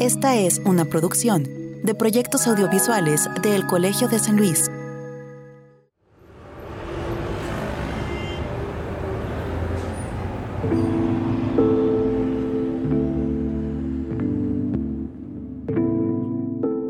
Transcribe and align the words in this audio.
Esta 0.00 0.36
es 0.36 0.60
una 0.64 0.84
producción 0.84 1.42
de 1.82 1.92
proyectos 1.92 2.46
audiovisuales 2.46 3.28
del 3.42 3.66
Colegio 3.66 4.06
de 4.06 4.20
San 4.20 4.36
Luis. 4.36 4.70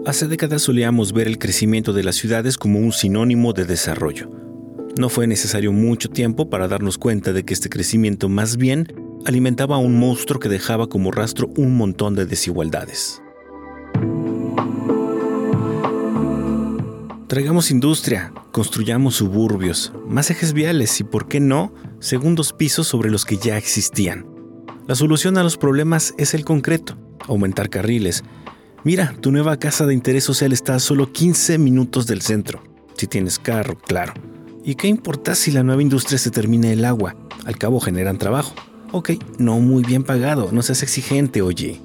Hace 0.05 0.29
décadas 0.29 0.61
solíamos 0.61 1.15
ver 1.15 1.29
el 1.29 1.39
crecimiento 1.39 1.95
de 1.95 2.03
las 2.03 2.17
ciudades 2.17 2.59
como 2.59 2.79
un 2.79 2.93
sinónimo 2.93 3.55
de 3.55 3.65
desarrollo. 3.65 4.31
No 4.99 5.09
fue 5.09 5.27
necesario 5.27 5.73
mucho 5.73 6.11
tiempo 6.11 6.51
para 6.51 6.69
darnos 6.69 6.99
cuenta 6.99 7.33
de 7.33 7.43
que 7.43 7.55
este 7.55 7.71
crecimiento 7.71 8.29
más 8.29 8.59
bien 8.59 9.08
alimentaba 9.29 9.77
a 9.77 9.79
un 9.79 9.99
monstruo 9.99 10.41
que 10.41 10.49
dejaba 10.49 10.87
como 10.87 11.11
rastro 11.11 11.51
un 11.59 11.77
montón 11.77 12.15
de 12.15 12.25
desigualdades. 12.25 13.23
Traigamos 17.27 17.71
industria, 17.71 18.33
construyamos 18.53 19.17
suburbios, 19.17 19.93
más 20.07 20.31
ejes 20.31 20.55
viales 20.55 20.99
y, 21.01 21.05
por 21.05 21.29
qué 21.29 21.41
no, 21.41 21.75
segundos 22.01 22.55
pisos 22.55 22.87
sobre 22.87 23.11
los 23.11 23.27
que 23.27 23.37
ya 23.37 23.59
existían. 23.59 24.27
La 24.87 24.95
solución 24.95 25.37
a 25.37 25.43
los 25.43 25.59
problemas 25.59 26.15
es 26.17 26.33
el 26.33 26.47
concreto, 26.47 26.97
aumentar 27.27 27.69
carriles. 27.69 28.25
Mira, 28.83 29.15
tu 29.21 29.31
nueva 29.31 29.59
casa 29.59 29.85
de 29.85 29.93
interés 29.93 30.25
social 30.25 30.55
está 30.55 30.77
a 30.77 30.81
solo 30.81 31.13
15 31.13 31.59
minutos 31.59 32.07
del 32.07 32.23
centro, 32.23 32.63
si 32.97 33.07
tienes 33.07 33.39
carro, 33.39 33.77
claro. 33.77 34.15
¿Y 34.65 34.77
qué 34.77 34.89
importa 34.89 35.35
si 35.35 35.51
la 35.51 35.63
nueva 35.63 35.83
industria 35.83 36.17
se 36.17 36.31
termina 36.31 36.73
el 36.73 36.87
agua? 36.87 37.15
Al 37.45 37.59
cabo 37.59 37.79
generan 37.79 38.17
trabajo. 38.17 38.55
Ok, 38.91 39.11
no 39.39 39.59
muy 39.61 39.83
bien 39.83 40.03
pagado, 40.03 40.49
no 40.51 40.63
seas 40.63 40.83
exigente, 40.83 41.43
oye. 41.43 41.81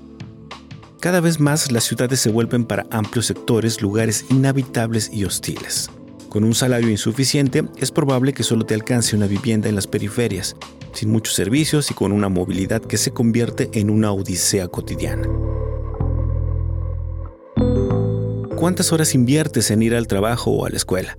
Cada 1.02 1.20
vez 1.20 1.41
más 1.41 1.70
las 1.70 1.84
ciudades 1.84 2.21
se 2.21 2.31
vuelven 2.31 2.63
para 2.63 2.85
amplios 2.89 3.26
sectores 3.26 3.81
lugares 3.81 4.26
inhabitables 4.29 5.12
y 5.12 5.26
hostiles. 5.26 5.90
Con 6.29 6.46
un 6.46 6.55
salario 6.55 6.90
insuficiente, 6.90 7.65
es 7.77 7.91
probable 7.91 8.31
que 8.31 8.43
solo 8.43 8.65
te 8.65 8.74
alcance 8.74 9.18
una 9.18 9.27
vivienda 9.27 9.68
en 9.68 9.76
las 9.76 9.85
periferias, 9.85 10.55
sin 10.93 11.12
muchos 11.12 11.35
servicios 11.35 11.91
y 11.91 11.93
con 11.93 12.13
una 12.13 12.29
movilidad 12.29 12.81
que 12.81 12.98
se 12.98 13.12
convierte 13.12 13.70
en 13.74 13.90
una 13.90 14.13
odisea 14.13 14.70
cotidiana. 14.70 15.27
¿Cuántas 18.55 18.93
horas 18.93 19.13
inviertes 19.13 19.71
en 19.71 19.84
ir 19.84 19.93
al 19.93 20.07
trabajo 20.07 20.51
o 20.51 20.65
a 20.65 20.70
la 20.70 20.77
escuela? 20.77 21.18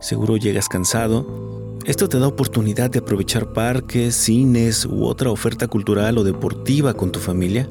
Seguro 0.00 0.38
llegas 0.38 0.66
cansado. 0.66 1.65
Esto 1.86 2.08
te 2.08 2.18
da 2.18 2.26
oportunidad 2.26 2.90
de 2.90 2.98
aprovechar 2.98 3.52
parques, 3.52 4.16
cines 4.16 4.84
u 4.84 5.04
otra 5.04 5.30
oferta 5.30 5.68
cultural 5.68 6.18
o 6.18 6.24
deportiva 6.24 6.94
con 6.94 7.12
tu 7.12 7.20
familia. 7.20 7.70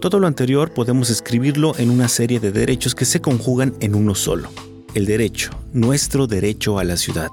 Todo 0.00 0.20
lo 0.20 0.26
anterior 0.26 0.74
podemos 0.74 1.08
escribirlo 1.08 1.72
en 1.78 1.88
una 1.88 2.08
serie 2.08 2.40
de 2.40 2.52
derechos 2.52 2.94
que 2.94 3.06
se 3.06 3.22
conjugan 3.22 3.74
en 3.80 3.94
uno 3.94 4.14
solo. 4.14 4.50
El 4.92 5.06
derecho, 5.06 5.50
nuestro 5.72 6.26
derecho 6.26 6.78
a 6.78 6.84
la 6.84 6.98
ciudad. 6.98 7.30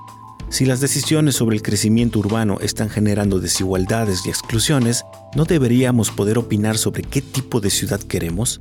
Si 0.47 0.63
las 0.63 0.79
decisiones 0.79 1.35
sobre 1.35 1.57
el 1.57 1.61
crecimiento 1.61 2.19
urbano 2.19 2.59
están 2.61 2.89
generando 2.89 3.41
desigualdades 3.41 4.25
y 4.25 4.29
exclusiones, 4.29 5.03
¿no 5.35 5.43
deberíamos 5.43 6.11
poder 6.11 6.37
opinar 6.37 6.77
sobre 6.77 7.03
qué 7.03 7.21
tipo 7.21 7.59
de 7.59 7.69
ciudad 7.69 7.99
queremos? 7.99 8.57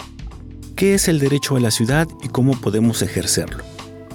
¿Qué 0.74 0.94
es 0.94 1.06
el 1.06 1.20
derecho 1.20 1.54
a 1.54 1.60
la 1.60 1.70
ciudad 1.70 2.08
y 2.20 2.26
cómo 2.30 2.60
podemos 2.60 3.00
ejercerlo? 3.02 3.62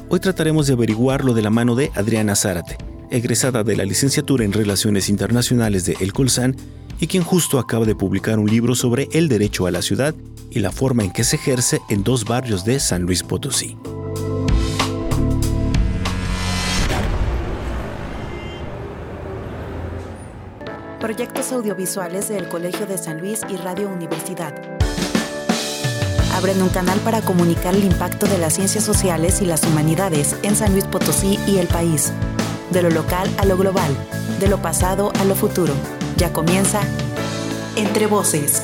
Hoy 0.09 0.19
trataremos 0.19 0.67
de 0.67 0.73
averiguarlo 0.73 1.33
de 1.33 1.41
la 1.41 1.51
mano 1.51 1.75
de 1.75 1.89
Adriana 1.95 2.35
Zárate, 2.35 2.77
egresada 3.11 3.63
de 3.63 3.75
la 3.75 3.85
licenciatura 3.85 4.43
en 4.43 4.53
Relaciones 4.53 5.09
Internacionales 5.09 5.85
de 5.85 5.97
El 5.99 6.13
Colsan 6.13 6.55
y 6.99 7.07
quien 7.07 7.23
justo 7.23 7.59
acaba 7.59 7.85
de 7.85 7.95
publicar 7.95 8.39
un 8.39 8.49
libro 8.49 8.75
sobre 8.75 9.07
el 9.11 9.29
derecho 9.29 9.65
a 9.65 9.71
la 9.71 9.81
ciudad 9.81 10.15
y 10.51 10.59
la 10.59 10.71
forma 10.71 11.03
en 11.03 11.11
que 11.11 11.23
se 11.23 11.37
ejerce 11.37 11.79
en 11.89 12.03
dos 12.03 12.25
barrios 12.25 12.65
de 12.65 12.79
San 12.79 13.03
Luis 13.03 13.23
Potosí. 13.23 13.77
Proyectos 20.99 21.53
audiovisuales 21.53 22.27
del 22.27 22.49
Colegio 22.49 22.85
de 22.85 22.97
San 22.97 23.19
Luis 23.19 23.41
y 23.49 23.55
Radio 23.55 23.89
Universidad. 23.89 24.53
Abren 26.35 26.61
un 26.61 26.69
canal 26.69 26.99
para 26.99 27.21
comunicar 27.21 27.73
el 27.73 27.85
impacto 27.85 28.27
de 28.27 28.37
las 28.37 28.53
ciencias 28.53 28.83
sociales 28.83 29.41
y 29.41 29.45
las 29.45 29.63
humanidades 29.63 30.35
en 30.43 30.55
San 30.55 30.73
Luis 30.73 30.85
Potosí 30.85 31.39
y 31.47 31.57
el 31.57 31.67
país. 31.67 32.11
De 32.71 32.83
lo 32.83 32.91
local 32.91 33.27
a 33.39 33.45
lo 33.45 33.57
global, 33.57 33.91
de 34.39 34.47
lo 34.47 34.61
pasado 34.61 35.11
a 35.15 35.25
lo 35.25 35.33
futuro 35.33 35.73
ya 36.17 36.31
comienza 36.31 36.81
Entre 37.75 38.05
Voces. 38.05 38.61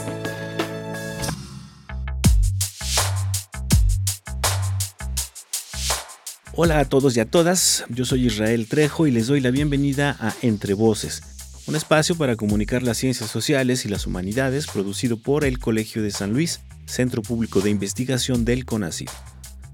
Hola 6.54 6.80
a 6.80 6.86
todos 6.86 7.18
y 7.18 7.20
a 7.20 7.26
todas, 7.26 7.86
yo 7.90 8.06
soy 8.06 8.28
Israel 8.28 8.68
Trejo 8.68 9.08
y 9.08 9.12
les 9.12 9.26
doy 9.26 9.40
la 9.40 9.50
bienvenida 9.50 10.16
a 10.20 10.34
Entre 10.44 10.76
Voces, 10.76 11.24
un 11.66 11.76
espacio 11.76 12.16
para 12.16 12.36
comunicar 12.36 12.84
las 12.84 12.98
ciencias 12.98 13.32
sociales 13.32 13.86
y 13.86 13.90
las 13.90 14.06
humanidades 14.06 14.68
producido 14.68 15.18
por 15.18 15.46
el 15.46 15.58
Colegio 15.58 16.04
de 16.04 16.12
San 16.12 16.32
Luis, 16.32 16.60
Centro 16.86 17.24
Público 17.24 17.60
de 17.62 17.72
Investigación 17.72 18.46
del 18.46 18.66
CONACYT. 18.66 19.10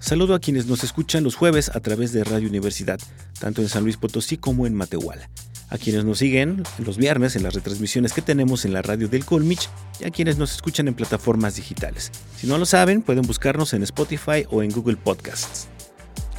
Saludo 0.02 0.36
a 0.36 0.40
quienes 0.40 0.66
nos 0.66 0.84
escuchan 0.84 1.24
los 1.24 1.36
jueves 1.36 1.70
a 1.74 1.80
través 1.80 2.12
de 2.12 2.26
Radio 2.26 2.50
Universidad, 2.50 3.00
tanto 3.40 3.62
en 3.62 3.70
San 3.70 3.84
Luis 3.84 3.96
Potosí 3.96 4.36
como 4.36 4.68
en 4.68 4.76
Matehuala 4.76 5.30
a 5.72 5.78
quienes 5.78 6.04
nos 6.04 6.20
siguen 6.20 6.64
los 6.80 6.98
viernes 6.98 7.38
en 7.38 7.44
las 7.44 7.54
retransmisiones 7.54 8.12
que 8.12 8.22
tenemos 8.22 8.66
en 8.66 8.74
la 8.74 8.82
radio 8.82 9.08
del 9.08 9.24
Colmich 9.24 9.70
y 10.02 10.04
a 10.04 10.12
quienes 10.12 10.38
nos 10.38 10.54
escuchan 10.54 10.90
en 10.90 10.94
plataformas 10.94 11.56
digitales. 11.56 12.12
Si 12.36 12.46
no 12.46 12.58
lo 12.58 12.66
saben, 12.66 13.02
pueden 13.02 13.24
buscarnos 13.24 13.74
en 13.74 13.82
Spotify 13.84 14.46
o 14.50 14.64
en 14.64 14.72
Google 14.72 14.98
Podcasts. 14.98 15.70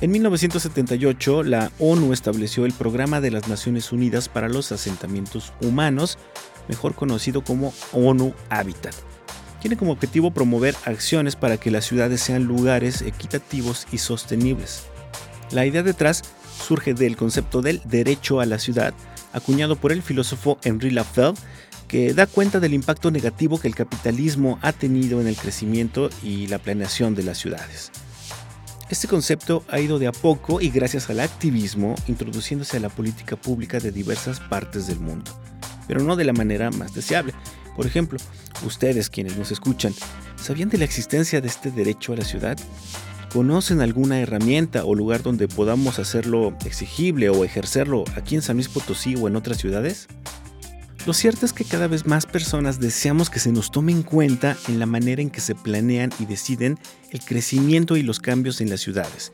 En 0.02 0.10
1978, 0.10 1.44
la 1.44 1.70
ONU 1.78 2.12
estableció 2.12 2.66
el 2.66 2.72
Programa 2.72 3.22
de 3.22 3.30
las 3.30 3.48
Naciones 3.48 3.90
Unidas 3.90 4.28
para 4.28 4.50
los 4.50 4.70
Asentamientos 4.70 5.54
Humanos, 5.62 6.18
mejor 6.68 6.94
conocido 6.94 7.42
como 7.42 7.72
ONU 7.92 8.34
Habitat. 8.50 8.94
Tiene 9.62 9.76
como 9.76 9.92
objetivo 9.92 10.32
promover 10.32 10.74
acciones 10.84 11.36
para 11.36 11.56
que 11.56 11.70
las 11.70 11.84
ciudades 11.84 12.20
sean 12.20 12.42
lugares 12.42 13.00
equitativos 13.00 13.86
y 13.92 13.98
sostenibles. 13.98 14.82
La 15.52 15.64
idea 15.64 15.84
detrás 15.84 16.22
surge 16.66 16.94
del 16.94 17.16
concepto 17.16 17.62
del 17.62 17.80
derecho 17.84 18.40
a 18.40 18.46
la 18.46 18.58
ciudad, 18.58 18.92
acuñado 19.32 19.76
por 19.76 19.92
el 19.92 20.02
filósofo 20.02 20.58
Henri 20.64 20.90
Lafave, 20.90 21.38
que 21.86 22.12
da 22.12 22.26
cuenta 22.26 22.58
del 22.58 22.74
impacto 22.74 23.12
negativo 23.12 23.60
que 23.60 23.68
el 23.68 23.76
capitalismo 23.76 24.58
ha 24.62 24.72
tenido 24.72 25.20
en 25.20 25.28
el 25.28 25.36
crecimiento 25.36 26.10
y 26.24 26.48
la 26.48 26.58
planeación 26.58 27.14
de 27.14 27.22
las 27.22 27.38
ciudades. 27.38 27.92
Este 28.90 29.06
concepto 29.06 29.62
ha 29.68 29.78
ido 29.78 30.00
de 30.00 30.08
a 30.08 30.12
poco 30.12 30.60
y 30.60 30.70
gracias 30.70 31.08
al 31.08 31.20
activismo 31.20 31.94
introduciéndose 32.08 32.78
a 32.78 32.80
la 32.80 32.88
política 32.88 33.36
pública 33.36 33.78
de 33.78 33.92
diversas 33.92 34.40
partes 34.40 34.88
del 34.88 34.98
mundo, 34.98 35.30
pero 35.86 36.02
no 36.02 36.16
de 36.16 36.24
la 36.24 36.32
manera 36.32 36.70
más 36.72 36.94
deseable. 36.94 37.32
Por 37.76 37.86
ejemplo, 37.86 38.18
ustedes 38.66 39.08
quienes 39.08 39.36
nos 39.36 39.50
escuchan, 39.50 39.94
¿sabían 40.36 40.68
de 40.68 40.78
la 40.78 40.84
existencia 40.84 41.40
de 41.40 41.48
este 41.48 41.70
derecho 41.70 42.12
a 42.12 42.16
la 42.16 42.24
ciudad? 42.24 42.58
¿Conocen 43.32 43.80
alguna 43.80 44.20
herramienta 44.20 44.84
o 44.84 44.94
lugar 44.94 45.22
donde 45.22 45.48
podamos 45.48 45.98
hacerlo 45.98 46.54
exigible 46.66 47.30
o 47.30 47.44
ejercerlo 47.44 48.04
aquí 48.14 48.34
en 48.34 48.42
San 48.42 48.56
Luis 48.56 48.68
Potosí 48.68 49.14
o 49.16 49.26
en 49.26 49.36
otras 49.36 49.56
ciudades? 49.56 50.06
Lo 51.06 51.14
cierto 51.14 51.46
es 51.46 51.52
que 51.52 51.64
cada 51.64 51.88
vez 51.88 52.06
más 52.06 52.26
personas 52.26 52.78
deseamos 52.78 53.28
que 53.28 53.40
se 53.40 53.50
nos 53.50 53.72
tome 53.72 53.90
en 53.90 54.02
cuenta 54.02 54.56
en 54.68 54.78
la 54.78 54.86
manera 54.86 55.20
en 55.20 55.30
que 55.30 55.40
se 55.40 55.54
planean 55.56 56.10
y 56.20 56.26
deciden 56.26 56.78
el 57.10 57.20
crecimiento 57.20 57.96
y 57.96 58.02
los 58.02 58.20
cambios 58.20 58.60
en 58.60 58.70
las 58.70 58.82
ciudades. 58.82 59.32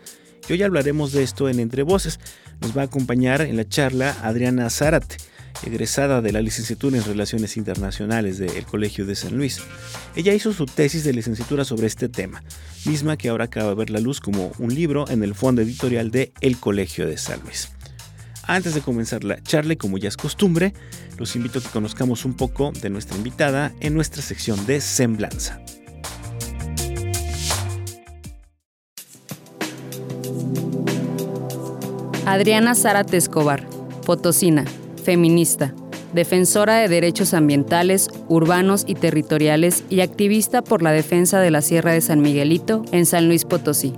Y 0.48 0.54
hoy 0.54 0.62
hablaremos 0.62 1.12
de 1.12 1.22
esto 1.22 1.48
en 1.48 1.60
Entre 1.60 1.82
Voces. 1.82 2.21
Nos 2.62 2.75
va 2.75 2.82
a 2.82 2.84
acompañar 2.87 3.43
en 3.43 3.56
la 3.56 3.69
charla 3.69 4.16
Adriana 4.22 4.71
Zárate, 4.71 5.16
egresada 5.64 6.22
de 6.22 6.32
la 6.32 6.41
licenciatura 6.41 6.97
en 6.97 7.04
Relaciones 7.04 7.56
Internacionales 7.56 8.38
del 8.38 8.64
Colegio 8.64 9.06
de 9.06 9.16
San 9.16 9.36
Luis. 9.36 9.60
Ella 10.16 10.34
hizo 10.34 10.53
su 10.53 10.66
tesis 10.66 11.04
de 11.04 11.12
licenciatura 11.12 11.64
sobre 11.64 11.86
este 11.86 12.09
tema, 12.09 12.42
misma 12.84 13.16
que 13.16 13.28
ahora 13.28 13.45
acaba 13.45 13.71
de 13.71 13.74
ver 13.74 13.91
la 13.91 14.00
luz 14.00 14.21
como 14.21 14.53
un 14.59 14.74
libro 14.74 15.09
en 15.09 15.22
el 15.22 15.34
fondo 15.34 15.62
editorial 15.62 16.10
de 16.10 16.33
El 16.41 16.59
Colegio 16.59 17.06
de 17.06 17.18
San 17.18 17.41
Luis. 17.41 17.71
Antes 18.45 18.74
de 18.74 18.80
comenzar 18.80 19.24
la 19.24 19.42
charla, 19.42 19.77
como 19.77 19.98
ya 19.98 20.09
es 20.09 20.16
costumbre, 20.16 20.72
los 21.18 21.36
invito 21.36 21.59
a 21.59 21.62
que 21.62 21.68
conozcamos 21.68 22.24
un 22.24 22.34
poco 22.34 22.72
de 22.72 22.89
nuestra 22.89 23.16
invitada 23.16 23.74
en 23.80 23.94
nuestra 23.94 24.22
sección 24.22 24.65
de 24.65 24.80
Semblanza. 24.80 25.60
Adriana 32.24 32.74
Zárate 32.74 33.16
Escobar, 33.16 33.66
Potosina, 34.04 34.65
feminista, 35.09 35.72
defensora 36.13 36.77
de 36.77 36.89
derechos 36.89 37.33
ambientales, 37.33 38.10
urbanos 38.28 38.84
y 38.87 38.95
territoriales 38.95 39.83
y 39.89 40.01
activista 40.01 40.60
por 40.60 40.83
la 40.83 40.93
defensa 40.93 41.41
de 41.41 41.51
la 41.51 41.63
Sierra 41.63 41.93
de 41.93 42.03
San 42.03 42.21
Miguelito 42.21 42.84
en 42.93 43.07
San 43.07 43.27
Luis 43.27 43.47
Potosí. 43.47 43.95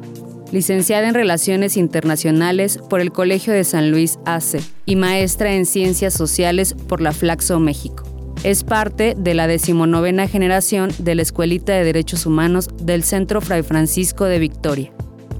Licenciada 0.53 1.09
en 1.09 1.15
Relaciones 1.15 1.77
Internacionales 1.77 2.79
por 2.89 3.01
el 3.01 3.11
Colegio 3.11 3.53
de 3.53 3.65
San 3.65 3.91
Luis 3.91 4.21
AC 4.25 4.61
y 4.87 4.95
maestra 4.95 5.53
en 5.53 5.67
Ciencias 5.67 6.15
Sociales 6.15 6.77
por 6.87 7.01
la 7.01 7.11
Flaxo 7.11 7.59
México. 7.59 8.05
Es 8.45 8.63
parte 8.63 9.17
de 9.19 9.35
la 9.35 9.49
decimonovena 9.49 10.29
generación 10.29 10.93
de 11.01 11.17
la 11.17 11.23
Escuelita 11.23 11.73
de 11.73 11.83
Derechos 11.83 12.25
Humanos 12.25 12.69
del 12.81 13.03
Centro 13.03 13.41
Fray 13.41 13.65
Francisco 13.65 14.27
de 14.27 14.39
Victoria. 14.39 14.93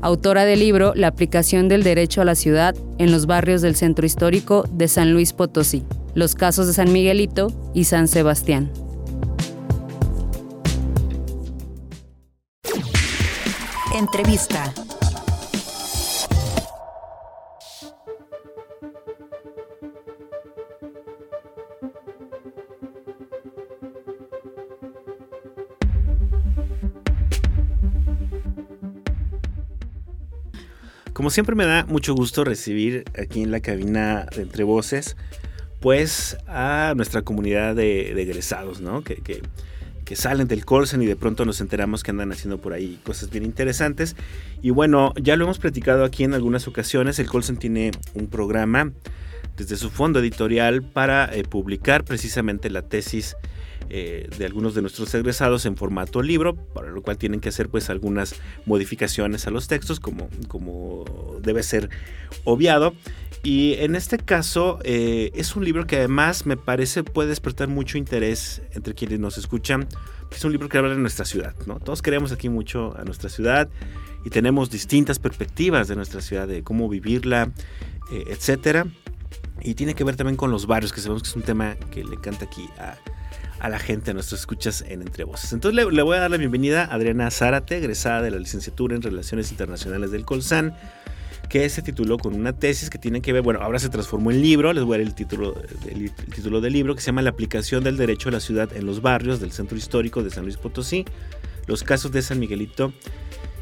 Autora 0.03 0.47
del 0.47 0.61
libro 0.61 0.95
La 0.95 1.09
aplicación 1.09 1.69
del 1.69 1.83
derecho 1.83 2.23
a 2.23 2.25
la 2.25 2.35
ciudad 2.35 2.75
en 2.99 3.13
los 3.13 3.27
barrios 3.27 3.61
del 3.61 3.77
centro 3.77 4.07
histórico 4.07 4.65
de 4.73 4.89
San 4.89 5.13
Luis 5.13 5.35
Potosí, 5.35 5.85
los 6.15 6.35
casos 6.35 6.67
de 6.67 6.73
San 6.73 6.91
Miguelito 6.91 7.53
y 7.75 7.85
San 7.85 8.09
Sebastián. 8.09 8.73
Entrevista. 13.95 14.73
Como 31.21 31.29
siempre 31.29 31.55
me 31.55 31.67
da 31.67 31.85
mucho 31.85 32.15
gusto 32.15 32.45
recibir 32.45 33.05
aquí 33.15 33.43
en 33.43 33.51
la 33.51 33.61
cabina 33.61 34.25
de 34.35 34.41
Entre 34.41 34.65
Voces, 34.65 35.19
pues 35.79 36.39
a 36.49 36.95
nuestra 36.97 37.21
comunidad 37.21 37.77
de, 37.77 38.19
egresados, 38.23 38.81
¿no? 38.81 39.05
Que, 39.05 39.17
que, 39.17 40.17
salen 40.17 40.49
del 40.49 40.65
Colsen 40.65 41.03
y 41.03 41.07
de 41.07 41.17
pronto 41.17 41.45
nos 41.45 41.61
enteramos 41.61 42.03
que 42.03 42.11
andan 42.11 42.33
haciendo 42.33 42.57
por 42.57 42.73
ahí 42.73 42.99
cosas 43.05 43.29
bien 43.29 43.45
interesantes. 43.45 44.17
Y 44.63 44.71
bueno, 44.71 45.13
ya 45.21 45.37
lo 45.37 45.45
hemos 45.45 45.59
platicado 45.59 46.05
aquí 46.05 46.25
en 46.25 46.33
algunas 46.33 46.67
ocasiones, 46.67 47.19
el 47.19 47.27
Colsen 47.27 47.59
tiene 47.59 47.91
un 48.15 48.27
programa 48.27 48.91
desde 49.59 49.77
su 49.77 49.91
fondo 49.91 50.21
editorial 50.21 50.83
para 50.83 51.27
eh, 51.35 51.43
publicar 51.43 52.03
precisamente 52.03 52.71
la 52.71 52.81
tesis 52.81 53.37
eh, 53.91 54.29
de 54.39 54.47
algunos 54.47 54.75
de 54.75 54.83
nuestros 54.83 55.13
egresados 55.15 55.67
en 55.67 55.77
formato 55.77 56.23
libro, 56.23 56.55
para 56.55 56.91
lo 56.91 57.03
cual 57.03 57.19
tienen 57.19 57.41
que 57.41 57.49
hacer 57.49 57.69
pues 57.69 57.91
algunas 57.91 58.37
modificaciones 58.65 59.47
a 59.47 59.51
los 59.51 59.67
textos 59.67 59.99
como, 59.99 60.29
como 60.49 61.05
debe 61.43 61.63
ser 61.63 61.91
obviado. 62.45 62.95
Y 63.43 63.75
en 63.75 63.97
este 63.97 64.19
caso 64.19 64.79
eh, 64.85 65.31
es 65.35 65.57
un 65.57 65.65
libro 65.65 65.87
que 65.87 65.97
además 65.97 66.47
me 66.47 66.57
parece 66.57 67.03
puede 67.03 67.31
despertar 67.31 67.69
mucho 67.69 67.99
interés 67.99 68.63
entre 68.73 68.95
quienes 68.95 69.19
nos 69.19 69.39
escuchan. 69.39 69.89
Es 70.31 70.45
un 70.45 70.53
libro 70.53 70.69
que 70.69 70.79
habla 70.79 70.91
de 70.91 70.99
nuestra 70.99 71.25
ciudad, 71.25 71.55
¿no? 71.67 71.81
Todos 71.81 72.03
queremos 72.03 72.33
aquí 72.33 72.49
mucho 72.49 72.97
a 72.97 73.05
nuestra 73.05 73.29
ciudad 73.29 73.69
y 74.25 74.31
tenemos 74.31 74.71
distintas 74.71 75.19
perspectivas 75.19 75.89
de 75.89 75.97
nuestra 75.97 76.21
ciudad, 76.21 76.47
de 76.47 76.63
cómo 76.63 76.89
vivirla, 76.89 77.53
eh, 78.13 78.25
etcétera. 78.29 78.87
Y 79.63 79.75
tiene 79.75 79.95
que 79.95 80.05
ver 80.05 80.17
también 80.17 80.37
con 80.37 80.51
los 80.51 80.67
barrios, 80.67 80.93
que 80.93 81.01
sabemos 81.01 81.23
que 81.23 81.31
es 81.31 81.37
un 81.37 81.43
tema 81.43 81.77
que 81.91 82.05
le 82.05 82.15
encanta 82.15 82.45
aquí 82.45 82.69
a, 82.79 82.97
a 83.61 83.69
la 83.69 83.79
gente, 83.79 84.11
a 84.11 84.15
nuestros 84.15 84.41
escuchas 84.41 84.83
en 84.89 85.03
Entre 85.03 85.25
Voces. 85.25 85.53
Entonces 85.53 85.85
le, 85.93 86.03
voy 86.03 86.17
a 86.17 86.21
dar 86.21 86.31
la 86.31 86.39
bienvenida 86.39 86.85
a 86.85 86.95
Adriana 86.95 87.31
Zárate, 87.31 87.77
egresada 87.77 88.23
de 88.23 88.31
la 88.31 88.39
licenciatura 88.39 88.97
en 88.97 89.03
Relaciones 89.03 89.51
Internacionales 89.51 90.11
del 90.11 90.25
Colsan, 90.25 90.75
que 91.49 91.69
se 91.69 91.83
tituló 91.83 92.17
con 92.17 92.35
una 92.35 92.55
tesis 92.55 92.91
que 92.91 92.99
tiene 92.99 93.21
que 93.21 93.33
ver, 93.33 93.43
bueno, 93.43 93.61
ahora 93.61 93.79
se 93.79 93.89
transformó 93.89 94.31
en 94.31 94.41
libro, 94.41 94.73
les 94.73 94.85
voy 94.85 94.97
a 94.97 94.99
dar 94.99 95.07
el 95.07 95.15
título, 95.15 95.55
el 95.89 96.11
título 96.13 96.61
del 96.61 96.73
libro, 96.73 96.95
que 96.95 97.01
se 97.01 97.07
llama 97.07 97.23
La 97.23 97.31
aplicación 97.31 97.85
del 97.85 97.97
derecho 97.97 98.31
a 98.31 98.33
la 98.33 98.41
ciudad 98.41 98.75
en 98.75 98.87
los 98.87 99.03
barrios 99.03 99.41
del 99.41 99.53
centro 99.53 99.77
histórico 99.77 100.23
de 100.23 100.31
San 100.31 100.45
Luis 100.45 100.57
Potosí, 100.57 101.05
los 101.67 101.83
casos 101.83 102.13
de 102.13 102.23
San 102.23 102.39
Miguelito 102.39 102.93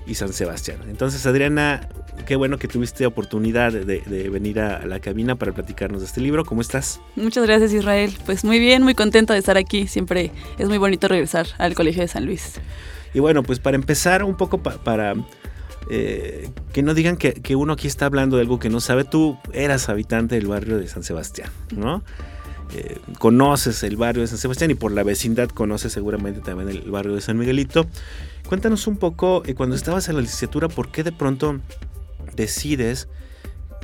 y 0.09 0.15
San 0.15 0.33
Sebastián. 0.33 0.79
Entonces, 0.89 1.25
Adriana, 1.27 1.89
qué 2.27 2.35
bueno 2.35 2.59
que 2.59 2.67
tuviste 2.67 3.07
oportunidad 3.07 3.73
de, 3.73 4.31
venir 4.31 4.59
a, 4.61 4.85
la 4.87 5.01
cabina 5.01 5.35
para 5.37 5.53
platicarnos 5.53 6.01
de 6.01 6.07
este 6.07 6.21
libro. 6.21 6.45
¿Cómo 6.45 6.63
estás? 6.63 7.01
Muchas 7.15 7.47
gracias, 7.47 7.73
Israel. 7.73 8.17
Pues 8.25 8.45
muy 8.45 8.59
bien, 8.59 8.83
muy 8.83 8.95
contenta 8.95 9.35
de 9.35 9.41
estar 9.41 9.57
aquí. 9.57 9.87
Siempre 9.87 10.33
es 10.59 10.67
muy 10.69 10.79
bonito 10.79 11.07
regresar 11.09 11.47
al 11.59 11.75
Colegio 11.75 12.03
de 12.03 12.09
San 12.09 12.25
Luis. 12.25 12.55
Y 13.15 13.21
bueno, 13.21 13.43
pues 13.43 13.61
para 13.61 13.77
empezar 13.77 14.25
un 14.25 14.37
poco 14.37 14.63
para 14.63 15.15
eh, 15.91 16.51
que 16.73 16.83
no 16.83 16.95
digan 16.95 17.17
que, 17.17 17.35
que, 17.35 17.57
uno 17.57 17.75
aquí 17.75 17.87
está 17.87 18.07
hablando 18.07 18.37
de 18.37 18.43
algo 18.43 18.59
que 18.59 18.71
no 18.71 18.81
sabe, 18.81 19.05
tú 19.05 19.39
eras 19.53 19.89
habitante 19.89 20.35
del 20.35 20.47
barrio 20.47 20.79
de 20.79 20.89
San 20.89 21.03
Sebastián, 21.03 21.51
¿no? 21.75 22.03
Eh, 22.75 22.99
conoces 23.19 23.83
el 23.83 23.97
barrio 23.97 24.21
de 24.21 24.29
San 24.29 24.37
Sebastián 24.37 24.71
y 24.71 24.75
por 24.75 24.93
la 24.93 25.03
vecindad 25.03 25.49
conoces 25.49 25.91
seguramente 25.91 26.41
también 26.41 26.69
el 26.69 26.91
barrio 26.91 27.15
de 27.15 27.23
San 27.23 27.39
Miguelito. 27.39 27.87
Cuéntanos 28.49 28.87
un 28.87 28.97
poco, 28.97 29.43
eh, 29.45 29.55
cuando 29.55 29.77
estabas 29.77 30.09
en 30.09 30.15
la 30.15 30.23
licenciatura, 30.23 30.69
¿por 30.69 30.91
qué 30.91 31.05
de 31.05 31.13
pronto 31.13 31.61
decides 32.35 33.07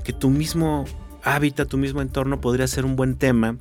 que 0.05 0.15
tu 0.15 0.31
mismo 0.31 0.87
hábitat, 1.23 1.69
tu 1.69 1.77
mismo 1.77 2.01
entorno 2.01 2.41
podría 2.41 2.67
ser 2.67 2.87
un 2.87 2.97
buen 2.97 3.17
tema? 3.17 3.59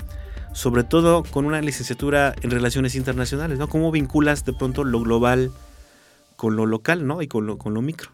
Sobre 0.53 0.85
todo 0.85 1.23
con 1.23 1.43
una 1.43 1.59
licenciatura 1.59 2.33
en 2.41 2.51
relaciones 2.51 2.95
internacionales, 2.95 3.59
¿no? 3.59 3.67
¿Cómo 3.67 3.91
vinculas 3.91 4.45
de 4.45 4.53
pronto 4.53 4.85
lo 4.85 5.01
global 5.01 5.51
con 6.37 6.55
lo 6.55 6.65
local, 6.65 7.05
¿no? 7.05 7.21
Y 7.21 7.27
con 7.27 7.47
lo, 7.47 7.57
con 7.57 7.73
lo 7.73 7.81
micro, 7.81 8.09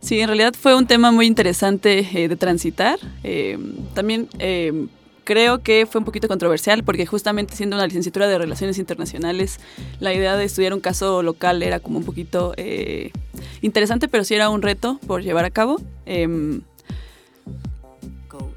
Sí, 0.00 0.20
en 0.20 0.28
realidad 0.28 0.54
fue 0.60 0.76
un 0.76 0.86
tema 0.86 1.10
muy 1.10 1.26
interesante 1.26 2.06
eh, 2.12 2.28
de 2.28 2.36
transitar. 2.36 2.98
también 3.94 4.28
creo 5.28 5.62
que 5.62 5.84
fue 5.84 5.98
un 5.98 6.06
poquito 6.06 6.26
controversial 6.26 6.82
porque 6.84 7.04
justamente 7.04 7.54
siendo 7.54 7.76
una 7.76 7.86
licenciatura 7.86 8.26
de 8.26 8.38
Relaciones 8.38 8.78
Internacionales, 8.78 9.60
la 10.00 10.14
idea 10.14 10.38
de 10.38 10.44
estudiar 10.44 10.72
un 10.72 10.80
caso 10.80 11.22
local 11.22 11.62
era 11.62 11.80
como 11.80 11.98
un 11.98 12.04
poquito 12.06 12.54
eh, 12.56 13.12
interesante, 13.60 14.08
pero 14.08 14.24
sí 14.24 14.34
era 14.34 14.48
un 14.48 14.62
reto 14.62 14.98
por 15.06 15.22
llevar 15.22 15.44
a 15.44 15.50
cabo. 15.50 15.82
Em, 16.06 16.62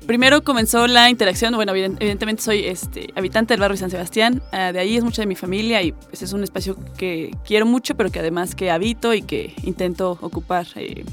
primero 0.07 0.45
comenzó 0.45 0.87
la 0.87 1.09
interacción, 1.09 1.53
bueno, 1.55 1.75
evidentemente 1.75 2.41
soy 2.41 2.63
este, 2.63 3.09
habitante 3.17 3.53
del 3.53 3.59
barrio 3.59 3.75
San 3.75 3.91
Sebastián, 3.91 4.41
ah, 4.53 4.71
de 4.71 4.79
ahí 4.79 4.95
es 4.95 5.03
mucha 5.03 5.23
de 5.23 5.25
mi 5.25 5.35
familia 5.35 5.81
y 5.81 5.91
pues, 5.91 6.21
es 6.21 6.31
un 6.31 6.41
espacio 6.41 6.77
que 6.97 7.35
quiero 7.45 7.65
mucho, 7.65 7.95
pero 7.95 8.09
que 8.11 8.19
además 8.19 8.55
que 8.55 8.71
habito 8.71 9.13
y 9.13 9.23
que 9.23 9.53
intento 9.63 10.17
ocupar 10.21 10.67
eh, 10.75 11.03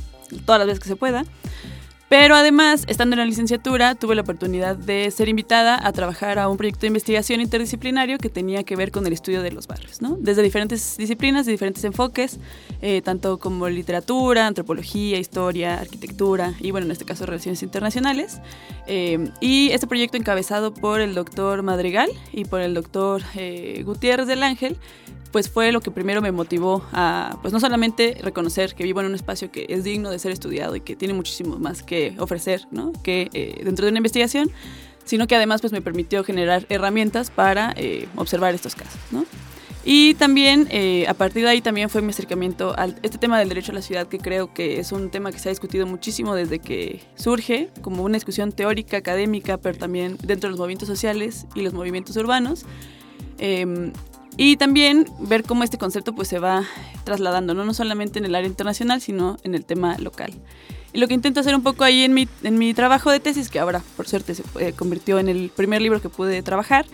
todas 0.47 0.61
las 0.61 0.69
veces 0.69 0.79
que 0.79 0.89
se 0.89 0.95
pueda. 0.95 1.25
Pero 2.09 2.35
además, 2.35 2.85
estando 2.87 3.15
en 3.15 3.19
la 3.19 3.27
licenciatura, 3.27 3.95
tuve 3.95 4.15
la 4.15 4.23
oportunidad 4.23 4.77
de 4.77 5.11
ser 5.11 5.29
invitada 5.29 5.79
a 5.87 5.93
trabajar 5.93 6.39
a 6.39 6.49
un 6.49 6.57
proyecto 6.57 6.83
de 6.83 6.87
investigación 6.87 7.43
interdisciplinario 7.43 8.17
que 8.17 8.31
tenía 8.31 8.63
que 8.63 8.77
ver 8.77 8.91
con 8.91 9.07
el 9.07 9.13
estudio 9.13 9.43
de 9.43 9.53
los 9.53 9.67
barrios, 9.67 10.01
¿no? 10.01 10.17
Desde 10.19 10.43
diferentes 10.43 10.97
disciplinas, 10.97 11.45
de 11.45 11.53
diferentes 11.53 11.85
enfoques, 11.85 12.39
eh, 12.81 13.03
tanto 13.03 13.39
como 13.39 13.69
literatura, 13.69 14.47
antropología, 14.47 15.19
historia, 15.19 15.81
arquitectura 15.81 16.55
y, 16.61 16.71
bueno, 16.71 16.87
en 16.87 16.93
este 16.93 17.05
caso, 17.05 17.27
relaciones 17.27 17.63
internacionales. 17.63 18.41
Eh, 18.87 19.31
y 19.41 19.71
este 19.73 19.87
proyecto 19.87 20.17
encabezado 20.17 20.73
por 20.73 21.03
el 21.03 21.15
doctor 21.15 21.63
Madrigal 21.63 22.09
y 22.33 22.47
por 22.47 22.63
el 22.63 22.73
doctor 22.73 23.23
eh, 23.35 23.83
Gutiérrez 23.85 24.27
del 24.27 24.43
Ángel, 24.43 24.79
pues 25.33 25.49
fue 25.49 25.73
lo 25.73 25.81
que 25.81 25.91
primero 25.91 26.23
me 26.23 26.33
motivó 26.33 26.85
a, 26.93 27.39
pues 27.43 27.53
no 27.53 27.61
solamente 27.61 28.17
reconocer 28.23 28.75
que 28.75 28.85
vivo 28.85 29.01
en 29.01 29.07
un 29.07 29.15
espacio 29.15 29.51
que 29.51 29.67
es 29.69 29.85
digno 29.85 30.11
de 30.11 30.19
ser 30.19 30.33
estudiado 30.33 30.77
y 30.77 30.81
que 30.81 30.97
tiene 30.97 31.15
muchísimo 31.15 31.59
más 31.59 31.83
que 31.83 32.15
ofrecer, 32.19 32.63
¿no? 32.71 32.93
Que 33.03 33.29
eh, 33.33 33.61
dentro 33.65 33.85
de 33.85 33.91
una 33.91 33.99
investigación, 33.99 34.51
sino 35.05 35.27
que 35.27 35.37
además 35.37 35.61
pues 35.61 35.73
me 35.73 35.83
permitió 35.83 36.25
generar 36.25 36.67
herramientas 36.69 37.31
para 37.31 37.75
eh, 37.77 38.09
observar 38.17 38.55
estos 38.55 38.75
casos, 38.75 39.01
¿no? 39.11 39.25
Y 39.91 40.15
también, 40.15 40.69
eh, 40.71 41.07
a 41.09 41.15
partir 41.15 41.45
de 41.45 41.49
ahí 41.49 41.63
también 41.63 41.89
fue 41.89 42.03
mi 42.03 42.11
acercamiento 42.11 42.75
a 42.77 42.89
este 43.03 43.17
tema 43.17 43.39
del 43.39 43.49
derecho 43.49 43.73
a 43.73 43.75
la 43.75 43.81
ciudad, 43.81 44.07
que 44.07 44.19
creo 44.19 44.53
que 44.53 44.81
es 44.81 44.93
un 44.93 45.09
tema 45.09 45.33
que 45.33 45.39
se 45.39 45.49
ha 45.49 45.53
discutido 45.53 45.87
muchísimo 45.87 46.35
desde 46.35 46.59
que 46.59 47.01
surge, 47.15 47.71
como 47.81 48.03
una 48.03 48.15
discusión 48.15 48.53
teórica, 48.53 48.99
académica, 48.99 49.57
pero 49.57 49.79
también 49.79 50.19
dentro 50.23 50.49
de 50.49 50.51
los 50.51 50.59
movimientos 50.59 50.89
sociales 50.89 51.47
y 51.55 51.63
los 51.63 51.73
movimientos 51.73 52.17
urbanos. 52.19 52.67
Em, 53.39 53.93
y 54.39 54.57
también 54.57 55.05
ver 55.19 55.43
cómo 55.43 55.65
este 55.65 55.79
concepto 55.79 56.15
pues 56.15 56.29
se 56.29 56.39
va 56.39 56.63
trasladando, 57.03 57.55
¿no? 57.55 57.65
no 57.65 57.75
solamente 57.75 58.21
en 58.21 58.25
el 58.25 58.37
área 58.37 58.49
internacional, 58.49 59.01
sino 59.01 59.37
en 59.43 59.57
el 59.57 59.65
tema 59.65 59.99
local. 59.99 60.33
Y 60.93 60.99
lo 61.01 61.09
que 61.09 61.15
intento 61.15 61.41
hacer 61.41 61.57
un 61.57 61.65
poco 61.65 61.83
ahí 61.83 62.05
en 62.05 62.15
mi, 62.15 62.29
en 62.45 62.57
mi 62.57 62.73
trabajo 62.73 63.11
de 63.11 63.19
tesis, 63.19 63.51
que 63.51 63.59
ahora 63.59 63.83
por 63.97 64.09
suerte 64.09 64.37
se 64.37 64.73
convirtió 64.75 65.19
en 65.19 65.29
el 65.29 65.51
primer 65.51 65.83
libro 65.83 66.01
que 66.01 66.09
pude 66.09 66.41
trabajar, 66.43 66.87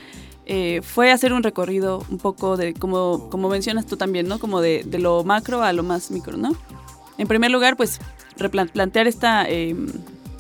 eh, 0.47 0.81
fue 0.83 1.13
hacer 1.13 1.35
un 1.35 1.43
recorrido 1.43 2.03
un 2.09 2.17
poco 2.17 2.57
de, 2.57 2.73
como, 2.73 3.29
como 3.29 3.51
mencionas 3.51 3.85
tú 3.85 3.99
también, 3.99 4.27
¿no? 4.27 4.39
Como 4.39 4.63
de, 4.63 4.83
de 4.85 4.99
lo 4.99 5.23
macro 5.23 5.63
a 5.63 5.75
lo 5.75 5.83
más 5.83 6.11
micro, 6.11 6.39
¿no? 6.39 6.57
En 7.19 7.29
primer 7.29 7.51
lugar, 7.51 7.77
pues 7.77 8.01
replantear 8.39 9.07
esta... 9.07 9.45
Eh, 9.49 9.77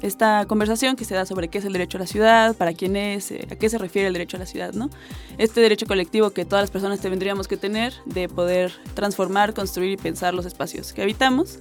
esta 0.05 0.45
conversación 0.47 0.97
que 0.97 1.05
se 1.07 1.15
da 1.15 1.25
sobre 1.25 1.49
qué 1.49 1.59
es 1.59 1.65
el 1.65 1.73
derecho 1.73 1.97
a 1.97 2.01
la 2.01 2.07
ciudad, 2.07 2.55
para 2.57 2.75
quién 2.75 2.95
es, 2.95 3.31
eh, 3.31 3.49
a 3.51 3.57
qué 3.57 3.71
se 3.71 3.79
refiere 3.79 4.09
el 4.09 4.13
derecho 4.13 4.37
a 4.37 4.41
la 4.41 4.47
ciudad, 4.47 4.75
¿no? 4.75 4.91
Este 5.39 5.63
derecho 5.63 5.87
colectivo 5.87 6.31
que 6.31 6.45
todas 6.45 6.63
las 6.63 6.71
personas 6.71 7.01
tendríamos 7.01 7.49
que 7.49 7.57
tener 7.57 7.95
de 8.05 8.29
poder 8.29 8.73
transformar, 8.93 9.55
construir 9.55 9.93
y 9.93 9.97
pensar 9.97 10.35
los 10.35 10.45
espacios 10.45 10.93
que 10.93 11.01
habitamos. 11.01 11.59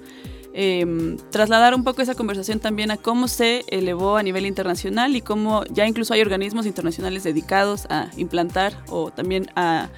Em, 0.54 1.18
trasladar 1.32 1.74
un 1.74 1.84
poco 1.84 2.02
esa 2.02 2.16
conversación 2.16 2.60
también 2.60 2.92
a 2.92 2.98
cómo 2.98 3.28
se 3.28 3.64
elevó 3.70 4.18
a 4.18 4.24
nivel 4.24 4.46
internacional 4.46 5.16
y 5.16 5.22
cómo 5.22 5.64
ya 5.66 5.88
incluso 5.88 6.14
hay 6.14 6.22
organismos 6.22 6.66
internacionales 6.66 7.24
dedicados 7.24 7.88
a 7.90 8.10
implantar 8.18 8.74
o 8.90 9.10
también 9.10 9.50
a 9.56 9.90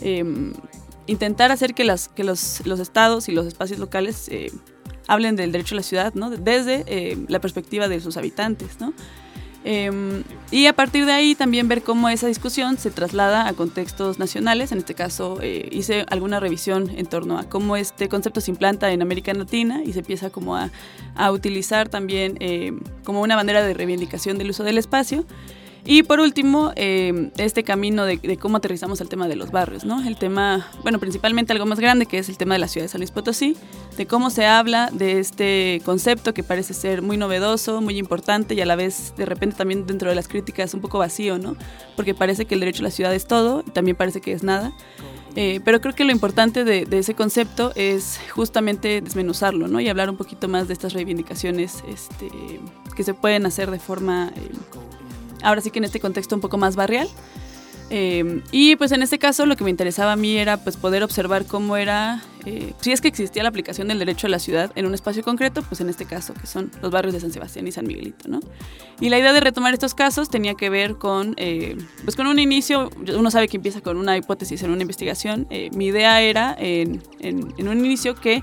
em, 0.00 0.52
intentar 1.06 1.50
hacer 1.50 1.74
que, 1.74 1.84
las, 1.84 2.08
que 2.08 2.22
los, 2.22 2.64
los, 2.66 2.80
estados 2.80 3.28
y 3.28 3.32
los 3.32 3.46
espacios 3.46 3.80
locales 3.80 4.28
eh, 4.28 4.52
hablen 5.08 5.36
del 5.36 5.52
derecho 5.52 5.74
a 5.74 5.76
la 5.76 5.82
ciudad, 5.82 6.14
¿no? 6.14 6.30
Desde 6.30 6.84
eh, 6.86 7.18
la 7.28 7.40
perspectiva 7.40 7.88
de 7.88 8.00
sus 8.00 8.16
habitantes, 8.16 8.80
¿no? 8.80 8.92
Em, 9.66 10.24
y 10.50 10.66
a 10.66 10.74
partir 10.74 11.06
de 11.06 11.12
ahí 11.12 11.34
también 11.34 11.68
ver 11.68 11.82
cómo 11.82 12.10
esa 12.10 12.26
discusión 12.26 12.76
se 12.76 12.90
traslada 12.90 13.48
a 13.48 13.54
contextos 13.54 14.18
nacionales. 14.18 14.72
En 14.72 14.78
este 14.78 14.94
caso 14.94 15.38
eh, 15.40 15.68
hice 15.72 16.04
alguna 16.10 16.38
revisión 16.38 16.90
en 16.94 17.06
torno 17.06 17.38
a 17.38 17.44
cómo 17.44 17.76
este 17.76 18.10
concepto 18.10 18.42
se 18.42 18.50
implanta 18.50 18.92
en 18.92 19.00
América 19.00 19.32
Latina 19.32 19.82
y 19.82 19.94
se 19.94 20.00
empieza 20.00 20.28
como 20.28 20.54
a, 20.54 20.70
a 21.14 21.32
utilizar 21.32 21.88
también 21.88 22.36
eh, 22.40 22.72
como 23.04 23.22
una 23.22 23.36
bandera 23.36 23.62
de 23.62 23.72
reivindicación 23.72 24.36
del 24.36 24.50
uso 24.50 24.64
del 24.64 24.76
espacio. 24.76 25.24
Y 25.86 26.02
por 26.02 26.18
último, 26.20 26.72
eh, 26.76 27.30
este 27.36 27.62
camino 27.62 28.06
de, 28.06 28.38
cómo 28.38 28.56
aterrizamos 28.56 29.02
el 29.02 29.08
tema 29.10 29.28
de 29.28 29.36
los 29.36 29.50
barrios, 29.50 29.84
¿no? 29.84 30.02
El 30.06 30.16
tema, 30.16 30.66
bueno, 30.82 30.98
principalmente 30.98 31.52
algo 31.52 31.66
más 31.66 31.78
grande, 31.78 32.06
que 32.06 32.18
es 32.18 32.30
el 32.30 32.38
tema 32.38 32.54
de 32.54 32.60
la 32.60 32.68
ciudad 32.68 32.86
de 32.86 32.88
San 32.88 33.00
Luis 33.00 33.10
Potosí, 33.10 33.54
de 33.98 34.06
cómo 34.06 34.30
se 34.30 34.46
habla 34.46 34.88
de 34.90 35.18
este 35.18 35.82
concepto 35.84 36.32
que 36.32 36.42
parece 36.42 36.72
ser 36.72 37.02
muy 37.02 37.18
novedoso, 37.18 37.82
muy 37.82 37.98
importante 37.98 38.54
y 38.54 38.62
a 38.62 38.66
la 38.66 38.76
vez, 38.76 39.12
de 39.18 39.26
repente, 39.26 39.56
también 39.56 39.86
dentro 39.86 40.08
de 40.08 40.14
las 40.14 40.26
críticas 40.26 40.72
un 40.72 40.80
poco 40.80 40.98
vacío, 40.98 41.38
¿no? 41.38 41.54
Porque 41.96 42.14
parece 42.14 42.46
que 42.46 42.54
el 42.54 42.60
derecho 42.60 42.80
a 42.80 42.84
la 42.84 42.90
ciudad 42.90 43.14
es 43.14 43.26
todo, 43.26 43.62
y 43.66 43.70
también 43.70 43.96
parece 43.96 44.22
que 44.22 44.32
es 44.32 44.42
nada. 44.42 44.72
Eh, 45.36 45.60
pero 45.64 45.80
creo 45.80 45.94
que 45.94 46.04
lo 46.04 46.12
importante 46.12 46.64
de, 46.64 46.86
ese 46.92 47.14
concepto 47.14 47.72
es 47.74 48.20
justamente 48.30 49.00
desmenuzarlo, 49.02 49.68
¿no? 49.68 49.80
Y 49.80 49.88
hablar 49.88 50.08
un 50.08 50.16
poquito 50.16 50.48
más 50.48 50.68
de 50.68 50.72
estas 50.72 50.92
reivindicaciones 50.92 51.82
este, 51.88 52.30
que 52.96 53.02
se 53.02 53.12
pueden 53.12 53.44
hacer 53.44 53.70
de 53.70 53.78
forma... 53.78 54.32
Eh, 54.34 54.50
ahora 55.44 55.60
sí 55.60 55.70
que 55.70 55.78
en 55.78 55.84
este 55.84 56.00
contexto 56.00 56.34
un 56.34 56.40
poco 56.40 56.56
más 56.58 56.76
barrial. 56.76 57.08
Eh, 57.90 58.42
y 58.50 58.76
pues 58.76 58.92
en 58.92 59.02
este 59.02 59.18
caso 59.18 59.46
lo 59.46 59.56
que 59.56 59.64
me 59.64 59.70
interesaba 59.70 60.12
a 60.12 60.16
mí 60.16 60.36
era 60.36 60.56
pues 60.56 60.76
poder 60.76 61.02
observar 61.02 61.44
cómo 61.44 61.76
era 61.76 62.22
eh, 62.46 62.74
si 62.80 62.92
es 62.92 63.00
que 63.00 63.08
existía 63.08 63.42
la 63.42 63.48
aplicación 63.48 63.88
del 63.88 63.98
derecho 63.98 64.26
a 64.26 64.30
la 64.30 64.38
ciudad 64.38 64.70
en 64.74 64.84
un 64.86 64.94
espacio 64.94 65.22
concreto, 65.22 65.62
pues 65.62 65.80
en 65.80 65.88
este 65.88 66.04
caso, 66.04 66.34
que 66.34 66.46
son 66.46 66.70
los 66.82 66.90
barrios 66.90 67.14
de 67.14 67.20
San 67.20 67.32
Sebastián 67.32 67.66
y 67.66 67.72
San 67.72 67.86
Miguelito, 67.86 68.28
¿no? 68.28 68.40
Y 69.00 69.08
la 69.08 69.18
idea 69.18 69.32
de 69.32 69.40
retomar 69.40 69.72
estos 69.72 69.94
casos 69.94 70.28
tenía 70.28 70.54
que 70.54 70.68
ver 70.68 70.96
con, 70.96 71.34
eh, 71.38 71.76
pues 72.04 72.16
con 72.16 72.26
un 72.26 72.38
inicio, 72.38 72.90
uno 73.16 73.30
sabe 73.30 73.48
que 73.48 73.56
empieza 73.56 73.80
con 73.80 73.96
una 73.96 74.16
hipótesis 74.16 74.62
en 74.62 74.70
una 74.70 74.82
investigación, 74.82 75.46
eh, 75.50 75.70
mi 75.74 75.86
idea 75.86 76.20
era 76.20 76.54
en, 76.58 77.02
en, 77.20 77.68
un 77.68 77.84
inicio 77.84 78.14
que 78.14 78.42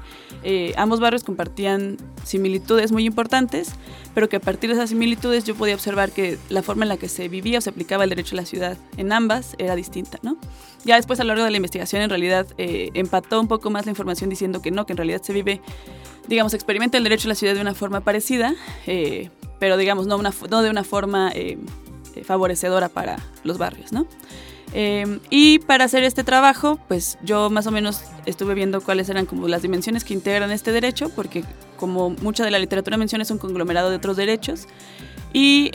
ambos 0.75 1.00
barrios 1.00 1.24
compartían 1.24 1.98
similitudes 2.24 2.91
muy 2.91 3.05
importantes, 3.05 3.74
pero 4.15 4.27
que 4.27 4.38
a 4.38 4.39
partir 4.39 4.70
de 4.70 4.75
esas 4.75 4.89
similitudes 4.89 5.43
yo 5.43 5.55
podía 5.55 5.75
observar 5.75 6.12
que 6.12 6.38
la 6.50 6.63
forma 6.63 6.84
en 6.84 6.89
la 6.89 6.98
que 6.98 7.08
se 7.08 7.27
vivía 7.29 7.60
o 7.60 7.62
se 7.62 7.70
aplicaba 7.70 8.03
el 8.03 8.10
derecho 8.10 8.36
a 8.36 8.38
la 8.38 8.46
ciudad 8.46 8.77
en 8.98 9.12
ambas 9.13 9.55
era 9.60 9.75
distinta, 9.75 10.17
¿no? 10.24 10.38
Ya 10.84 10.96
después 10.96 11.20
a 11.20 11.24
lo 11.24 11.29
largo 11.29 11.46
de 11.46 11.51
la 11.51 11.58
investigación 11.58 12.01
en 12.01 12.10
realidad 12.10 12.48
empató 12.58 13.39
un 13.39 13.48
poco 13.48 13.70
más 13.70 13.86
la 13.86 13.91
información 13.92 14.30
diciendo 14.30 14.62
que 14.62 14.72
no, 14.72 14.86
que 14.86 14.94
en 14.94 14.98
realidad 14.98 15.22
se 15.22 15.34
vive, 15.34 15.62
digamos, 16.28 16.54
experimenta 16.54 16.98
el 16.98 17.04
derecho 17.04 17.28
a 17.28 17.30
la 17.30 17.36
ciudad 17.36 17.54
de 17.54 17.62
una 17.62 17.74
forma 17.74 18.02
parecida, 18.02 18.56
eh, 18.88 19.30
pero 19.60 19.78
digamos, 19.78 20.08
no, 20.08 20.18
una, 20.18 20.34
no 20.50 20.62
de 20.62 20.70
una 20.70 20.84
forma 20.84 21.32
eh, 21.34 21.58
eh, 22.16 22.24
favorecedora 22.24 22.90
para 22.90 23.20
los 23.44 23.58
barrios, 23.58 23.92
¿no? 23.92 24.08
y 25.30 25.60
para 25.60 25.84
hacer 25.84 26.04
este 26.06 26.24
trabajo, 26.24 26.80
pues 26.88 27.18
yo 27.24 27.50
más 27.50 27.68
o 27.68 27.72
menos 27.72 28.04
estuve 28.26 28.54
viendo 28.54 28.80
cuáles 28.80 29.10
eran 29.10 29.26
como 29.26 29.50
las 29.50 29.62
dimensiones 29.64 30.06
que 30.06 30.14
integran 30.14 30.50
este 30.50 30.72
derecho, 30.72 31.10
porque 31.14 31.44
como 31.76 32.12
mucha 32.12 32.46
de 32.46 32.52
la 32.52 32.60
literatura 32.60 32.96
menciona 32.96 33.24
es 33.24 33.32
un 33.32 33.38
conglomerado 33.38 33.90
de 33.90 33.98
otros 33.98 34.16
derechos, 34.16 34.70
y 35.34 35.72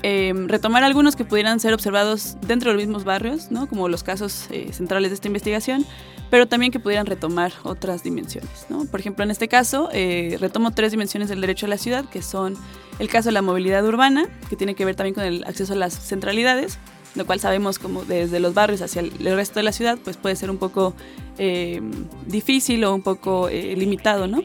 retomar 0.46 0.84
algunos 0.84 1.16
que 1.16 1.24
pudieran 1.24 1.60
ser 1.60 1.72
observados 1.72 2.36
dentro 2.46 2.70
de 2.70 2.76
los 2.76 2.84
mismos 2.84 3.04
barrios, 3.04 3.50
¿no? 3.50 3.68
como 3.68 3.88
los 3.88 4.02
casos 4.02 4.48
centrales 4.72 5.10
de 5.10 5.14
esta 5.14 5.28
investigación, 5.28 5.86
pero 6.30 6.46
también 6.46 6.72
que 6.72 6.80
pudieran 6.80 7.06
retomar 7.06 7.52
otras 7.62 8.02
dimensiones. 8.02 8.66
¿no? 8.68 8.84
Por 8.86 9.00
ejemplo, 9.00 9.24
en 9.24 9.30
este 9.30 9.48
caso, 9.48 9.88
eh, 9.92 10.36
retomo 10.40 10.70
tres 10.72 10.90
dimensiones 10.90 11.28
del 11.28 11.40
derecho 11.40 11.66
a 11.66 11.68
la 11.68 11.78
ciudad, 11.78 12.04
que 12.06 12.22
son 12.22 12.56
el 12.98 13.08
caso 13.08 13.28
de 13.28 13.32
la 13.32 13.42
movilidad 13.42 13.86
urbana, 13.86 14.28
que 14.48 14.56
tiene 14.56 14.74
que 14.74 14.84
ver 14.84 14.96
también 14.96 15.14
con 15.14 15.24
el 15.24 15.44
acceso 15.44 15.74
a 15.74 15.76
las 15.76 15.94
centralidades, 15.94 16.78
lo 17.14 17.24
cual 17.26 17.40
sabemos 17.40 17.78
como 17.78 18.04
desde 18.04 18.40
los 18.40 18.54
barrios 18.54 18.82
hacia 18.82 19.00
el, 19.00 19.10
resto 19.36 19.60
de 19.60 19.62
la 19.62 19.72
ciudad, 19.72 19.98
pues 20.02 20.16
puede 20.16 20.36
ser 20.36 20.50
un 20.50 20.58
poco 20.58 20.94
eh, 21.38 21.80
difícil 22.26 22.84
o 22.84 22.94
un 22.94 23.02
poco 23.02 23.48
eh, 23.48 23.74
limitado, 23.76 24.26
¿no? 24.26 24.42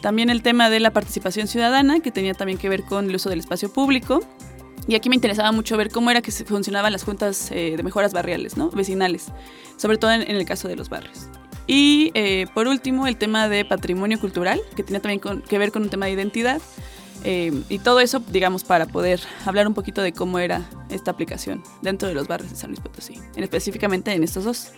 También 0.00 0.30
el 0.30 0.42
tema 0.42 0.70
de 0.70 0.80
la 0.80 0.92
participación 0.92 1.48
ciudadana, 1.48 2.00
que 2.00 2.10
tenía 2.10 2.34
también 2.34 2.58
que 2.58 2.68
ver 2.68 2.84
con 2.84 3.08
el 3.08 3.16
uso 3.16 3.30
del 3.30 3.40
espacio 3.40 3.72
público, 3.72 4.20
y 4.88 4.94
aquí 4.94 5.08
me 5.08 5.16
interesaba 5.16 5.50
mucho 5.50 5.76
ver 5.76 5.90
cómo 5.90 6.10
era 6.10 6.22
que 6.22 6.30
funcionaban 6.30 6.92
las 6.92 7.02
juntas 7.02 7.50
de 7.50 7.80
mejoras 7.82 8.12
barriales, 8.12 8.56
¿no? 8.56 8.70
vecinales 8.70 9.32
sobre 9.76 9.98
todo 9.98 10.12
en, 10.12 10.22
el 10.22 10.44
caso 10.44 10.68
de 10.68 10.76
los 10.76 10.88
barrios. 10.88 11.28
Y 11.66 12.10
eh, 12.14 12.46
por 12.54 12.68
último, 12.68 13.06
el 13.06 13.16
tema 13.16 13.48
de 13.48 13.64
patrimonio 13.64 14.20
cultural, 14.20 14.60
que 14.74 14.82
tiene 14.82 15.00
también 15.00 15.20
que 15.20 15.58
ver 15.58 15.72
con 15.72 15.82
un 15.82 15.90
tema 15.90 16.06
de 16.06 16.12
identidad. 16.12 16.60
Eh, 17.24 17.62
y 17.68 17.78
todo 17.80 18.00
eso, 18.00 18.20
digamos, 18.28 18.62
para 18.62 18.86
poder 18.86 19.20
hablar 19.44 19.66
un 19.66 19.74
poquito 19.74 20.02
de 20.02 20.12
cómo 20.12 20.38
era 20.38 20.68
esta 20.90 21.10
aplicación 21.10 21.62
dentro 21.82 22.06
de 22.06 22.14
los 22.14 22.28
barrios 22.28 22.50
de 22.50 22.56
San 22.56 22.70
Luis 22.70 22.80
Potosí, 22.80 23.14
en, 23.34 23.42
específicamente 23.42 24.12
en 24.12 24.22
estos 24.22 24.44
dos. 24.44 24.72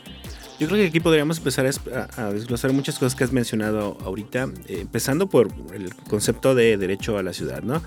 Yo 0.59 0.67
creo 0.67 0.81
que 0.81 0.89
aquí 0.89 0.99
podríamos 0.99 1.39
empezar 1.39 1.67
a, 1.67 2.33
desglosar 2.33 2.73
muchas 2.73 2.99
cosas 2.99 3.15
que 3.15 3.23
has 3.23 3.33
mencionado 3.33 3.97
ahorita, 4.05 4.49
eh, 4.67 4.81
empezando 4.81 5.29
por 5.29 5.53
el 5.73 5.95
concepto 6.09 6.57
de 6.57 6.77
derecho 6.77 7.17
a 7.17 7.23
la 7.23 7.33
ciudad, 7.33 7.63
¿no? 7.63 7.81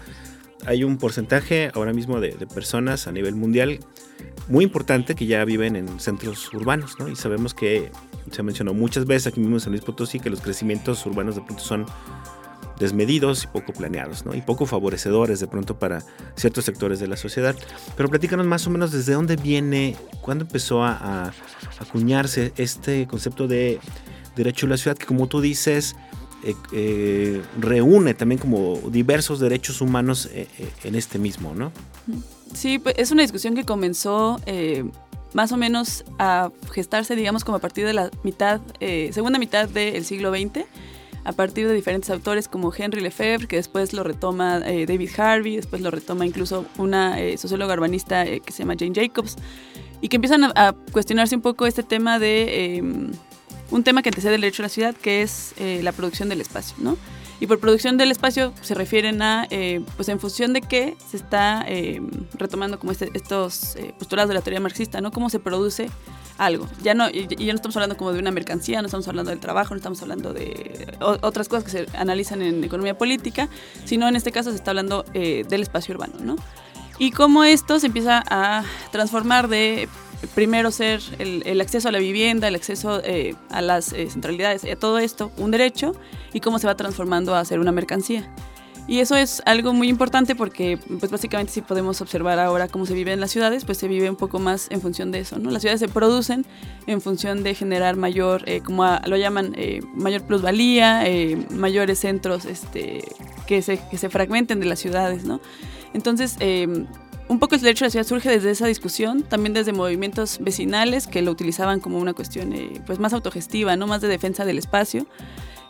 Hay 0.65 0.85
un 0.85 0.97
porcentaje 0.97 1.71
ahora 1.73 1.91
mismo 1.91 2.21
de, 2.21 2.31
personas 2.47 3.07
a 3.07 3.11
nivel 3.11 3.35
mundial 3.35 3.79
muy 4.47 4.63
importante 4.63 5.15
que 5.15 5.25
ya 5.25 5.43
viven 5.43 5.75
en 5.75 5.99
centros 5.99 6.53
urbanos, 6.53 6.97
¿no? 6.97 7.09
Y 7.09 7.17
sabemos 7.17 7.53
que 7.53 7.91
se 8.31 8.41
mencionó 8.41 8.73
muchas 8.73 9.05
veces 9.05 9.27
aquí 9.27 9.41
mismo 9.41 9.57
en 9.57 9.59
San 9.59 9.71
Luis 9.71 9.83
Potosí 9.83 10.21
que 10.21 10.29
los 10.29 10.39
crecimientos 10.39 11.05
urbanos 11.05 11.35
de 11.35 11.41
pronto 11.41 11.61
son 11.61 11.85
desmedidos 12.81 13.45
y 13.45 13.47
poco 13.47 13.71
planeados, 13.71 14.25
¿no? 14.25 14.35
Y 14.35 14.41
poco 14.41 14.65
favorecedores 14.65 15.39
de 15.39 15.47
pronto 15.47 15.79
para 15.79 16.03
ciertos 16.35 16.65
sectores 16.65 16.99
de 16.99 17.07
la 17.07 17.15
sociedad. 17.15 17.55
Pero 17.95 18.09
platícanos 18.09 18.45
más 18.45 18.67
o 18.67 18.71
menos 18.71 18.91
desde 18.91 19.13
dónde 19.13 19.37
viene, 19.37 19.95
cuándo 20.21 20.43
empezó 20.43 20.83
a, 20.83 21.31
acuñarse 21.79 22.53
este 22.57 23.07
concepto 23.07 23.47
de 23.47 23.79
derecho 24.35 24.65
a 24.65 24.69
la 24.69 24.77
ciudad, 24.77 24.97
que 24.97 25.05
como 25.05 25.27
tú 25.27 25.41
dices, 25.41 25.95
eh, 26.43 26.55
eh, 26.73 27.41
reúne 27.59 28.13
también 28.13 28.39
como 28.39 28.77
diversos 28.89 29.39
derechos 29.39 29.81
humanos 29.81 30.29
eh, 30.31 30.47
en 30.83 30.95
este 30.95 31.19
mismo, 31.19 31.53
¿no? 31.55 31.71
Sí, 32.53 32.79
pues, 32.79 32.95
es 32.97 33.11
una 33.11 33.21
discusión 33.21 33.55
que 33.55 33.63
comenzó 33.63 34.39
más 35.33 35.51
o 35.51 35.57
menos 35.57 36.03
a 36.19 36.51
gestarse, 36.73 37.15
digamos, 37.15 37.45
como 37.45 37.57
a 37.57 37.61
partir 37.61 37.85
de 37.85 37.93
la 37.93 38.09
mitad, 38.23 38.59
segunda 39.11 39.39
mitad 39.39 39.69
del 39.69 40.03
siglo 40.03 40.31
XX, 40.31 40.65
a 41.23 41.31
partir 41.33 41.67
de 41.67 41.73
diferentes 41.73 42.09
autores 42.09 42.47
como 42.47 42.73
Henry 42.75 43.01
Lefebvre, 43.01 43.47
que 43.47 43.57
después 43.57 43.93
lo 43.93 44.03
retoma 44.03 44.61
eh, 44.65 44.85
David 44.85 45.09
Harvey, 45.17 45.55
después 45.55 45.81
lo 45.81 45.91
retoma 45.91 46.25
incluso 46.25 46.65
una 46.77 47.17
socióloga 47.37 47.73
urbanista 47.73 48.25
que 48.25 48.51
se 48.51 48.59
llama 48.59 48.75
Jane 48.77 48.93
Jacobs, 48.95 49.37
y 50.01 50.09
que 50.09 50.15
empiezan 50.15 50.45
a, 50.45 50.75
cuestionarse 50.91 51.35
un 51.35 51.41
poco 51.41 51.67
este 51.67 51.83
tema 51.83 52.17
de 52.17 52.77
em, 52.77 53.11
un 53.69 53.83
tema 53.83 54.01
que 54.01 54.09
antecede 54.09 54.35
el 54.35 54.41
derecho 54.41 54.63
a 54.63 54.65
la 54.65 54.69
ciudad, 54.69 54.95
que 54.95 55.21
es 55.21 55.53
la 55.59 55.91
producción 55.91 56.27
del 56.29 56.41
espacio, 56.41 56.75
¿no? 56.79 56.97
Y 57.41 57.47
por 57.47 57.59
producción 57.59 57.97
del 57.97 58.11
espacio 58.11 58.53
se 58.61 58.75
refieren 58.75 59.23
a, 59.23 59.47
eh, 59.49 59.83
pues 59.95 60.07
en 60.09 60.19
función 60.19 60.53
de 60.53 60.61
qué 60.61 60.95
se 61.09 61.17
está 61.17 61.65
eh, 61.67 61.99
retomando 62.35 62.77
como 62.77 62.91
este, 62.91 63.09
estos 63.15 63.75
eh, 63.77 63.95
postulados 63.97 64.29
de 64.29 64.35
la 64.35 64.41
teoría 64.41 64.59
marxista, 64.59 65.01
¿no? 65.01 65.11
Cómo 65.11 65.27
se 65.31 65.39
produce 65.39 65.89
algo. 66.37 66.67
Ya 66.83 66.93
no, 66.93 67.09
y 67.09 67.25
ya 67.27 67.51
no 67.51 67.55
estamos 67.55 67.75
hablando 67.77 67.97
como 67.97 68.13
de 68.13 68.19
una 68.19 68.29
mercancía, 68.29 68.79
no 68.83 68.85
estamos 68.85 69.07
hablando 69.07 69.31
del 69.31 69.39
trabajo, 69.39 69.73
no 69.73 69.77
estamos 69.77 69.99
hablando 70.03 70.33
de 70.33 70.95
otras 70.99 71.49
cosas 71.49 71.63
que 71.63 71.71
se 71.71 71.87
analizan 71.97 72.43
en 72.43 72.63
economía 72.63 72.95
política, 72.95 73.49
sino 73.85 74.07
en 74.07 74.15
este 74.15 74.31
caso 74.31 74.51
se 74.51 74.57
está 74.57 74.69
hablando 74.69 75.01
del 75.11 75.63
espacio 75.63 75.95
urbano, 75.95 76.13
¿no? 76.21 76.35
Y 76.99 77.09
cómo 77.09 77.43
esto 77.43 77.79
se 77.79 77.87
empieza 77.87 78.23
a 78.29 78.63
transformar 78.91 79.47
de 79.47 79.89
primero 80.27 80.71
ser 80.71 81.01
el, 81.19 81.61
acceso 81.61 81.89
a 81.89 81.91
la 81.91 81.99
vivienda, 81.99 82.47
el 82.47 82.55
acceso 82.55 83.01
eh, 83.03 83.35
a 83.49 83.61
las 83.61 83.93
eh, 83.93 84.09
centralidades, 84.09 84.63
a 84.65 84.75
todo 84.75 84.99
esto, 84.99 85.31
un 85.37 85.51
derecho, 85.51 85.95
y 86.33 86.39
cómo 86.39 86.59
se 86.59 86.67
va 86.67 86.75
transformando 86.75 87.35
a 87.35 87.43
ser 87.45 87.59
una 87.59 87.71
mercancía. 87.71 88.33
Y 88.87 88.99
eso 88.99 89.15
es 89.15 89.41
algo 89.45 89.73
muy 89.73 89.89
importante 89.89 90.35
porque, 90.35 90.77
pues 90.99 91.11
básicamente 91.11 91.53
si 91.53 91.61
podemos 91.61 92.01
observar 92.01 92.39
ahora 92.39 92.67
cómo 92.67 92.85
se 92.85 92.93
vive 92.93 93.13
en 93.13 93.19
las 93.19 93.31
ciudades, 93.31 93.63
pues 93.63 93.77
se 93.77 93.87
vive 93.87 94.09
un 94.09 94.15
poco 94.15 94.39
más 94.39 94.67
en 94.71 94.81
función 94.81 95.11
de 95.11 95.19
eso, 95.19 95.37
¿no? 95.37 95.51
Las 95.51 95.61
ciudades 95.61 95.79
se 95.79 95.87
producen 95.87 96.45
en 96.87 96.99
función 96.99 97.43
de 97.43 97.53
generar 97.53 97.95
mayor, 97.95 98.43
eh, 98.47 98.61
como 98.61 98.85
lo 99.05 99.17
llaman, 99.17 99.55
mayor 99.93 100.23
plusvalía, 100.23 101.03
mayores 101.51 101.99
centros 101.99 102.45
este, 102.45 103.03
que, 103.45 103.61
se, 103.61 103.79
que 103.89 103.97
se 103.97 104.09
fragmenten 104.09 104.59
de 104.59 104.65
las 104.65 104.79
ciudades, 104.79 105.23
¿no? 105.25 105.41
Entonces, 105.93 106.37
un 107.31 107.39
poco 107.39 107.55
el 107.55 107.61
derecho 107.61 107.85
a 107.85 107.87
la 107.87 107.91
ciudad 107.91 108.05
surge 108.05 108.29
desde 108.29 108.51
esa 108.51 108.67
discusión, 108.67 109.23
también 109.23 109.53
desde 109.53 109.71
movimientos 109.71 110.39
vecinales 110.41 111.07
que 111.07 111.21
lo 111.21 111.31
utilizaban 111.31 111.79
como 111.79 111.97
una 111.97 112.13
cuestión 112.13 112.51
eh, 112.51 112.81
pues 112.85 112.99
más 112.99 113.13
autogestiva, 113.13 113.77
no 113.77 113.87
más 113.87 114.01
de 114.01 114.09
defensa 114.09 114.43
del 114.43 114.57
espacio, 114.57 115.07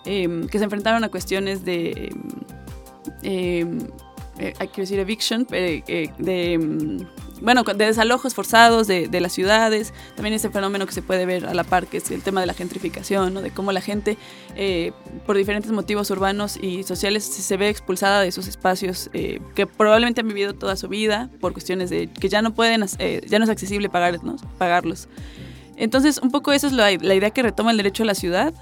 em, 0.05 0.47
que 0.47 0.57
se 0.57 0.63
enfrentaron 0.63 1.03
a 1.03 1.09
cuestiones 1.09 1.63
de, 1.63 2.09
em, 2.09 2.21
em, 3.21 3.79
eh, 4.39 4.53
hay 4.57 4.67
que 4.69 4.81
decir 4.81 4.97
eviction, 4.97 5.45
eh, 5.51 6.09
de 6.17 7.05
bueno, 7.41 7.63
de 7.63 7.85
desalojos 7.85 8.33
forzados 8.33 8.87
de, 8.87 9.07
de, 9.07 9.19
las 9.19 9.33
ciudades, 9.33 9.93
también 10.15 10.33
ese 10.33 10.49
fenómeno 10.49 10.85
que 10.85 10.93
se 10.93 11.01
puede 11.01 11.25
ver 11.25 11.45
a 11.45 11.53
la 11.53 11.63
par, 11.63 11.87
que 11.87 11.97
es 11.97 12.11
el 12.11 12.21
tema 12.21 12.39
de 12.41 12.47
la 12.47 12.53
gentrificación, 12.53 13.33
¿no? 13.33 13.41
de 13.41 13.51
cómo 13.51 13.71
la 13.71 13.81
gente, 13.81 14.17
eh, 14.55 14.91
por 15.25 15.37
diferentes 15.37 15.71
motivos 15.71 16.09
urbanos 16.11 16.57
y 16.61 16.83
sociales, 16.83 17.23
se 17.23 17.57
ve 17.57 17.69
expulsada 17.69 18.21
de 18.21 18.27
esos 18.27 18.47
espacios 18.47 19.09
eh, 19.13 19.41
que 19.55 19.65
probablemente 19.65 20.21
han 20.21 20.27
vivido 20.27 20.53
toda 20.53 20.75
su 20.75 20.87
vida 20.87 21.29
por 21.39 21.53
cuestiones 21.53 21.89
de 21.89 22.07
que 22.07 22.29
ya 22.29 22.41
no 22.41 22.53
pueden, 22.53 22.85
eh, 22.99 23.21
ya 23.27 23.39
no 23.39 23.45
es 23.45 23.49
accesible 23.49 23.89
pagar, 23.89 24.19
pagarlos. 24.57 25.07
Entonces, 25.77 26.19
un 26.21 26.29
poco 26.29 26.51
eso 26.51 26.67
es 26.67 26.73
la, 26.73 26.91
la 26.91 27.15
idea 27.15 27.31
que 27.31 27.41
retoma 27.41 27.71
el 27.71 27.77
derecho 27.77 28.03
a 28.03 28.05
la 28.05 28.13
ciudad, 28.13 28.53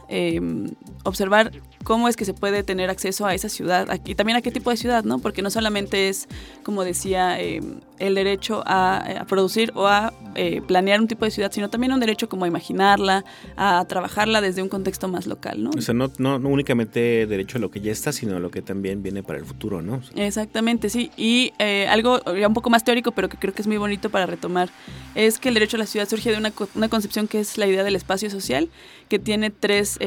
observar 1.04 1.52
cómo 1.84 2.08
es 2.08 2.16
que 2.16 2.26
se 2.26 2.34
puede 2.34 2.64
tener 2.64 2.90
acceso 2.90 3.26
a 3.26 3.34
esa 3.34 3.50
ciudad 3.50 4.00
y 4.06 4.16
también 4.16 4.38
a 4.38 4.42
qué 4.42 4.52
tipo 4.52 4.70
de 4.70 4.78
ciudad, 4.78 5.04
¿no? 5.04 5.20
Porque 5.20 5.42
no 5.42 5.50
solamente 5.50 6.10
es, 6.10 6.28
como 6.64 6.84
decía, 6.84 7.40
eh, 7.40 7.62
el 8.00 8.16
derecho 8.16 8.64
a, 8.66 9.26
producir 9.28 9.72
o 9.76 9.88
a 9.88 10.14
eh, 10.36 10.62
planear 10.66 11.02
un 11.02 11.08
tipo 11.08 11.26
de 11.26 11.32
ciudad, 11.32 11.52
sino 11.52 11.70
también 11.70 11.94
un 11.94 12.00
derecho 12.00 12.30
como 12.30 12.46
a 12.46 12.48
imaginarla, 12.48 13.26
a 13.58 13.84
trabajarla 13.88 14.42
desde 14.42 14.62
un 14.62 14.70
contexto 14.70 15.08
más 15.08 15.28
local, 15.28 15.64
¿no? 15.64 15.72
O 15.72 15.82
sea, 15.82 15.94
no, 15.94 16.12
no, 16.18 16.36
únicamente 16.38 17.28
derecho 17.28 17.58
a 17.58 17.62
lo 17.62 17.72
que 17.72 17.82
ya 17.82 17.92
está, 17.92 18.12
sino 18.12 18.38
a 18.38 18.40
lo 18.40 18.52
que 18.52 18.62
también 18.62 19.04
viene 19.04 19.24
para 19.24 19.40
el 19.40 19.46
futuro, 19.46 19.82
¿no? 19.82 20.02
Exactamente, 20.16 20.90
sí. 20.90 21.12
Y 21.18 21.54
eh, 21.60 21.88
algo 21.90 22.20
ya 22.34 22.48
un 22.48 22.54
poco 22.54 22.70
más 22.70 22.84
teórico, 22.84 23.12
pero 23.12 23.30
que 23.30 23.38
creo 23.38 23.54
que 23.54 23.62
es 23.62 23.68
muy 23.68 23.78
bonito 23.78 24.10
para 24.10 24.26
retomar, 24.26 24.70
es 25.16 25.40
que 25.40 25.50
el 25.50 25.56
derecho 25.56 25.78
a 25.78 25.80
la 25.80 25.86
ciudad 25.86 26.08
surge 26.08 26.32
de 26.32 26.38
una, 26.38 26.54
una 26.76 26.90
concepción 26.90 27.28
que 27.28 27.40
es 27.40 27.58
la 27.58 27.68
idea 27.68 27.84
del 27.84 27.96
espacio 27.96 28.30
social, 28.30 28.70
que 29.10 29.20
tiene 29.20 29.50
tres, 29.50 29.98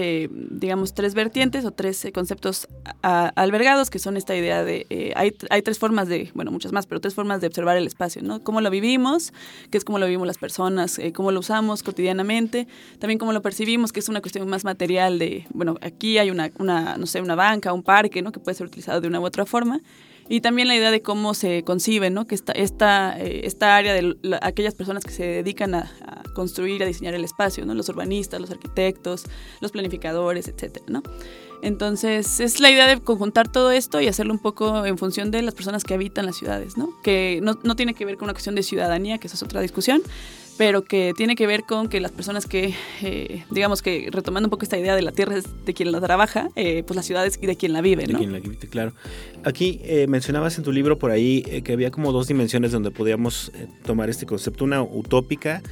digamos, 0.50 0.94
tres 0.94 1.14
vertientes 1.14 1.61
o 1.64 1.70
tres 1.70 2.04
eh, 2.04 2.12
conceptos 2.12 2.68
albergados, 3.02 3.90
que 3.90 3.98
son 3.98 4.16
esta 4.16 4.36
idea 4.36 4.64
de, 4.64 4.86
eh, 4.90 5.12
hay, 5.16 5.34
hay, 5.50 5.62
tres 5.62 5.78
formas 5.78 6.08
de, 6.08 6.30
bueno, 6.34 6.50
muchas 6.50 6.72
más, 6.72 6.86
pero 6.86 7.00
tres 7.00 7.14
formas 7.14 7.40
de 7.40 7.46
observar 7.46 7.76
el 7.76 7.86
espacio, 7.86 8.22
¿no? 8.22 8.42
Cómo 8.42 8.60
lo 8.60 8.70
vivimos, 8.70 9.32
que 9.70 9.78
es 9.78 9.84
cómo 9.84 9.98
lo 9.98 10.06
vivimos 10.06 10.26
las 10.26 10.38
personas, 10.38 10.98
eh, 10.98 11.12
cómo 11.12 11.32
lo 11.32 11.40
usamos 11.40 11.82
cotidianamente, 11.82 12.66
también 12.98 13.18
cómo 13.18 13.32
lo 13.32 13.42
percibimos, 13.42 13.92
que 13.92 14.00
es 14.00 14.08
una 14.08 14.20
cuestión 14.20 14.48
más 14.48 14.64
material 14.64 15.18
de, 15.18 15.46
bueno, 15.52 15.76
aquí 15.80 16.18
hay 16.18 16.30
una, 16.30 16.50
una 16.58 16.96
no 16.96 17.06
sé, 17.06 17.20
una 17.20 17.34
banca, 17.34 17.72
un 17.72 17.82
parque, 17.82 18.22
¿no? 18.22 18.32
Que 18.32 18.40
puede 18.40 18.56
ser 18.56 18.66
utilizado 18.66 19.00
de 19.00 19.08
una 19.08 19.20
u 19.20 19.24
otra 19.24 19.46
forma 19.46 19.80
y 20.28 20.40
también 20.40 20.68
la 20.68 20.76
idea 20.76 20.90
de 20.90 21.02
cómo 21.02 21.34
se 21.34 21.62
concibe, 21.62 22.10
¿no? 22.10 22.26
que 22.26 22.34
esta, 22.34 22.52
esta, 22.52 23.18
esta 23.18 23.76
área 23.76 23.92
de 23.92 24.16
aquellas 24.40 24.74
personas 24.74 25.04
que 25.04 25.10
se 25.10 25.26
dedican 25.26 25.74
a, 25.74 25.90
a, 26.06 26.22
construir, 26.34 26.82
a 26.82 26.86
diseñar 26.86 27.14
el 27.14 27.24
espacio, 27.24 27.66
¿no? 27.66 27.74
los 27.74 27.88
urbanistas, 27.88 28.40
los 28.40 28.50
arquitectos, 28.50 29.24
los 29.60 29.72
planificadores, 29.72 30.48
etcétera, 30.48 30.86
¿no? 30.88 31.02
Entonces, 31.62 32.40
es 32.40 32.60
la 32.60 32.70
idea 32.70 32.86
de 32.88 33.00
conjuntar 33.00 33.50
todo 33.50 33.70
esto 33.70 34.00
y 34.00 34.08
hacerlo 34.08 34.32
un 34.32 34.40
poco 34.40 34.84
en 34.84 34.98
función 34.98 35.30
de 35.30 35.42
las 35.42 35.54
personas 35.54 35.84
que 35.84 35.94
habitan 35.94 36.26
las 36.26 36.36
ciudades, 36.36 36.76
¿no? 36.76 36.90
Que 37.02 37.40
no, 37.42 37.58
no 37.62 37.76
tiene 37.76 37.94
que 37.94 38.04
ver 38.04 38.16
con 38.16 38.26
una 38.26 38.32
cuestión 38.32 38.56
de 38.56 38.64
ciudadanía, 38.64 39.18
que 39.18 39.28
esa 39.28 39.36
es 39.36 39.42
otra 39.42 39.60
discusión, 39.60 40.02
pero 40.58 40.82
que 40.82 41.12
tiene 41.16 41.36
que 41.36 41.46
ver 41.46 41.62
con 41.62 41.88
que 41.88 42.00
las 42.00 42.12
personas 42.12 42.46
que, 42.46 42.74
eh, 43.02 43.44
digamos 43.50 43.82
que 43.82 44.08
retomando 44.10 44.46
un 44.46 44.50
poco 44.50 44.64
esta 44.64 44.78
idea 44.78 44.94
de 44.94 45.02
la 45.02 45.12
tierra 45.12 45.36
es 45.36 45.44
de 45.64 45.74
quien 45.74 45.92
la 45.92 46.00
trabaja, 46.00 46.50
eh, 46.56 46.82
pues 46.86 46.96
la 46.96 47.02
ciudad 47.02 47.26
es 47.26 47.40
de 47.40 47.56
quien 47.56 47.72
la 47.72 47.80
vive, 47.80 48.06
¿no? 48.06 48.12
De 48.14 48.18
quien 48.18 48.32
la 48.32 48.40
vive, 48.40 48.56
claro. 48.68 48.92
Aquí 49.44 49.80
eh, 49.84 50.06
mencionabas 50.08 50.58
en 50.58 50.64
tu 50.64 50.72
libro 50.72 50.98
por 50.98 51.10
ahí 51.10 51.42
que 51.64 51.72
había 51.72 51.90
como 51.90 52.12
dos 52.12 52.28
dimensiones 52.28 52.72
donde 52.72 52.90
podíamos 52.90 53.50
tomar 53.84 54.10
este 54.10 54.26
concepto, 54.26 54.64
una 54.64 54.82
utópica, 54.82 55.62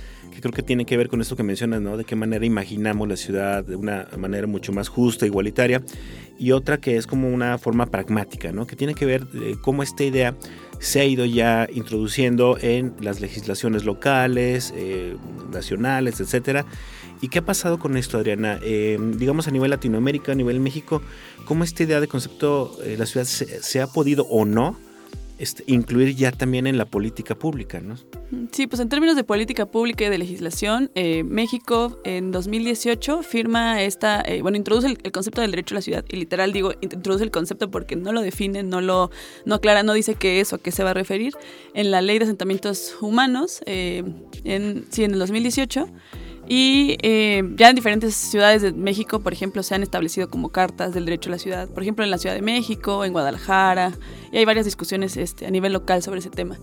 que 0.40 0.48
creo 0.48 0.54
que 0.54 0.62
tiene 0.62 0.86
que 0.86 0.96
ver 0.96 1.08
con 1.08 1.20
esto 1.20 1.36
que 1.36 1.42
mencionas, 1.42 1.80
¿no? 1.82 1.96
De 1.96 2.04
qué 2.04 2.16
manera 2.16 2.44
imaginamos 2.44 3.06
la 3.06 3.16
ciudad 3.16 3.62
de 3.62 3.76
una 3.76 4.08
manera 4.16 4.46
mucho 4.46 4.72
más 4.72 4.88
justa, 4.88 5.26
igualitaria, 5.26 5.82
y 6.38 6.52
otra 6.52 6.78
que 6.78 6.96
es 6.96 7.06
como 7.06 7.28
una 7.28 7.58
forma 7.58 7.86
pragmática, 7.86 8.50
¿no? 8.50 8.66
Que 8.66 8.76
tiene 8.76 8.94
que 8.94 9.04
ver 9.04 9.26
eh, 9.34 9.56
cómo 9.60 9.82
esta 9.82 10.02
idea 10.02 10.34
se 10.78 11.00
ha 11.00 11.04
ido 11.04 11.26
ya 11.26 11.68
introduciendo 11.70 12.56
en 12.60 12.94
las 13.00 13.20
legislaciones 13.20 13.84
locales, 13.84 14.72
eh, 14.74 15.16
nacionales, 15.52 16.20
etcétera. 16.20 16.64
¿Y 17.20 17.28
qué 17.28 17.40
ha 17.40 17.44
pasado 17.44 17.78
con 17.78 17.98
esto, 17.98 18.16
Adriana? 18.16 18.58
Eh, 18.62 18.98
digamos 19.16 19.46
a 19.46 19.50
nivel 19.50 19.70
Latinoamérica, 19.70 20.32
a 20.32 20.34
nivel 20.34 20.58
México, 20.58 21.02
¿cómo 21.44 21.64
esta 21.64 21.82
idea 21.82 22.00
de 22.00 22.08
concepto, 22.08 22.78
la 22.96 23.04
ciudad 23.04 23.26
se, 23.26 23.62
se 23.62 23.80
ha 23.82 23.86
podido 23.86 24.26
o 24.30 24.46
no 24.46 24.78
este, 25.40 25.64
incluir 25.66 26.14
ya 26.14 26.32
también 26.32 26.66
en 26.66 26.76
la 26.76 26.84
política 26.84 27.34
pública, 27.34 27.80
¿no? 27.80 27.96
Sí, 28.52 28.66
pues 28.66 28.78
en 28.78 28.90
términos 28.90 29.16
de 29.16 29.24
política 29.24 29.64
pública 29.64 30.04
y 30.04 30.10
de 30.10 30.18
legislación, 30.18 30.90
eh, 30.94 31.24
México 31.24 31.98
en 32.04 32.30
2018 32.30 33.22
firma 33.22 33.82
esta, 33.82 34.20
eh, 34.20 34.42
bueno, 34.42 34.58
introduce 34.58 34.98
el, 35.02 35.12
concepto 35.12 35.40
del 35.40 35.50
derecho 35.52 35.74
a 35.74 35.76
la 35.76 35.80
ciudad 35.80 36.04
y 36.10 36.16
literal 36.16 36.52
digo, 36.52 36.74
introduce 36.82 37.24
el 37.24 37.30
concepto 37.30 37.70
porque 37.70 37.96
no 37.96 38.12
lo 38.12 38.20
define, 38.20 38.62
no 38.62 38.82
lo, 38.82 39.10
no 39.46 39.54
aclara, 39.54 39.82
no 39.82 39.94
dice 39.94 40.14
qué 40.14 40.40
es 40.40 40.52
o 40.52 40.56
a 40.56 40.58
qué 40.58 40.72
se 40.72 40.84
va 40.84 40.90
a 40.90 40.94
referir 40.94 41.32
en 41.72 41.90
la 41.90 42.02
ley 42.02 42.18
de 42.18 42.24
asentamientos 42.24 42.98
humanos, 43.00 43.62
eh, 43.64 44.04
en, 44.44 44.84
sí, 44.90 45.04
en 45.04 45.12
el 45.12 45.18
2018. 45.20 45.88
Y 46.52 46.96
eh, 47.02 47.44
ya 47.54 47.70
en 47.70 47.76
diferentes 47.76 48.12
ciudades 48.12 48.60
de 48.60 48.72
México, 48.72 49.20
por 49.20 49.32
ejemplo, 49.32 49.62
se 49.62 49.76
han 49.76 49.84
establecido 49.84 50.28
como 50.28 50.48
cartas 50.48 50.92
del 50.92 51.04
derecho 51.04 51.30
a 51.30 51.34
la 51.34 51.38
ciudad. 51.38 51.68
Por 51.68 51.84
ejemplo, 51.84 52.04
en 52.04 52.10
la 52.10 52.18
Ciudad 52.18 52.34
de 52.34 52.42
México, 52.42 53.04
en 53.04 53.12
Guadalajara, 53.12 53.92
y 54.32 54.38
hay 54.38 54.44
varias 54.44 54.66
discusiones 54.66 55.16
este, 55.16 55.46
a 55.46 55.50
nivel 55.52 55.72
local 55.72 56.02
sobre 56.02 56.18
ese 56.18 56.28
tema. 56.28 56.58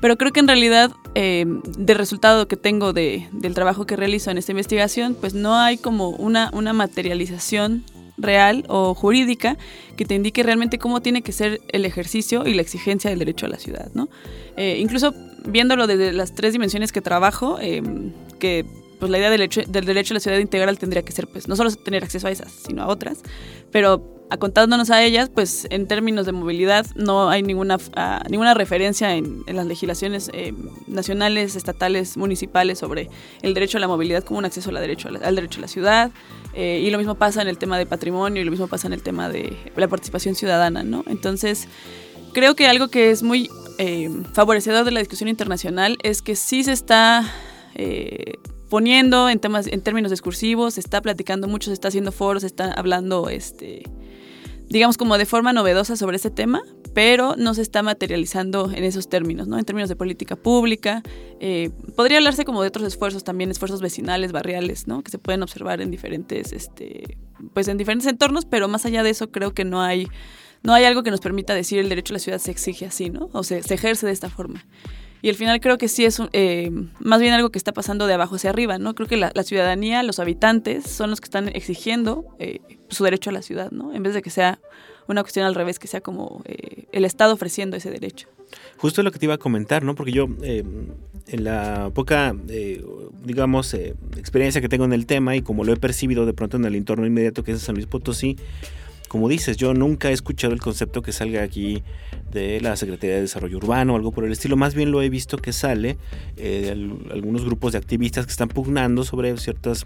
Pero 0.00 0.16
creo 0.16 0.30
que 0.30 0.38
en 0.38 0.46
realidad, 0.46 0.92
eh, 1.16 1.44
del 1.76 1.98
resultado 1.98 2.46
que 2.46 2.56
tengo 2.56 2.92
de, 2.92 3.28
del 3.32 3.52
trabajo 3.52 3.84
que 3.84 3.96
realizo 3.96 4.30
en 4.30 4.38
esta 4.38 4.52
investigación, 4.52 5.16
pues 5.20 5.34
no 5.34 5.56
hay 5.56 5.76
como 5.76 6.10
una, 6.10 6.48
una 6.52 6.72
materialización 6.72 7.82
real 8.18 8.64
o 8.68 8.94
jurídica 8.94 9.58
que 9.96 10.04
te 10.04 10.14
indique 10.14 10.44
realmente 10.44 10.78
cómo 10.78 11.02
tiene 11.02 11.22
que 11.22 11.32
ser 11.32 11.60
el 11.72 11.84
ejercicio 11.84 12.46
y 12.46 12.54
la 12.54 12.62
exigencia 12.62 13.10
del 13.10 13.18
derecho 13.18 13.46
a 13.46 13.48
la 13.48 13.58
ciudad, 13.58 13.90
¿no? 13.92 14.08
Eh, 14.56 14.76
incluso 14.78 15.12
viéndolo 15.44 15.88
desde 15.88 16.12
las 16.12 16.32
tres 16.32 16.52
dimensiones 16.52 16.92
que 16.92 17.00
trabajo, 17.00 17.58
que 18.38 18.81
pues 19.02 19.10
la 19.10 19.18
idea 19.18 19.30
del, 19.30 19.48
del, 19.48 19.84
derecho 19.84 20.14
a 20.14 20.14
la 20.14 20.20
ciudad 20.20 20.38
integral 20.38 20.78
tendría 20.78 21.02
que 21.04 21.10
ser, 21.10 21.26
pues, 21.26 21.48
no 21.48 21.56
solo 21.56 21.72
tener 21.74 22.04
acceso 22.04 22.28
a 22.28 22.30
esas, 22.30 22.52
sino 22.52 22.84
a 22.84 22.86
otras, 22.86 23.18
pero 23.72 24.22
acontándonos 24.30 24.90
a 24.90 25.02
ellas, 25.02 25.28
pues 25.28 25.66
en 25.70 25.88
términos 25.88 26.24
de 26.24 26.30
movilidad 26.30 26.86
no 26.94 27.28
hay 27.28 27.42
ninguna, 27.42 27.78
uh, 27.78 28.30
ninguna 28.30 28.54
referencia 28.54 29.16
en, 29.16 29.42
en 29.48 29.56
las 29.56 29.66
legislaciones 29.66 30.30
eh, 30.32 30.54
nacionales, 30.86 31.56
estatales, 31.56 32.16
municipales 32.16 32.78
sobre 32.78 33.10
el 33.42 33.54
derecho 33.54 33.78
a 33.78 33.80
la 33.80 33.88
movilidad 33.88 34.22
como 34.22 34.38
un 34.38 34.44
acceso 34.44 34.70
a 34.70 34.72
la 34.72 34.80
derecho 34.80 35.08
a 35.08 35.10
la, 35.10 35.18
al 35.18 35.34
derecho 35.34 35.58
a 35.58 35.62
la 35.62 35.68
ciudad. 35.68 36.12
Eh, 36.54 36.84
y 36.86 36.90
lo 36.92 36.98
mismo 36.98 37.16
pasa 37.16 37.42
en 37.42 37.48
el 37.48 37.58
tema 37.58 37.78
de 37.78 37.86
patrimonio 37.86 38.40
y 38.40 38.44
lo 38.44 38.52
mismo 38.52 38.68
pasa 38.68 38.86
en 38.86 38.92
el 38.92 39.02
tema 39.02 39.28
de 39.28 39.56
la 39.74 39.88
participación 39.88 40.36
ciudadana, 40.36 40.84
¿no? 40.84 41.02
Entonces, 41.08 41.66
creo 42.32 42.54
que 42.54 42.68
algo 42.68 42.86
que 42.86 43.10
es 43.10 43.24
muy 43.24 43.50
eh, 43.78 44.10
favorecedor 44.32 44.84
de 44.84 44.92
la 44.92 45.00
discusión 45.00 45.28
internacional 45.28 45.98
es 46.04 46.22
que 46.22 46.36
sí 46.36 46.62
se 46.62 46.70
está 46.70 47.28
eh, 47.74 48.34
poniendo 48.72 49.28
en 49.28 49.38
temas, 49.38 49.66
en 49.66 49.82
términos 49.82 50.10
discursivos, 50.10 50.78
está 50.78 51.02
platicando 51.02 51.46
mucho, 51.46 51.68
se 51.68 51.74
está 51.74 51.88
haciendo 51.88 52.10
foros, 52.10 52.42
está 52.42 52.72
hablando, 52.72 53.28
este, 53.28 53.82
digamos, 54.70 54.96
como 54.96 55.18
de 55.18 55.26
forma 55.26 55.52
novedosa 55.52 55.94
sobre 55.94 56.16
este 56.16 56.30
tema, 56.30 56.62
pero 56.94 57.34
no 57.36 57.52
se 57.52 57.60
está 57.60 57.82
materializando 57.82 58.70
en 58.72 58.84
esos 58.84 59.10
términos, 59.10 59.46
¿no? 59.46 59.58
En 59.58 59.66
términos 59.66 59.90
de 59.90 59.96
política 59.96 60.36
pública. 60.36 61.02
Eh, 61.38 61.68
podría 61.96 62.16
hablarse 62.16 62.46
como 62.46 62.62
de 62.62 62.68
otros 62.68 62.86
esfuerzos 62.86 63.24
también, 63.24 63.50
esfuerzos 63.50 63.82
vecinales, 63.82 64.32
barriales, 64.32 64.88
¿no? 64.88 65.02
Que 65.02 65.10
se 65.10 65.18
pueden 65.18 65.42
observar 65.42 65.82
en 65.82 65.90
diferentes, 65.90 66.54
este, 66.54 67.18
pues 67.52 67.68
en 67.68 67.76
diferentes 67.76 68.08
entornos, 68.08 68.46
pero 68.46 68.68
más 68.68 68.86
allá 68.86 69.02
de 69.02 69.10
eso 69.10 69.30
creo 69.30 69.52
que 69.52 69.66
no 69.66 69.82
hay, 69.82 70.08
no 70.62 70.72
hay 70.72 70.84
algo 70.84 71.02
que 71.02 71.10
nos 71.10 71.20
permita 71.20 71.52
decir 71.52 71.78
el 71.78 71.90
derecho 71.90 72.14
a 72.14 72.16
la 72.16 72.20
ciudad 72.20 72.38
se 72.38 72.50
exige 72.50 72.86
así, 72.86 73.10
¿no? 73.10 73.28
O 73.34 73.42
se, 73.42 73.62
se 73.62 73.74
ejerce 73.74 74.06
de 74.06 74.12
esta 74.12 74.30
forma. 74.30 74.64
Y 75.22 75.28
al 75.28 75.36
final 75.36 75.60
creo 75.60 75.78
que 75.78 75.86
sí 75.86 76.04
es 76.04 76.20
eh, 76.32 76.70
más 76.98 77.20
bien 77.20 77.32
algo 77.32 77.50
que 77.50 77.58
está 77.58 77.72
pasando 77.72 78.08
de 78.08 78.14
abajo 78.14 78.34
hacia 78.34 78.50
arriba, 78.50 78.78
¿no? 78.78 78.96
Creo 78.96 79.08
que 79.08 79.16
la, 79.16 79.30
ciudadanía, 79.44 80.02
los 80.02 80.18
habitantes, 80.18 80.84
son 80.84 81.10
los 81.10 81.20
que 81.20 81.26
están 81.26 81.48
exigiendo 81.48 82.26
eh, 82.40 82.58
su 82.88 83.04
derecho 83.04 83.30
a 83.30 83.32
la 83.32 83.40
ciudad, 83.40 83.70
¿no? 83.70 83.94
En 83.94 84.02
vez 84.02 84.14
de 84.14 84.22
que 84.22 84.30
sea 84.30 84.58
una 85.06 85.22
cuestión 85.22 85.46
al 85.46 85.54
revés, 85.54 85.78
que 85.78 85.86
sea 85.86 86.00
como 86.00 86.42
eh, 86.44 86.86
el 86.90 87.04
Estado 87.04 87.34
ofreciendo 87.34 87.76
ese 87.76 87.92
derecho. 87.92 88.28
Justo 88.78 89.04
lo 89.04 89.12
que 89.12 89.20
te 89.20 89.26
iba 89.26 89.34
a 89.34 89.38
comentar, 89.38 89.84
¿no? 89.84 89.94
Porque 89.94 90.10
yo, 90.10 90.26
en 90.42 91.44
la 91.44 91.90
poca, 91.94 92.34
digamos, 93.24 93.72
experiencia 93.72 94.60
que 94.60 94.68
tengo 94.68 94.84
en 94.84 94.92
el 94.92 95.06
tema 95.06 95.36
y 95.36 95.42
como 95.42 95.64
lo 95.64 95.72
he 95.72 95.76
percibido 95.76 96.26
de 96.26 96.34
pronto 96.34 96.58
en 96.58 96.64
el 96.66 96.74
entorno 96.74 97.06
inmediato 97.06 97.44
que 97.44 97.52
es 97.52 97.62
San 97.62 97.76
Luis 97.76 97.86
Potosí, 97.86 98.36
como 99.12 99.28
dices, 99.28 99.58
yo 99.58 99.74
nunca 99.74 100.08
he 100.08 100.14
escuchado 100.14 100.54
el 100.54 100.60
concepto 100.62 101.02
que 101.02 101.12
salga 101.12 101.42
aquí 101.42 101.82
de 102.30 102.62
la 102.62 102.76
Secretaría 102.76 103.16
de 103.16 103.20
Desarrollo 103.20 103.58
Urbano 103.58 103.92
o 103.92 103.96
algo 103.96 104.10
por 104.10 104.24
el 104.24 104.32
estilo. 104.32 104.56
Más 104.56 104.74
bien 104.74 104.90
lo 104.90 105.02
he 105.02 105.10
visto 105.10 105.36
que 105.36 105.52
sale 105.52 105.98
eh, 106.38 106.62
de 106.62 106.70
algunos 107.12 107.44
grupos 107.44 107.72
de 107.72 107.78
activistas 107.78 108.24
que 108.24 108.30
están 108.30 108.48
pugnando 108.48 109.04
sobre 109.04 109.36
ciertos 109.36 109.84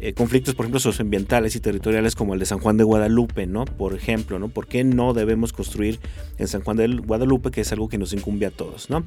eh, 0.00 0.14
conflictos, 0.14 0.56
por 0.56 0.64
ejemplo, 0.64 0.80
socioambientales 0.80 1.54
y 1.54 1.60
territoriales 1.60 2.16
como 2.16 2.34
el 2.34 2.40
de 2.40 2.46
San 2.46 2.58
Juan 2.58 2.76
de 2.76 2.82
Guadalupe, 2.82 3.46
¿no? 3.46 3.66
Por 3.66 3.94
ejemplo, 3.94 4.40
¿no? 4.40 4.48
¿Por 4.48 4.66
qué 4.66 4.82
no 4.82 5.14
debemos 5.14 5.52
construir 5.52 6.00
en 6.36 6.48
San 6.48 6.62
Juan 6.62 6.76
de 6.76 6.88
Guadalupe, 6.88 7.52
que 7.52 7.60
es 7.60 7.70
algo 7.70 7.88
que 7.88 7.98
nos 7.98 8.12
incumbe 8.14 8.46
a 8.46 8.50
todos, 8.50 8.90
¿no? 8.90 9.04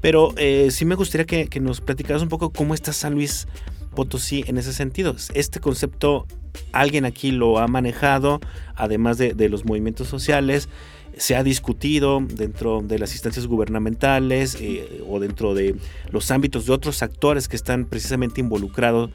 Pero 0.00 0.32
eh, 0.38 0.68
sí 0.70 0.86
me 0.86 0.94
gustaría 0.94 1.26
que, 1.26 1.48
que 1.48 1.60
nos 1.60 1.82
platicaras 1.82 2.22
un 2.22 2.30
poco 2.30 2.54
cómo 2.54 2.72
está 2.72 2.94
San 2.94 3.12
Luis 3.12 3.48
Potosí 3.94 4.44
en 4.46 4.56
ese 4.56 4.72
sentido. 4.72 5.14
Este 5.34 5.60
concepto 5.60 6.26
alguien 6.72 7.04
aquí 7.04 7.30
lo 7.30 7.58
ha 7.58 7.68
manejado, 7.68 8.40
además 8.74 9.18
de, 9.18 9.48
los 9.48 9.64
movimientos 9.64 10.08
sociales. 10.08 10.68
se 11.16 11.36
ha 11.36 11.44
discutido 11.44 12.20
dentro 12.20 12.82
de 12.82 12.98
las 12.98 13.12
instancias 13.12 13.46
gubernamentales 13.46 14.56
eh, 14.60 15.02
o 15.08 15.20
dentro 15.20 15.54
de 15.54 15.76
los 16.10 16.30
ámbitos 16.30 16.66
de 16.66 16.72
otros 16.72 17.02
actores 17.02 17.46
que 17.46 17.54
están 17.54 17.84
precisamente 17.84 18.40
involucrados 18.40 19.10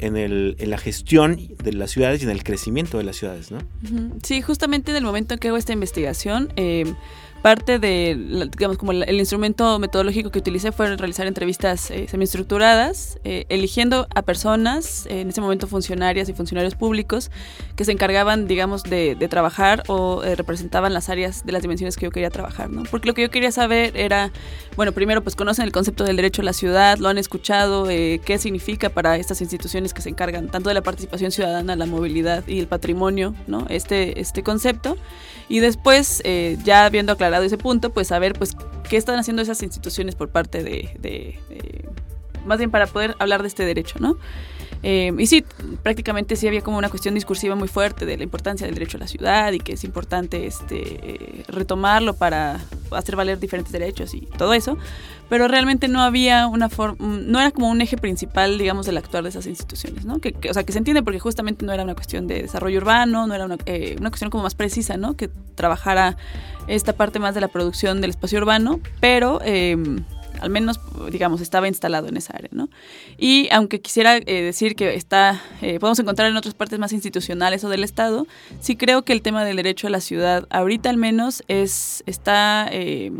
en, 0.00 0.70
la 0.70 0.78
gestión 0.78 1.38
de 1.62 1.72
las 1.72 1.90
ciudades 1.90 2.22
y 2.22 2.24
en 2.24 2.30
el 2.30 2.42
crecimiento 2.42 2.98
de 2.98 3.04
las 3.04 3.16
ciudades, 3.16 3.50
¿no? 3.50 3.58
Sí, 4.22 4.42
justamente 4.42 4.90
en 4.90 4.96
el 4.96 5.04
momento 5.04 5.34
en 5.34 5.40
que 5.40 5.48
hago 5.48 5.56
esta 5.56 5.72
investigación, 5.72 6.52
eh, 6.56 6.94
parte 7.44 7.78
de, 7.78 8.48
digamos, 8.56 8.78
como 8.78 8.92
el, 8.92 9.20
instrumento 9.20 9.78
metodológico 9.78 10.30
que 10.30 10.38
utilicé 10.38 10.72
fue 10.72 10.96
realizar 10.96 11.26
entrevistas 11.26 11.90
eh, 11.90 12.06
semiestructuradas, 12.08 13.18
eh, 13.22 13.44
eligiendo 13.50 14.06
a 14.14 14.22
personas, 14.22 15.04
en 15.10 15.28
ese 15.28 15.42
momento 15.42 15.66
funcionarias 15.66 16.30
y 16.30 16.32
funcionarios 16.32 16.74
públicos, 16.74 17.30
que 17.76 17.84
se 17.84 17.92
encargaban, 17.92 18.46
digamos, 18.46 18.82
de, 18.82 19.14
trabajar 19.28 19.82
o 19.88 20.22
eh, 20.24 20.36
representaban 20.36 20.94
las 20.94 21.10
áreas 21.10 21.44
de 21.44 21.52
las 21.52 21.60
dimensiones 21.60 21.96
que 21.98 22.06
yo 22.06 22.10
quería 22.10 22.30
trabajar, 22.30 22.70
¿no? 22.70 22.84
Porque 22.84 23.08
lo 23.08 23.14
que 23.14 23.20
yo 23.20 23.30
quería 23.30 23.52
saber 23.52 23.94
era, 23.94 24.32
bueno, 24.76 24.92
primero, 24.92 25.22
pues 25.22 25.36
conocen 25.36 25.66
el 25.66 25.72
concepto 25.72 26.04
del 26.04 26.16
derecho 26.16 26.40
a 26.40 26.46
la 26.46 26.54
ciudad, 26.54 26.96
lo 26.96 27.10
han 27.10 27.18
escuchado, 27.18 27.88
qué 27.88 28.38
significa 28.38 28.88
para 28.88 29.18
estas 29.18 29.42
instituciones 29.42 29.92
que 29.92 30.00
se 30.00 30.08
encargan 30.08 30.48
tanto 30.48 30.70
de 30.70 30.74
la 30.74 30.82
participación 30.82 31.30
ciudadana, 31.30 31.76
la 31.76 31.84
movilidad 31.84 32.42
y 32.46 32.58
el 32.58 32.68
patrimonio, 32.68 33.34
¿no? 33.46 33.66
Este, 33.68 34.18
este 34.18 34.42
concepto. 34.42 34.96
Y 35.46 35.60
después, 35.60 36.22
ya 36.64 36.86
habiendo 36.86 37.12
aclarado 37.12 37.33
ese 37.42 37.58
punto, 37.58 37.90
pues 37.90 38.08
saber 38.08 38.34
pues 38.34 38.56
qué 38.88 38.96
están 38.96 39.18
haciendo 39.18 39.42
esas 39.42 39.62
instituciones 39.62 40.14
por 40.14 40.28
parte 40.28 40.62
de, 40.62 41.38
más 42.44 42.58
bien 42.58 42.70
para 42.70 42.86
poder 42.86 43.16
hablar 43.18 43.42
de 43.42 43.48
este 43.48 43.64
derecho, 43.64 43.98
¿no? 43.98 44.16
Eh, 44.86 45.12
y 45.18 45.26
sí, 45.26 45.42
prácticamente 45.82 46.36
sí 46.36 46.46
había 46.46 46.60
como 46.60 46.76
una 46.76 46.90
cuestión 46.90 47.14
discursiva 47.14 47.54
muy 47.54 47.68
fuerte 47.68 48.04
de 48.04 48.18
la 48.18 48.22
importancia 48.22 48.66
del 48.66 48.74
derecho 48.74 48.98
a 48.98 49.00
la 49.00 49.06
ciudad 49.06 49.50
y 49.52 49.58
que 49.58 49.72
es 49.72 49.82
importante 49.82 50.46
este, 50.46 51.42
retomarlo 51.48 52.14
para 52.14 52.60
hacer 52.90 53.16
valer 53.16 53.40
diferentes 53.40 53.72
derechos 53.72 54.12
y 54.12 54.20
todo 54.36 54.52
eso, 54.52 54.76
pero 55.30 55.48
realmente 55.48 55.88
no 55.88 56.02
había 56.02 56.46
una 56.46 56.68
forma, 56.68 56.96
no 56.98 57.40
era 57.40 57.50
como 57.50 57.70
un 57.70 57.80
eje 57.80 57.96
principal, 57.96 58.58
digamos, 58.58 58.84
del 58.84 58.98
actuar 58.98 59.22
de 59.22 59.30
esas 59.30 59.46
instituciones, 59.46 60.04
¿no? 60.04 60.18
Que, 60.18 60.34
o 60.50 60.52
sea, 60.52 60.64
que 60.64 60.72
se 60.72 60.78
entiende 60.78 61.02
porque 61.02 61.18
justamente 61.18 61.64
no 61.64 61.72
era 61.72 61.82
una 61.82 61.94
cuestión 61.94 62.26
de 62.26 62.42
desarrollo 62.42 62.76
urbano, 62.76 63.26
no 63.26 63.34
era 63.34 63.46
una, 63.46 63.56
eh, 63.64 63.96
una 63.98 64.10
cuestión 64.10 64.30
como 64.30 64.42
más 64.42 64.54
precisa, 64.54 64.98
¿no? 64.98 65.16
Que 65.16 65.30
trabajara 65.54 66.18
esta 66.66 66.92
parte 66.92 67.18
más 67.18 67.34
de 67.34 67.40
la 67.40 67.48
producción 67.48 68.02
del 68.02 68.10
espacio 68.10 68.38
urbano, 68.38 68.80
pero... 69.00 69.40
Eh, 69.44 69.78
al 70.40 70.50
menos, 70.50 70.80
digamos, 71.10 71.40
estaba 71.40 71.68
instalado 71.68 72.08
en 72.08 72.16
esa 72.16 72.34
área, 72.34 72.50
¿no? 72.52 72.68
Y 73.18 73.48
aunque 73.52 73.80
quisiera 73.80 74.16
eh, 74.16 74.22
decir 74.24 74.76
que 74.76 74.94
está, 74.94 75.40
eh, 75.62 75.78
podemos 75.78 75.98
encontrar 75.98 76.30
en 76.30 76.36
otras 76.36 76.54
partes 76.54 76.78
más 76.78 76.92
institucionales 76.92 77.64
o 77.64 77.68
del 77.68 77.84
Estado, 77.84 78.26
sí 78.60 78.76
creo 78.76 79.02
que 79.02 79.12
el 79.12 79.22
tema 79.22 79.44
del 79.44 79.56
derecho 79.56 79.86
a 79.86 79.90
la 79.90 80.00
ciudad, 80.00 80.46
ahorita 80.50 80.90
al 80.90 80.96
menos, 80.96 81.42
es, 81.48 82.02
está... 82.06 82.68
Eh, 82.70 83.12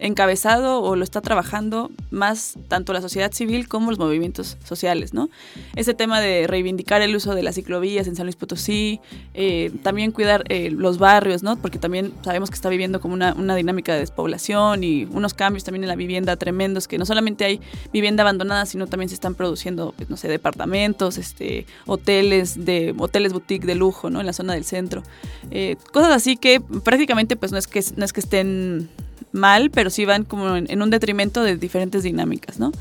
encabezado 0.00 0.82
o 0.82 0.96
lo 0.96 1.04
está 1.04 1.20
trabajando 1.20 1.90
más 2.10 2.56
tanto 2.68 2.92
la 2.92 3.00
sociedad 3.00 3.32
civil 3.32 3.68
como 3.68 3.90
los 3.90 3.98
movimientos 3.98 4.56
sociales, 4.64 5.14
¿no? 5.14 5.28
Ese 5.76 5.94
tema 5.94 6.20
de 6.20 6.46
reivindicar 6.46 7.02
el 7.02 7.14
uso 7.14 7.34
de 7.34 7.42
las 7.42 7.54
ciclovías 7.54 8.06
en 8.06 8.16
San 8.16 8.26
Luis 8.26 8.36
Potosí, 8.36 9.00
eh, 9.34 9.70
también 9.82 10.10
cuidar 10.10 10.42
eh, 10.48 10.70
los 10.70 10.98
barrios, 10.98 11.42
¿no? 11.42 11.56
Porque 11.56 11.78
también 11.78 12.12
sabemos 12.22 12.50
que 12.50 12.54
está 12.54 12.70
viviendo 12.70 13.00
como 13.00 13.14
una, 13.14 13.34
una, 13.34 13.54
dinámica 13.54 13.92
de 13.92 14.00
despoblación 14.00 14.82
y 14.82 15.04
unos 15.04 15.34
cambios 15.34 15.64
también 15.64 15.84
en 15.84 15.88
la 15.88 15.96
vivienda 15.96 16.36
tremendos, 16.36 16.88
que 16.88 16.96
no 16.96 17.04
solamente 17.04 17.44
hay 17.44 17.60
vivienda 17.92 18.22
abandonada, 18.22 18.64
sino 18.64 18.86
también 18.86 19.10
se 19.10 19.14
están 19.14 19.34
produciendo, 19.34 19.92
pues, 19.96 20.08
no 20.08 20.16
sé, 20.16 20.28
departamentos, 20.28 21.18
este, 21.18 21.66
hoteles, 21.86 22.64
de, 22.64 22.94
hoteles 22.98 23.32
boutique 23.32 23.66
de 23.66 23.74
lujo, 23.74 24.08
¿no? 24.08 24.20
En 24.20 24.26
la 24.26 24.32
zona 24.32 24.54
del 24.54 24.64
centro. 24.64 25.02
Eh, 25.50 25.76
cosas 25.92 26.12
así 26.12 26.36
que 26.36 26.60
prácticamente 26.60 27.36
pues 27.36 27.52
no 27.52 27.58
es 27.58 27.66
que, 27.66 27.84
no 27.96 28.04
es 28.04 28.12
que 28.12 28.20
estén 28.20 28.88
mal, 29.32 29.70
pero 29.70 29.90
sí 29.90 30.04
van 30.04 30.24
como 30.24 30.56
en, 30.56 30.82
un 30.82 30.90
detrimento 30.90 31.42
de 31.42 31.56
diferentes 31.56 32.02
dinámicas, 32.02 32.58
¿no? 32.58 32.72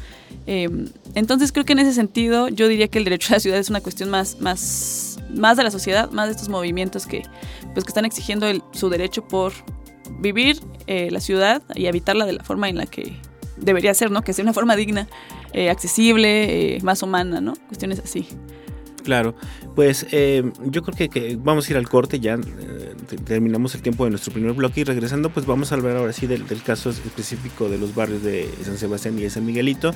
Em, 0.47 0.87
entonces 1.15 1.51
creo 1.51 1.65
que 1.65 1.73
en 1.73 1.79
ese 1.79 1.93
sentido 1.93 2.47
yo 2.47 2.67
diría 2.67 2.87
que 2.87 2.97
el 2.97 3.03
derecho 3.03 3.33
a 3.33 3.37
la 3.37 3.39
ciudad 3.39 3.59
es 3.59 3.69
una 3.69 3.81
cuestión 3.81 4.09
más, 4.09 4.39
más, 4.39 5.19
más 5.33 5.57
de 5.57 5.63
la 5.63 5.71
sociedad, 5.71 6.11
más 6.11 6.27
de 6.27 6.31
estos 6.31 6.49
movimientos 6.49 7.05
que, 7.05 7.23
pues, 7.73 7.85
que 7.85 7.89
están 7.89 8.05
exigiendo 8.05 8.47
su 8.71 8.89
derecho 8.89 9.27
por 9.27 9.53
vivir 10.19 10.59
eh, 10.87 11.09
la 11.11 11.19
ciudad 11.19 11.61
y 11.75 11.87
habitarla 11.87 12.25
de 12.25 12.33
la 12.33 12.43
forma 12.43 12.67
en 12.69 12.77
la 12.77 12.85
que 12.85 13.15
debería 13.57 13.93
ser, 13.93 14.11
¿no? 14.11 14.21
Que 14.23 14.33
sea 14.33 14.43
una 14.43 14.53
forma 14.53 14.75
digna, 14.75 15.07
eh, 15.53 15.69
accesible, 15.69 16.75
eh, 16.75 16.81
más 16.81 17.03
humana, 17.03 17.41
¿no? 17.41 17.53
Cuestiones 17.67 17.99
así. 17.99 18.27
Claro, 19.03 19.35
pues 19.79 20.05
eh, 20.11 20.43
yo 20.65 20.81
creo 20.83 21.09
que, 21.09 21.37
vamos 21.41 21.65
a 21.65 21.71
ir 21.71 21.77
al 21.77 21.87
corte, 21.87 22.19
ya 22.19 22.33
eh, 22.33 22.95
terminamos 23.23 23.73
el 23.75 23.81
tiempo 23.81 24.03
de 24.03 24.09
nuestro 24.09 24.33
primer 24.33 24.51
bloque 24.51 24.81
y 24.81 24.83
regresando 24.83 25.29
pues 25.29 25.45
vamos 25.45 25.71
a 25.71 25.75
hablar 25.75 25.95
ahora 25.95 26.11
sí 26.11 26.27
del, 26.27 26.45
del, 26.47 26.61
caso 26.61 26.89
específico 26.89 27.69
de 27.69 27.77
los 27.77 27.95
barrios 27.95 28.21
de 28.21 28.49
San 28.61 28.77
Sebastián 28.77 29.17
y 29.17 29.21
de 29.21 29.29
San 29.29 29.45
Miguelito. 29.45 29.93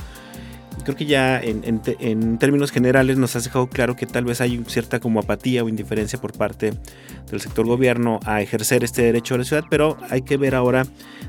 Creo 0.84 0.96
que 0.96 1.06
ya 1.06 1.38
en, 1.42 2.38
términos 2.40 2.72
generales 2.72 3.18
nos 3.18 3.36
has 3.36 3.44
dejado 3.44 3.68
claro 3.68 3.98
que 3.98 4.06
tal 4.06 4.24
vez 4.24 4.40
hay 4.40 4.64
cierta 4.68 5.02
como 5.02 5.20
apatía 5.20 5.66
o 5.66 5.70
indiferencia 5.70 6.20
por 6.20 6.32
parte 6.32 6.74
del 7.30 7.42
sector 7.42 7.66
gobierno 7.66 8.22
a 8.26 8.42
ejercer 8.42 8.86
este 8.86 9.02
derecho 9.02 9.36
a 9.36 9.40
la 9.40 9.44
ciudad, 9.44 9.66
pero 9.70 9.98
hay 10.10 10.22
que 10.22 10.38
ver 10.38 10.56
ahora 10.56 10.86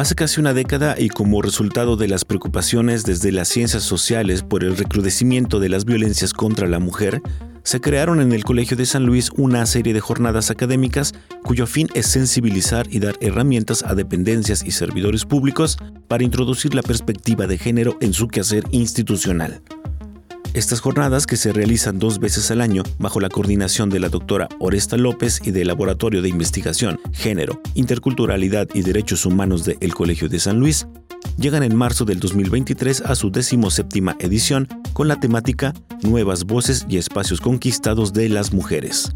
Hace 0.00 0.14
casi 0.14 0.40
una 0.40 0.54
década 0.54 0.94
y 0.98 1.10
como 1.10 1.42
resultado 1.42 1.94
de 1.94 2.08
las 2.08 2.24
preocupaciones 2.24 3.04
desde 3.04 3.32
las 3.32 3.48
ciencias 3.48 3.82
sociales 3.82 4.42
por 4.42 4.64
el 4.64 4.78
recrudecimiento 4.78 5.60
de 5.60 5.68
las 5.68 5.84
violencias 5.84 6.32
contra 6.32 6.66
la 6.66 6.78
mujer, 6.78 7.20
se 7.64 7.82
crearon 7.82 8.22
en 8.22 8.32
el 8.32 8.42
Colegio 8.42 8.78
de 8.78 8.86
San 8.86 9.04
Luis 9.04 9.28
una 9.36 9.66
serie 9.66 9.92
de 9.92 10.00
jornadas 10.00 10.50
académicas 10.50 11.12
cuyo 11.44 11.66
fin 11.66 11.86
es 11.92 12.06
sensibilizar 12.06 12.86
y 12.90 13.00
dar 13.00 13.18
herramientas 13.20 13.82
a 13.82 13.94
dependencias 13.94 14.64
y 14.64 14.70
servidores 14.70 15.26
públicos 15.26 15.76
para 16.08 16.24
introducir 16.24 16.74
la 16.74 16.80
perspectiva 16.80 17.46
de 17.46 17.58
género 17.58 17.98
en 18.00 18.14
su 18.14 18.26
quehacer 18.26 18.64
institucional. 18.70 19.60
Estas 20.52 20.80
jornadas, 20.80 21.26
que 21.26 21.36
se 21.36 21.52
realizan 21.52 22.00
dos 22.00 22.18
veces 22.18 22.50
al 22.50 22.60
año 22.60 22.82
bajo 22.98 23.20
la 23.20 23.28
coordinación 23.28 23.88
de 23.88 24.00
la 24.00 24.08
doctora 24.08 24.48
Oresta 24.58 24.96
López 24.96 25.40
y 25.44 25.52
del 25.52 25.68
Laboratorio 25.68 26.22
de 26.22 26.28
Investigación, 26.28 26.98
Género, 27.12 27.60
Interculturalidad 27.74 28.68
y 28.74 28.82
Derechos 28.82 29.24
Humanos 29.26 29.64
del 29.64 29.94
Colegio 29.94 30.28
de 30.28 30.40
San 30.40 30.58
Luis, 30.58 30.88
llegan 31.38 31.62
en 31.62 31.76
marzo 31.76 32.04
del 32.04 32.18
2023 32.18 33.02
a 33.02 33.14
su 33.14 33.30
decimoséptima 33.30 34.16
edición 34.18 34.66
con 34.92 35.06
la 35.06 35.20
temática 35.20 35.72
Nuevas 36.02 36.44
Voces 36.44 36.84
y 36.88 36.96
Espacios 36.96 37.40
Conquistados 37.40 38.12
de 38.12 38.28
las 38.28 38.52
Mujeres. 38.52 39.12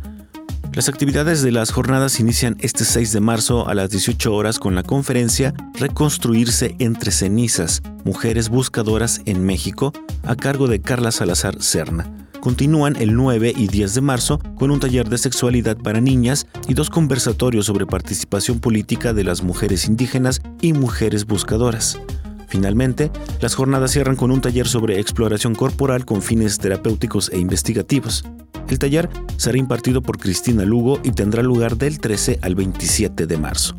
Las 0.74 0.88
actividades 0.88 1.40
de 1.42 1.52
las 1.52 1.70
jornadas 1.70 2.18
inician 2.18 2.56
este 2.58 2.84
6 2.84 3.12
de 3.12 3.20
marzo 3.20 3.68
a 3.68 3.74
las 3.74 3.90
18 3.90 4.34
horas 4.34 4.58
con 4.58 4.74
la 4.74 4.82
conferencia 4.82 5.54
Reconstruirse 5.78 6.74
entre 6.80 7.12
cenizas, 7.12 7.80
Mujeres 8.02 8.48
Buscadoras 8.48 9.20
en 9.24 9.46
México, 9.46 9.92
a 10.24 10.34
cargo 10.34 10.66
de 10.66 10.80
Carla 10.80 11.12
Salazar 11.12 11.62
Serna. 11.62 12.10
Continúan 12.40 12.96
el 12.96 13.14
9 13.14 13.52
y 13.56 13.68
10 13.68 13.94
de 13.94 14.00
marzo 14.00 14.40
con 14.56 14.72
un 14.72 14.80
taller 14.80 15.08
de 15.08 15.18
sexualidad 15.18 15.76
para 15.76 16.00
niñas 16.00 16.48
y 16.66 16.74
dos 16.74 16.90
conversatorios 16.90 17.66
sobre 17.66 17.86
participación 17.86 18.58
política 18.58 19.12
de 19.12 19.22
las 19.22 19.44
mujeres 19.44 19.86
indígenas 19.86 20.42
y 20.60 20.72
mujeres 20.72 21.24
buscadoras. 21.24 22.00
Finalmente, 22.48 23.10
las 23.40 23.54
jornadas 23.54 23.90
cierran 23.90 24.16
con 24.16 24.30
un 24.30 24.40
taller 24.40 24.68
sobre 24.68 25.00
exploración 25.00 25.54
corporal 25.54 26.04
con 26.04 26.22
fines 26.22 26.58
terapéuticos 26.58 27.30
e 27.32 27.38
investigativos. 27.38 28.24
El 28.68 28.78
taller 28.78 29.08
será 29.36 29.58
impartido 29.58 30.02
por 30.02 30.18
Cristina 30.18 30.64
Lugo 30.64 31.00
y 31.02 31.12
tendrá 31.12 31.42
lugar 31.42 31.76
del 31.76 31.98
13 31.98 32.38
al 32.42 32.54
27 32.54 33.26
de 33.26 33.36
marzo. 33.36 33.74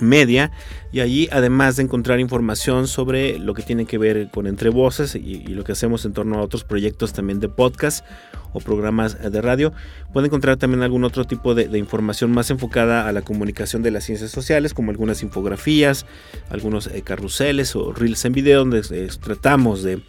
media 0.00 0.50
y 0.92 1.00
allí 1.00 1.28
además 1.30 1.76
de 1.76 1.82
encontrar 1.82 2.20
información 2.20 2.86
sobre 2.86 3.38
lo 3.38 3.54
que 3.54 3.62
tiene 3.62 3.86
que 3.86 3.98
ver 3.98 4.30
con 4.30 4.46
entre 4.46 4.70
voces 4.70 5.14
y, 5.14 5.46
lo 5.48 5.64
que 5.64 5.72
hacemos 5.72 6.04
en 6.04 6.12
torno 6.12 6.38
a 6.38 6.42
otros 6.42 6.64
proyectos 6.64 7.12
también 7.12 7.40
de 7.40 7.48
podcast 7.48 8.04
o 8.52 8.60
programas 8.60 9.20
de 9.20 9.42
radio 9.42 9.72
puede 10.12 10.28
encontrar 10.28 10.56
también 10.56 10.82
algún 10.82 11.04
otro 11.04 11.24
tipo 11.24 11.54
de, 11.54 11.78
información 11.78 12.30
más 12.32 12.50
enfocada 12.50 13.08
a 13.08 13.12
la 13.12 13.22
comunicación 13.22 13.82
de 13.82 13.90
las 13.90 14.04
ciencias 14.04 14.30
sociales 14.30 14.74
como 14.74 14.90
algunas 14.90 15.22
infografías 15.22 16.06
algunos 16.50 16.86
eh, 16.86 17.02
carruseles 17.02 17.76
o 17.76 17.92
reels 17.92 18.24
en 18.24 18.32
video 18.32 18.60
donde 18.60 18.82
eh, 18.90 19.08
tratamos 19.20 19.82
de, 19.82 20.00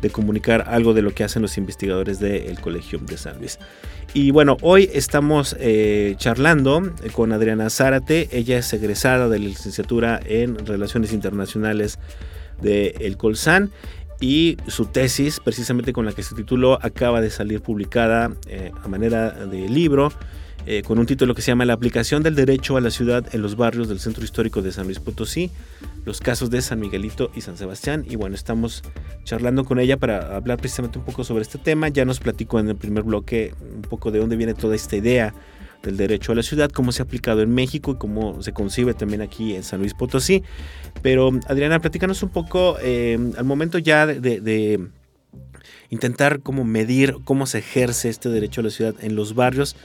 de, 0.00 0.10
comunicar 0.10 0.64
algo 0.68 0.94
de 0.94 1.02
lo 1.02 1.12
que 1.12 1.24
hacen 1.24 1.42
los 1.42 1.58
investigadores 1.58 2.20
del 2.20 2.60
Colegio 2.60 2.98
de 2.98 3.16
San 3.16 3.38
Luis 3.38 3.58
y 4.14 4.30
bueno, 4.30 4.56
hoy 4.62 4.88
estamos 4.94 5.54
eh, 5.60 6.14
charlando 6.16 6.94
con 7.12 7.32
Adriana 7.32 7.68
Zárate. 7.68 8.28
Ella 8.32 8.56
es 8.58 8.72
egresada 8.72 9.28
de 9.28 9.38
la 9.38 9.44
licenciatura 9.44 10.18
en 10.24 10.64
Relaciones 10.66 11.12
Internacionales 11.12 11.98
del 12.62 12.94
el 13.00 13.16
Colsan 13.18 13.70
y 14.20 14.56
su 14.66 14.86
tesis, 14.86 15.40
precisamente 15.40 15.92
con 15.92 16.06
la 16.06 16.12
que 16.12 16.22
se 16.22 16.34
tituló, 16.34 16.78
acaba 16.82 17.20
de 17.20 17.30
salir 17.30 17.60
publicada 17.60 18.32
eh, 18.48 18.72
a 18.82 18.88
manera 18.88 19.30
de 19.30 19.68
libro 19.68 20.10
eh, 20.66 20.82
con 20.82 20.98
un 20.98 21.06
título 21.06 21.34
que 21.34 21.42
se 21.42 21.50
llama 21.50 21.64
La 21.64 21.74
aplicación 21.74 22.22
del 22.22 22.34
derecho 22.34 22.76
a 22.76 22.80
la 22.80 22.90
ciudad 22.90 23.24
en 23.32 23.42
los 23.42 23.56
barrios 23.56 23.88
del 23.88 24.00
centro 24.00 24.24
histórico 24.24 24.60
de 24.60 24.72
San 24.72 24.86
Luis 24.86 24.98
Potosí, 24.98 25.50
los 26.04 26.20
casos 26.20 26.50
de 26.50 26.62
San 26.62 26.80
Miguelito 26.80 27.30
y 27.34 27.40
San 27.40 27.56
Sebastián. 27.56 28.04
Y 28.08 28.16
bueno, 28.16 28.34
estamos 28.34 28.82
charlando 29.24 29.64
con 29.64 29.78
ella 29.78 29.96
para 29.96 30.36
hablar 30.36 30.58
precisamente 30.58 30.98
un 30.98 31.04
poco 31.04 31.24
sobre 31.24 31.42
este 31.42 31.58
tema. 31.58 31.88
Ya 31.88 32.04
nos 32.04 32.20
platicó 32.20 32.60
en 32.60 32.68
el 32.68 32.76
primer 32.76 33.04
bloque 33.04 33.54
un 33.60 33.82
poco 33.82 34.10
de 34.10 34.18
dónde 34.18 34.36
viene 34.36 34.54
toda 34.54 34.74
esta 34.74 34.96
idea 34.96 35.34
del 35.82 35.96
derecho 35.96 36.32
a 36.32 36.34
la 36.34 36.42
ciudad, 36.42 36.70
cómo 36.70 36.92
se 36.92 37.02
ha 37.02 37.04
aplicado 37.04 37.42
en 37.42 37.54
México 37.54 37.92
y 37.92 37.96
cómo 37.96 38.42
se 38.42 38.52
concibe 38.52 38.94
también 38.94 39.22
aquí 39.22 39.54
en 39.54 39.62
San 39.62 39.80
Luis 39.80 39.94
Potosí. 39.94 40.42
Pero 41.02 41.30
Adriana, 41.46 41.80
platícanos 41.80 42.22
un 42.22 42.30
poco 42.30 42.76
eh, 42.82 43.18
al 43.36 43.44
momento 43.44 43.78
ya 43.78 44.06
de, 44.06 44.88
intentar 45.90 46.40
como 46.40 46.64
medir 46.64 47.16
cómo 47.24 47.46
se 47.46 47.58
ejerce 47.58 48.08
este 48.08 48.28
derecho 48.28 48.60
a 48.60 48.64
la 48.64 48.70
ciudad 48.70 48.94
en 49.00 49.14
los 49.14 49.34
barrios. 49.34 49.76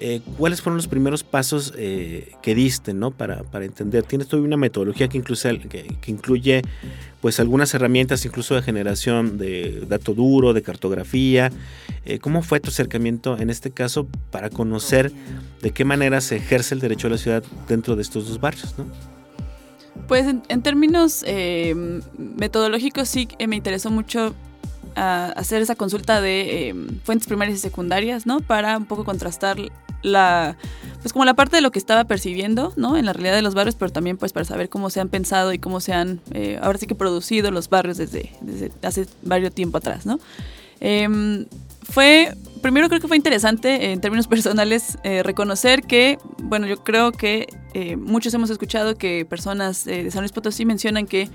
Eh, 0.00 0.20
¿cuáles 0.36 0.62
fueron 0.62 0.76
los 0.76 0.86
primeros 0.86 1.24
pasos 1.24 1.74
eh, 1.76 2.32
que 2.40 2.54
diste 2.54 2.94
¿no? 2.94 3.10
para, 3.10 3.42
para, 3.42 3.64
entender? 3.64 4.04
Tienes 4.04 4.28
toda 4.28 4.40
una 4.42 4.56
metodología 4.56 5.08
que, 5.08 5.18
incluye 6.06 6.62
pues, 7.20 7.40
algunas 7.40 7.74
herramientas 7.74 8.24
incluso 8.24 8.54
de 8.54 8.62
generación 8.62 9.38
de 9.38 9.84
dato 9.88 10.14
duro, 10.14 10.52
de 10.52 10.62
cartografía. 10.62 11.50
Eh, 12.04 12.20
¿Cómo 12.20 12.42
fue 12.42 12.60
tu 12.60 12.68
acercamiento 12.68 13.36
en 13.38 13.50
este 13.50 13.72
caso 13.72 14.06
para 14.30 14.50
conocer 14.50 15.10
de 15.62 15.72
qué 15.72 15.84
manera 15.84 16.20
se 16.20 16.36
ejerce 16.36 16.74
el 16.74 16.80
derecho 16.80 17.08
a 17.08 17.10
la 17.10 17.18
ciudad 17.18 17.42
dentro 17.68 17.96
de 17.96 18.02
estos 18.02 18.28
dos 18.28 18.40
barrios? 18.40 18.76
¿no? 18.78 18.86
Pues 20.06 20.26
en, 20.26 20.62
términos 20.62 21.24
metodológicos 22.16 23.08
sí 23.08 23.26
me 23.48 23.56
interesó 23.56 23.90
mucho 23.90 24.32
hacer 24.94 25.60
esa 25.60 25.74
consulta 25.74 26.20
de 26.20 26.74
fuentes 27.02 27.26
primarias 27.26 27.58
y 27.58 27.60
secundarias, 27.60 28.26
¿no? 28.26 28.40
Para 28.40 28.76
un 28.76 28.86
poco 28.86 29.04
contrastar 29.04 29.58
la 30.02 30.56
pues 31.02 31.12
como 31.12 31.24
la 31.24 31.34
parte 31.34 31.56
de 31.56 31.62
lo 31.62 31.70
que 31.70 31.78
estaba 31.78 32.04
percibiendo, 32.04 32.72
¿no? 32.76 32.96
En 32.96 33.06
la 33.06 33.12
realidad 33.12 33.36
de 33.36 33.42
los 33.42 33.54
barrios, 33.54 33.76
pero 33.76 33.92
también 33.92 34.16
pues 34.16 34.32
para 34.32 34.44
saber 34.44 34.68
cómo 34.68 34.90
se 34.90 35.00
han 35.00 35.08
pensado 35.08 35.52
y 35.52 35.58
cómo 35.58 35.80
se 35.80 35.92
han 35.92 36.20
eh, 36.32 36.58
ahora 36.60 36.78
sí 36.78 36.86
que 36.86 36.94
producido 36.94 37.50
los 37.50 37.68
barrios 37.68 37.98
desde, 37.98 38.32
hace 38.82 39.06
varios 39.22 39.54
tiempo 39.54 39.78
atrás, 39.78 40.06
¿no? 40.06 40.18
Em, 40.80 41.46
fue, 41.88 42.34
primero 42.62 42.88
creo 42.88 43.00
que 43.00 43.08
fue 43.08 43.16
interesante 43.16 43.92
en 43.92 44.00
términos 44.00 44.26
personales 44.28 44.98
eh, 45.02 45.22
reconocer 45.22 45.82
que, 45.82 46.18
bueno, 46.42 46.66
yo 46.66 46.82
creo 46.84 47.12
que 47.12 47.46
eh, 47.74 47.96
muchos 47.96 48.32
hemos 48.34 48.50
escuchado 48.50 48.96
que 48.96 49.24
personas 49.24 49.84
de 49.84 50.10
San 50.10 50.22
Luis 50.22 50.32
Potosí 50.32 50.64
mencionan 50.64 51.06
que 51.06 51.28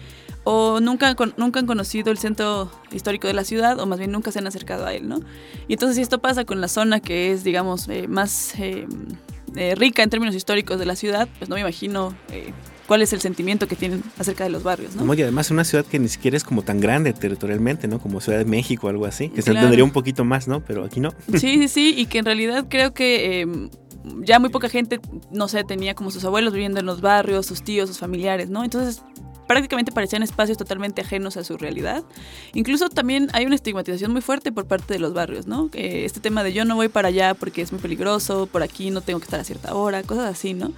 o 0.43 0.79
nunca, 0.81 1.15
nunca 1.37 1.59
han 1.59 1.65
conocido 1.65 2.11
el 2.11 2.17
centro 2.17 2.69
histórico 2.91 3.27
de 3.27 3.33
la 3.33 3.43
ciudad 3.43 3.79
o 3.79 3.85
más 3.85 3.99
bien 3.99 4.11
nunca 4.11 4.31
se 4.31 4.39
han 4.39 4.47
acercado 4.47 4.85
a 4.85 4.93
él, 4.93 5.07
¿no? 5.07 5.19
Y 5.67 5.73
entonces 5.73 5.95
si 5.95 6.01
esto 6.01 6.19
pasa 6.19 6.45
con 6.45 6.59
la 6.61 6.67
zona 6.67 6.99
que 6.99 7.31
es, 7.31 7.43
digamos, 7.43 7.87
eh, 7.87 8.07
más 8.07 8.53
eh, 8.59 8.85
eh, 9.55 9.75
rica 9.75 10.03
en 10.03 10.09
términos 10.09 10.35
históricos 10.35 10.79
de 10.79 10.85
la 10.85 10.95
ciudad, 10.95 11.29
pues 11.37 11.49
no 11.49 11.55
me 11.55 11.61
imagino 11.61 12.13
cuál 12.87 13.01
es 13.01 13.13
el 13.13 13.21
sentimiento 13.21 13.67
que 13.67 13.75
tienen 13.75 14.03
acerca 14.17 14.43
de 14.43 14.49
los 14.49 14.63
barrios, 14.63 14.95
¿no? 14.95 15.13
y 15.13 15.21
además 15.21 15.51
una 15.51 15.63
ciudad 15.63 15.85
que 15.85 15.99
ni 15.99 16.09
siquiera 16.09 16.35
es 16.35 16.43
como 16.43 16.63
tan 16.63 16.79
grande 16.79 17.13
territorialmente, 17.13 17.87
¿no? 17.87 17.99
Como 17.99 18.19
Ciudad 18.19 18.39
de 18.39 18.45
México 18.45 18.87
o 18.87 18.89
algo 18.89 19.05
así, 19.05 19.29
que 19.29 19.41
se 19.41 19.51
entendería 19.51 19.83
un 19.83 19.91
poquito 19.91 20.25
más, 20.25 20.47
¿no? 20.47 20.61
Pero 20.61 20.83
aquí 20.83 20.99
no. 20.99 21.13
Sí, 21.33 21.57
sí, 21.57 21.67
sí, 21.67 21.95
y 21.97 22.05
que 22.07 22.19
en 22.19 22.25
realidad 22.25 22.65
creo 22.69 22.93
que 22.93 23.69
ya 24.21 24.39
muy 24.39 24.49
poca 24.49 24.69
gente, 24.69 24.99
no 25.31 25.47
sé, 25.47 25.63
tenía 25.63 25.95
como 25.95 26.11
sus 26.11 26.23
abuelos 26.25 26.53
viviendo 26.53 26.79
en 26.79 26.85
los 26.85 27.01
barrios, 27.01 27.45
sus 27.45 27.63
tíos, 27.63 27.89
sus 27.89 27.99
familiares, 27.99 28.49
¿no? 28.49 28.63
Entonces 28.63 29.01
prácticamente 29.47 29.91
parecían 29.91 30.23
espacios 30.23 30.57
totalmente 30.57 31.01
ajenos 31.01 31.37
a 31.37 31.43
su 31.43 31.57
realidad. 31.57 32.03
Incluso 32.53 32.89
también 32.89 33.29
hay 33.33 33.45
una 33.45 33.55
estigmatización 33.55 34.11
muy 34.11 34.21
fuerte 34.21 34.51
por 34.51 34.65
parte 34.65 34.93
de 34.93 34.99
los 34.99 35.13
barrios, 35.13 35.47
¿no? 35.47 35.69
este 35.73 36.19
tema 36.19 36.43
de 36.43 36.53
yo 36.53 36.65
no 36.65 36.75
voy 36.75 36.87
para 36.87 37.09
allá 37.09 37.33
porque 37.33 37.61
es 37.61 37.71
muy 37.71 37.81
peligroso, 37.81 38.47
por 38.47 38.63
aquí 38.63 38.89
no 38.89 39.01
tengo 39.01 39.19
que 39.19 39.25
estar 39.25 39.39
a 39.39 39.43
cierta 39.43 39.75
hora, 39.75 40.03
cosas 40.03 40.31
así, 40.31 40.53
¿no? 40.53 40.71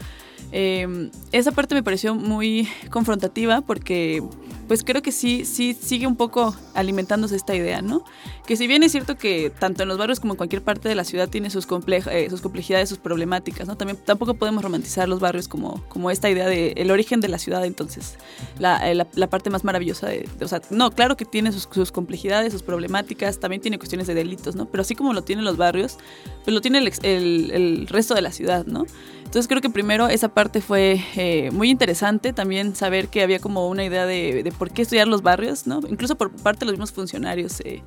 Eh, 0.52 1.10
esa 1.32 1.52
parte 1.52 1.76
me 1.76 1.84
pareció 1.84 2.16
muy 2.16 2.68
confrontativa 2.90 3.62
porque 3.62 4.24
pues 4.68 4.84
creo 4.84 5.02
que 5.02 5.12
sí, 5.12 5.46
sí 5.46 5.78
sigue 5.80 6.08
un 6.08 6.16
poco 6.16 6.56
alimentándose 6.74 7.36
esta 7.36 7.56
idea, 7.56 7.82
¿no? 7.82 8.04
Que 8.46 8.56
si 8.56 8.68
bien 8.68 8.84
es 8.84 8.92
cierto 8.92 9.18
que 9.18 9.50
tanto 9.50 9.84
en 9.84 9.90
los 9.90 9.98
barrios 9.98 10.20
como 10.20 10.34
en 10.34 10.38
cualquier 10.38 10.62
parte 10.62 10.90
de 10.90 10.96
la 10.96 11.04
ciudad 11.04 11.30
tiene 11.30 11.50
sus, 11.50 11.68
eh, 11.88 12.30
sus 12.30 12.42
complejidades, 12.42 12.90
sus 12.90 12.98
problemáticas, 12.98 13.68
¿no? 13.68 13.78
También 13.78 13.98
tampoco 14.04 14.36
podemos 14.36 14.64
romantizar 14.64 15.08
los 15.08 15.20
barrios 15.20 15.48
como, 15.48 15.84
como 15.88 16.12
esta 16.12 16.30
idea 16.30 16.48
de 16.48 16.74
el 16.78 16.92
origen 16.92 17.22
de 17.22 17.28
la 17.28 17.38
ciudad, 17.38 17.66
entonces, 17.66 18.18
la, 18.60 18.92
eh, 18.92 18.96
la, 18.96 19.28
parte 19.28 19.50
más 19.50 19.64
maravillosa 19.64 20.08
de, 20.08 20.28
O 20.42 20.48
sea, 20.48 20.62
no, 20.70 20.92
claro 20.92 21.18
que 21.18 21.26
tiene 21.26 21.52
sus, 21.52 21.68
sus, 21.72 21.92
complejidades, 21.92 22.54
sus 22.54 22.64
problemáticas, 22.64 23.40
también 23.40 23.62
tiene 23.62 23.78
cuestiones 23.78 24.08
de 24.08 24.14
delitos, 24.14 24.56
¿no? 24.56 24.66
Pero 24.66 24.82
así 24.82 24.96
como 24.96 25.14
lo 25.14 25.24
tienen 25.24 25.46
los 25.46 25.58
barrios, 25.58 25.98
pues 26.44 26.54
lo 26.54 26.62
tiene 26.62 26.80
el, 26.80 26.92
el, 27.04 27.52
el 27.52 27.88
resto 27.88 28.14
de 28.14 28.22
la 28.22 28.32
ciudad, 28.32 28.66
¿no? 28.66 28.86
Entonces 29.26 29.50
creo 29.50 29.60
que 29.60 29.70
primero 29.70 30.08
esa 30.08 30.30
parte 30.30 30.62
fue 30.62 31.04
eh, 31.18 31.50
muy 31.52 31.70
interesante, 31.70 32.32
también 32.32 32.76
saber 32.76 33.10
que 33.10 33.22
había 33.22 33.40
como 33.40 33.68
una 33.68 33.84
idea 33.84 34.06
de, 34.06 34.54
por 34.58 34.72
qué 34.72 34.82
estudiar 34.82 35.08
los 35.08 35.22
barrios, 35.22 35.68
¿no? 35.68 35.80
Incluso 35.90 36.16
por 36.16 36.32
parte 36.32 36.60
de 36.60 36.66
los 36.66 36.74
mismos 36.74 36.92
funcionarios, 36.92 37.60
eh, 37.62 37.82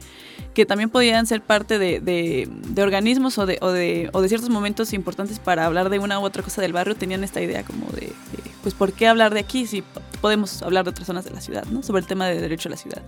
que 0.54 0.66
también 0.66 0.90
podían 0.90 1.26
ser 1.26 1.42
parte 1.42 1.78
de, 1.78 2.00
de, 2.00 2.82
organismos 2.82 3.38
o 3.38 3.46
de, 3.46 3.58
o 3.60 3.70
de, 3.70 4.10
o, 4.12 4.20
de, 4.20 4.28
ciertos 4.28 4.50
momentos 4.50 4.92
importantes 4.92 5.38
para 5.38 5.66
hablar 5.66 5.90
de 5.90 5.98
una 5.98 6.18
u 6.18 6.24
otra 6.24 6.42
cosa 6.42 6.62
del 6.62 6.72
barrio, 6.72 6.94
tenían 6.94 7.24
esta 7.24 7.40
idea 7.40 7.64
como 7.64 7.86
de, 7.92 8.12
pues, 8.62 8.74
¿por 8.74 8.92
qué 8.92 9.08
hablar 9.08 9.34
de 9.34 9.40
aquí 9.40 9.66
si 9.66 9.82
podemos 10.20 10.62
hablar 10.62 10.84
de 10.84 10.90
otras 10.90 11.06
zonas 11.06 11.24
de 11.24 11.30
la 11.30 11.40
ciudad, 11.40 11.64
¿no? 11.66 11.82
Sobre 11.82 12.00
el 12.00 12.06
tema 12.06 12.26
de 12.26 12.40
derecho 12.40 12.68
a 12.68 12.70
la 12.70 12.76
ciudad. 12.76 13.02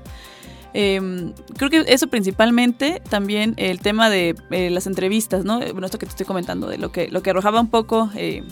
Em, 0.72 1.32
creo 1.56 1.68
que 1.68 1.84
eso 1.88 2.06
principalmente, 2.06 3.02
también 3.08 3.54
el 3.56 3.80
tema 3.80 4.08
de 4.08 4.36
eh, 4.50 4.70
las 4.70 4.86
entrevistas, 4.86 5.44
¿no? 5.44 5.58
Bueno, 5.58 5.86
esto 5.86 5.98
que 5.98 6.06
te 6.06 6.10
estoy 6.10 6.26
comentando, 6.26 6.68
de 6.68 6.78
lo 6.78 6.92
que, 6.92 7.08
lo 7.08 7.22
que 7.22 7.30
arrojaba 7.30 7.60
un 7.60 7.70
poco, 7.70 8.10
eh, 8.14 8.44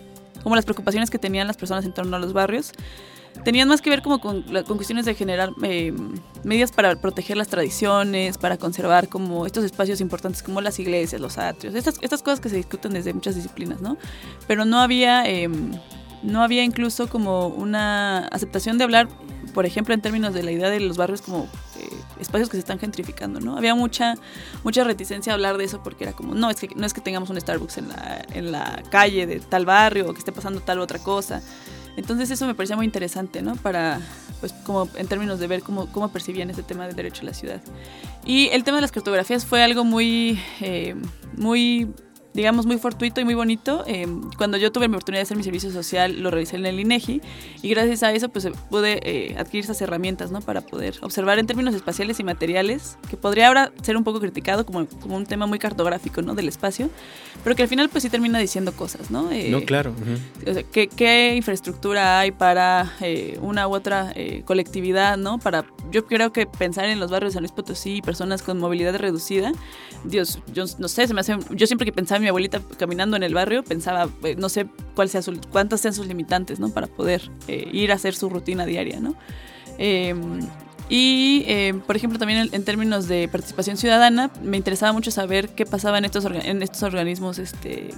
como 0.49 0.57
las 0.57 0.65
preocupaciones 0.65 1.11
que 1.11 1.19
tenían 1.19 1.47
las 1.47 1.59
personas 1.59 1.85
en 1.85 1.93
torno 1.93 2.17
a 2.17 2.19
los 2.19 2.33
barrios, 2.33 2.73
tenían 3.45 3.69
más 3.69 3.83
que 3.83 3.91
ver 3.91 4.01
como 4.01 4.19
con, 4.19 4.43
con 4.43 4.77
cuestiones 4.77 5.05
de 5.05 5.15
generar 5.15 5.51
em, 5.63 6.15
medidas 6.43 6.73
para 6.73 6.99
proteger 6.99 7.37
las 7.37 7.49
tradiciones, 7.49 8.39
para 8.39 8.57
conservar 8.57 9.09
como 9.09 9.45
estos 9.45 9.63
espacios 9.63 10.01
importantes 10.01 10.43
como 10.43 10.63
las 10.63 10.79
iglesias, 10.79 11.21
los 11.21 11.37
atrios, 11.37 11.75
estas, 11.75 11.97
estas 12.01 12.23
cosas 12.23 12.41
que 12.41 12.49
se 12.49 12.57
discuten 12.57 12.95
desde 12.95 13.13
muchas 13.13 13.35
disciplinas, 13.35 13.83
¿no? 13.83 13.99
Pero 14.47 14.65
no 14.65 14.81
había, 14.81 15.27
em, 15.27 15.73
no 16.23 16.43
había 16.43 16.65
incluso 16.65 17.09
como 17.09 17.49
una 17.49 18.27
aceptación 18.29 18.79
de 18.79 18.85
hablar 18.85 19.09
por 19.49 19.67
ejemplo, 19.67 19.95
en 19.95 20.01
términos 20.01 20.35
de 20.35 20.43
la 20.43 20.53
idea 20.53 20.71
de 20.71 20.81
los 20.81 20.97
barrios 20.97 21.23
como 21.23 21.49
eh, 21.79 21.89
espacios 22.21 22.49
que 22.49 22.57
se 22.57 22.61
están 22.61 22.79
gentrificando, 22.79 23.41
¿no? 23.41 23.57
Había 23.57 23.75
mucha, 23.75 24.15
mucha 24.65 24.85
reticencia 24.85 25.33
a 25.33 25.35
hablar 25.35 25.57
de 25.59 25.65
eso 25.65 25.83
porque 25.83 26.05
era 26.05 26.13
como, 26.13 26.35
no, 26.35 26.51
es 26.51 26.57
que 26.57 26.69
no 26.75 26.87
es 26.87 26.93
que 26.93 27.01
tengamos 27.01 27.31
un 27.31 27.41
Starbucks 27.41 27.79
en 27.79 27.89
la, 27.89 28.25
en 28.33 28.53
la 28.53 28.83
calle 28.91 29.27
de 29.27 29.41
tal 29.41 29.67
barrio 29.67 30.09
o 30.09 30.13
que 30.13 30.19
esté 30.19 30.33
pasando 30.33 30.61
tal 30.61 30.81
otra 30.81 30.99
cosa. 30.99 31.43
Entonces 31.97 32.31
eso 32.31 32.47
me 32.47 32.55
parecía 32.55 32.77
muy 32.77 32.87
interesante, 32.87 33.43
¿no? 33.43 33.57
Para, 33.57 34.01
pues, 34.39 34.53
como 34.65 34.89
en 34.95 35.09
términos 35.09 35.41
de 35.41 35.49
ver 35.49 35.63
cómo, 35.63 35.91
cómo 35.91 36.13
percibían 36.13 36.49
ese 36.49 36.63
tema 36.63 36.87
del 36.87 36.95
derecho 36.95 37.23
a 37.23 37.25
la 37.25 37.35
ciudad. 37.35 37.61
Y 38.25 38.49
el 38.49 38.63
tema 38.63 38.77
de 38.77 38.83
las 38.83 38.93
cartografías 38.93 39.45
fue 39.45 39.65
algo 39.65 39.85
muy, 39.85 40.41
eh, 40.61 40.95
muy 41.37 41.89
digamos, 42.35 42.67
muy 42.67 42.79
fortuito 42.79 43.21
y 43.21 43.25
muy 43.25 43.35
bonito. 43.35 43.85
Eh, 43.87 44.07
cuando 44.37 44.57
yo 44.57 44.71
tuve 44.71 44.89
mi 44.89 44.95
oportunidad 44.95 45.21
de 45.21 45.23
hacer 45.23 45.37
mi 45.37 45.43
servicio 45.43 45.71
social, 45.71 46.21
lo 46.21 46.31
realicé 46.31 46.57
en 46.57 46.67
el 46.67 46.79
INEGI 46.79 47.21
y 47.63 47.69
gracias 47.71 48.03
a 48.03 48.13
eso 48.13 48.29
pues 48.29 48.45
eh, 48.45 48.53
pude 48.71 49.01
eh, 49.03 49.37
adquirir 49.39 49.65
esas 49.65 49.81
herramientas, 49.81 50.31
¿no? 50.31 50.41
Para 50.41 50.61
poder 50.61 50.95
observar 51.01 51.39
en 51.39 51.47
términos 51.47 51.75
espaciales 51.75 52.21
y 52.21 52.25
materiales, 52.25 52.99
que 53.09 53.17
podría 53.17 53.49
ahora 53.49 53.73
ser 53.83 53.97
un 53.97 54.05
poco 54.05 54.21
criticado 54.21 54.67
como, 54.67 54.87
como 54.87 55.17
un 55.17 55.27
tema 55.27 55.47
muy 55.47 55.59
cartográfico, 55.59 56.23
¿no? 56.23 56.35
Del 56.35 56.49
espacio, 56.49 56.91
pero 57.45 57.57
que 57.57 57.63
al 57.63 57.69
final 57.69 57.89
pues 57.89 58.03
sí 58.03 58.11
termina 58.11 58.39
diciendo 58.39 58.73
cosas, 58.73 59.11
¿no? 59.11 59.31
no, 59.31 59.61
claro. 59.63 59.95
o 60.47 60.53
sea, 60.53 60.63
¿qué, 60.63 60.89
¿qué, 60.89 61.35
infraestructura 61.37 62.21
hay 62.21 62.31
para 62.31 62.93
una 63.41 63.69
u 63.69 63.75
otra 63.75 64.13
colectividad, 64.45 65.17
¿no? 65.17 65.39
Para, 65.39 65.65
yo 65.91 66.07
creo 66.07 66.33
que 66.33 66.47
pensar 66.47 66.87
en 66.87 67.01
los 67.01 67.11
barrios 67.11 67.33
de 67.33 67.35
San 67.35 67.43
Luis 67.43 67.53
Potosí, 67.53 68.03
personas 68.03 68.43
con 68.43 68.59
movilidad 68.59 68.95
reducida, 68.97 69.53
Dios, 70.05 70.41
yo 70.53 70.65
no 70.79 70.89
sé, 70.89 71.07
se 71.07 71.15
me 71.15 71.21
hace, 71.21 71.37
yo 71.51 71.67
siempre 71.67 71.85
que 71.85 71.93
pensaba 71.93 72.18
mi 72.21 72.29
abuelita 72.29 72.61
caminando 72.79 73.17
en 73.17 73.23
el 73.23 73.35
barrio, 73.35 73.63
pensaba, 73.63 74.09
eh, 74.25 74.35
no 74.37 74.49
sé 74.49 74.67
cuál 74.95 75.09
sea 75.09 75.21
cuántas 75.51 75.81
sean 75.81 75.95
sus 75.95 76.07
limitantes, 76.07 76.61
¿no? 76.61 76.71
Para 76.71 76.87
poder 76.87 77.31
eh, 77.47 77.69
ir 77.73 77.93
a 77.93 77.95
hacer 77.95 78.15
su 78.15 78.29
rutina 78.29 78.67
diaria, 78.67 79.01
¿no? 79.01 79.15
Em, 79.79 80.41
y, 80.89 81.45
em, 81.47 81.81
por 81.81 81.97
ejemplo, 81.97 82.19
también 82.19 82.49
en, 82.51 82.65
términos 82.65 83.09
de 83.09 83.29
participación 83.29 83.77
ciudadana, 83.77 84.31
me 84.43 84.57
interesaba 84.57 84.93
mucho 84.93 85.11
saber 85.11 85.51
qué 85.51 85.67
pasaba 85.67 85.99
en 85.99 86.07
estos, 86.07 86.25
en 86.25 86.63
estos 86.63 86.83
organismos 86.83 87.39
este, 87.39 87.91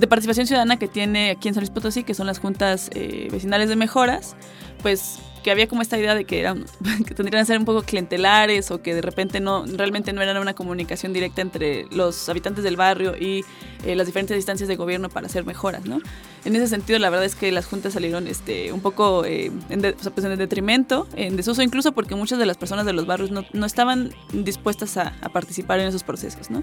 de 0.00 0.06
participación 0.06 0.46
ciudadana 0.46 0.78
que 0.78 0.88
tiene 0.88 1.30
aquí 1.30 1.48
en 1.48 1.54
San 1.54 1.62
Luis 1.62 1.70
Potosí, 1.70 2.04
que 2.04 2.14
son 2.14 2.26
las 2.26 2.38
juntas 2.38 2.90
eh, 2.94 3.28
vecinales 3.30 3.68
de 3.68 3.76
mejoras, 3.76 4.36
pues 4.82 5.20
que 5.44 5.50
había 5.50 5.68
como 5.68 5.82
esta 5.82 5.98
idea 5.98 6.14
de 6.14 6.24
que 6.24 6.40
eran 6.40 6.64
que 7.06 7.14
tendrían 7.14 7.42
que 7.42 7.46
ser 7.46 7.58
un 7.58 7.64
poco 7.64 7.82
clientelares 7.82 8.72
o 8.72 8.82
que 8.82 8.94
de 8.94 9.02
repente 9.02 9.38
no 9.38 9.64
realmente 9.66 10.12
no 10.12 10.22
era 10.22 10.40
una 10.40 10.54
comunicación 10.54 11.12
directa 11.12 11.42
entre 11.42 11.86
los 11.90 12.28
habitantes 12.28 12.64
del 12.64 12.76
barrio 12.76 13.14
y 13.16 13.44
eh, 13.84 13.94
las 13.94 14.06
diferentes 14.06 14.36
instancias 14.36 14.68
de 14.68 14.76
gobierno 14.76 15.10
para 15.10 15.26
hacer 15.26 15.44
mejoras, 15.44 15.84
¿no? 15.84 16.00
En 16.44 16.56
ese 16.56 16.66
sentido, 16.66 16.98
la 16.98 17.08
verdad 17.08 17.24
es 17.24 17.36
que 17.36 17.52
las 17.52 17.66
juntas 17.66 17.92
salieron 17.92 18.26
este, 18.26 18.72
un 18.72 18.80
poco 18.80 19.24
eh, 19.24 19.50
en, 19.68 19.80
pues 19.80 20.26
en 20.26 20.38
detrimento, 20.38 21.06
en 21.14 21.36
desuso, 21.36 21.62
incluso 21.62 21.92
porque 21.92 22.14
muchas 22.14 22.38
de 22.38 22.46
las 22.46 22.56
personas 22.56 22.84
de 22.84 22.92
los 22.92 23.06
barrios 23.06 23.30
no, 23.30 23.44
no 23.52 23.66
estaban 23.66 24.12
dispuestas 24.32 24.96
a, 24.96 25.14
a, 25.20 25.28
participar 25.30 25.78
en 25.80 25.88
esos 25.88 26.02
procesos, 26.02 26.50
¿no? 26.50 26.62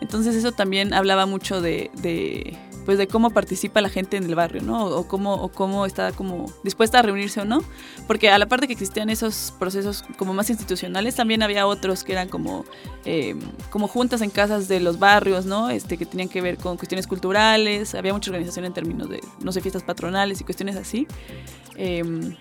Entonces 0.00 0.34
eso 0.34 0.52
también 0.52 0.92
hablaba 0.92 1.26
mucho 1.26 1.60
de, 1.60 1.90
de, 1.94 2.56
pues 2.84 2.98
de 2.98 3.06
cómo 3.06 3.30
participa 3.30 3.80
la 3.80 3.88
gente 3.88 4.16
en 4.16 4.24
el 4.24 4.34
barrio, 4.34 4.62
¿no? 4.62 4.84
O 4.86 5.08
cómo, 5.08 5.34
o 5.34 5.48
cómo 5.50 5.86
está 5.86 6.12
como 6.12 6.46
dispuesta 6.62 6.98
a 6.98 7.02
reunirse 7.02 7.40
o 7.40 7.44
no. 7.44 7.62
Porque 8.06 8.30
a 8.30 8.38
la 8.38 8.46
parte 8.46 8.66
que 8.66 8.72
existían 8.72 9.10
esos 9.10 9.54
procesos 9.58 10.04
como 10.18 10.34
más 10.34 10.50
institucionales, 10.50 11.14
también 11.14 11.42
había 11.42 11.66
otros 11.66 12.04
que 12.04 12.12
eran 12.12 12.28
como, 12.28 12.64
eh, 13.04 13.34
como 13.70 13.88
juntas 13.88 14.20
en 14.20 14.30
casas 14.30 14.68
de 14.68 14.80
los 14.80 14.98
barrios, 14.98 15.46
¿no? 15.46 15.70
Este, 15.70 15.96
que 15.96 16.06
tenían 16.06 16.28
que 16.28 16.40
ver 16.40 16.58
con 16.58 16.76
cuestiones 16.76 17.06
culturales, 17.06 17.94
había 17.94 18.12
mucha 18.12 18.30
organización 18.30 18.64
en 18.64 18.72
términos 18.74 19.08
de, 19.08 19.20
no 19.40 19.52
sé, 19.52 19.60
fiestas 19.60 19.82
patronales 19.82 20.40
y 20.40 20.44
cuestiones 20.44 20.76
así. 20.76 21.06
Em, 21.76 22.36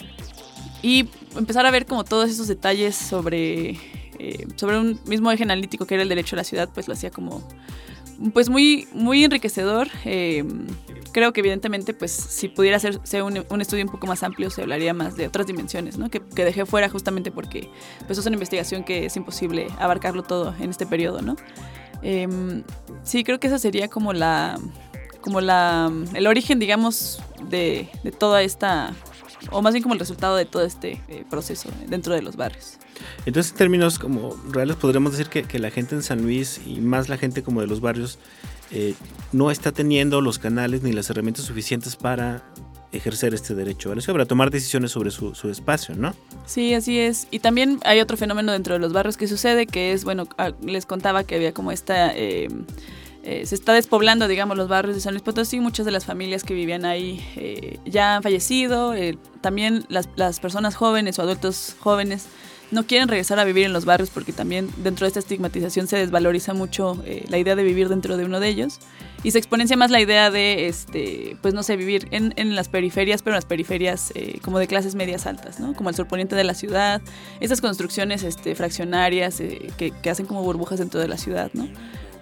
y 0.82 1.08
empezar 1.38 1.66
a 1.66 1.72
ver 1.72 1.86
como 1.86 2.04
todos 2.04 2.30
esos 2.30 2.48
detalles 2.48 2.96
sobre, 2.96 3.80
eh, 4.26 4.48
sobre 4.56 4.80
un 4.80 4.98
mismo 5.06 5.30
eje 5.32 5.44
analítico 5.44 5.86
que 5.86 5.96
era 5.96 6.04
el 6.04 6.08
derecho 6.08 6.36
a 6.36 6.38
la 6.38 6.46
ciudad, 6.46 6.70
pues 6.74 6.88
lo 6.88 6.94
hacía 6.94 7.12
como 7.12 7.46
pues 8.34 8.48
muy, 8.48 8.88
muy 8.94 9.26
enriquecedor. 9.26 9.90
Em, 10.06 10.66
creo 11.12 11.34
que 11.34 11.42
evidentemente, 11.42 11.94
pues 11.94 12.12
si 12.14 12.48
pudiera 12.48 12.78
hacerse 12.78 13.22
un, 13.22 13.44
un, 13.50 13.62
estudio 13.62 13.84
un 13.84 13.92
poco 13.92 14.08
más 14.08 14.24
amplio, 14.24 14.50
se 14.50 14.62
hablaría 14.62 14.94
más 14.94 15.18
de 15.18 15.28
otras 15.28 15.46
dimensiones, 15.46 15.98
¿no? 15.98 16.10
Que, 16.10 16.22
dejé 16.22 16.66
fuera 16.66 16.88
justamente 16.88 17.32
porque 17.32 17.70
pues 18.08 18.18
es 18.18 18.26
una 18.26 18.36
investigación 18.36 18.86
que 18.86 19.06
es 19.08 19.18
imposible 19.18 19.68
abarcarlo 19.78 20.24
todo 20.24 20.56
en 20.58 20.70
este 20.70 20.86
periodo, 20.86 21.22
¿no? 21.22 21.36
Eh, 22.02 22.64
sí, 23.04 23.26
creo 23.26 23.42
que 23.42 23.48
esa 23.48 23.60
sería 23.60 23.90
como 23.90 24.14
la, 24.14 24.58
como 25.20 25.42
la, 25.42 25.92
el 26.14 26.28
origen, 26.28 26.60
digamos, 26.60 27.22
de, 27.50 27.90
de 28.04 28.12
toda 28.14 28.42
esta, 28.42 28.94
o 29.52 29.62
más 29.62 29.74
bien 29.74 29.84
como 29.84 29.94
el 29.94 30.00
resultado 30.00 30.36
de 30.36 30.46
todo 30.46 30.64
este 30.64 31.02
eh, 31.08 31.26
proceso 31.30 31.70
dentro 31.88 32.14
de 32.14 32.22
los 32.22 32.36
barrios. 32.36 32.78
Entonces, 33.26 33.52
en 33.52 33.58
términos 33.58 34.00
como 34.00 34.36
reales, 34.52 34.76
podríamos 34.76 35.12
decir 35.14 35.28
que, 35.28 35.44
que, 35.44 35.60
la 35.60 35.72
gente 35.72 35.96
en 35.96 36.04
San 36.04 36.22
Luis 36.22 36.62
y 36.66 36.80
más 36.80 37.10
la 37.10 37.18
gente 37.18 37.44
como 37.44 37.62
de 37.62 37.68
los 37.68 37.82
barrios 37.82 38.20
eh, 38.72 38.96
no 39.32 39.52
está 39.52 39.72
teniendo 39.72 40.22
los 40.22 40.40
canales 40.40 40.84
ni 40.84 40.92
las 40.94 41.10
herramientas 41.10 41.46
suficientes 41.46 41.96
para 41.96 42.44
ejercer 42.92 43.34
este 43.34 43.56
derecho 43.56 43.92
a 43.92 43.96
la 43.96 44.02
ciudad, 44.02 44.16
para 44.16 44.26
tomar 44.26 44.52
decisiones 44.52 44.92
sobre 44.92 45.12
su, 45.12 45.36
su, 45.36 45.50
espacio, 45.50 45.96
¿no? 45.96 46.16
Sí, 46.46 46.74
así 46.74 47.00
es. 47.00 47.28
Y 47.32 47.40
también 47.40 47.80
hay 47.84 48.00
otro 48.00 48.18
fenómeno 48.18 48.52
dentro 48.52 48.76
de 48.76 48.80
los 48.80 48.94
barrios 48.94 49.18
que 49.18 49.28
sucede, 49.28 49.68
que 49.68 49.94
es, 49.94 50.04
bueno, 50.04 50.28
ah, 50.38 50.52
les 50.62 50.86
contaba 50.86 51.24
que 51.24 51.36
había 51.36 51.54
como 51.54 51.72
esta... 51.72 52.16
Eh, 52.16 52.48
eh, 53.24 53.46
se 53.46 53.56
está 53.56 53.74
despoblando, 53.74 54.28
digamos, 54.28 54.58
los 54.58 54.68
barrios 54.68 54.96
de 54.96 55.02
San 55.02 55.14
Luis 55.14 55.24
Potosí. 55.24 55.60
Muchas 55.60 55.86
de 55.86 55.92
las 55.92 56.06
familias 56.06 56.44
que 56.44 56.54
vivían 56.54 56.86
ahí 56.86 57.26
eh, 57.36 57.80
ya 57.86 58.18
han 58.18 58.24
fallecido. 58.24 58.94
Eh, 58.94 59.18
también 59.42 59.86
las, 59.90 60.10
las, 60.16 60.40
personas 60.40 60.76
jóvenes 60.76 61.20
o 61.20 61.22
adultos 61.22 61.76
jóvenes 61.80 62.28
no 62.74 62.86
quieren 62.86 63.08
regresar 63.08 63.40
a 63.40 63.46
vivir 63.46 63.66
en 63.66 63.74
los 63.74 63.86
barrios 63.86 64.10
porque 64.10 64.34
también 64.34 64.70
dentro 64.78 65.06
de 65.06 65.10
esta 65.10 65.20
estigmatización 65.20 65.88
se 65.88 65.98
desvaloriza 65.98 66.54
mucho 66.54 67.02
eh, 67.06 67.24
la 67.30 67.38
idea 67.38 67.56
de 67.56 67.64
vivir 67.64 67.88
dentro 67.88 68.18
de 68.18 68.26
uno 68.26 68.40
de 68.40 68.50
ellos 68.50 68.80
y 69.24 69.32
se 69.32 69.38
exponencia 69.38 69.78
más 69.78 69.92
la 69.92 70.02
idea 70.02 70.32
de, 70.32 70.68
este, 70.68 71.38
pues 71.42 71.54
no 71.54 71.64
sé, 71.64 71.78
vivir 71.78 72.08
en, 72.12 72.34
en 72.36 72.56
las 72.56 72.68
periferias, 72.68 73.22
pero 73.22 73.36
en 73.36 73.38
las 73.38 73.46
periferias 73.46 74.12
eh, 74.16 74.40
como 74.42 74.60
de 74.60 74.68
clases 74.68 74.96
medias 74.96 75.26
altas, 75.26 75.62
¿no? 75.62 75.74
Como 75.74 75.90
el 75.90 75.96
surponiente 75.96 76.36
de 76.36 76.44
la 76.44 76.54
ciudad, 76.56 77.02
esas 77.40 77.62
construcciones 77.62 78.24
este, 78.24 78.54
fraccionarias 78.56 79.40
eh, 79.40 79.72
que, 79.78 79.92
que, 79.92 80.10
hacen 80.10 80.26
como 80.26 80.44
burbujas 80.44 80.80
dentro 80.80 81.00
de 81.00 81.08
la 81.08 81.18
ciudad, 81.18 81.52
¿no? 81.54 81.70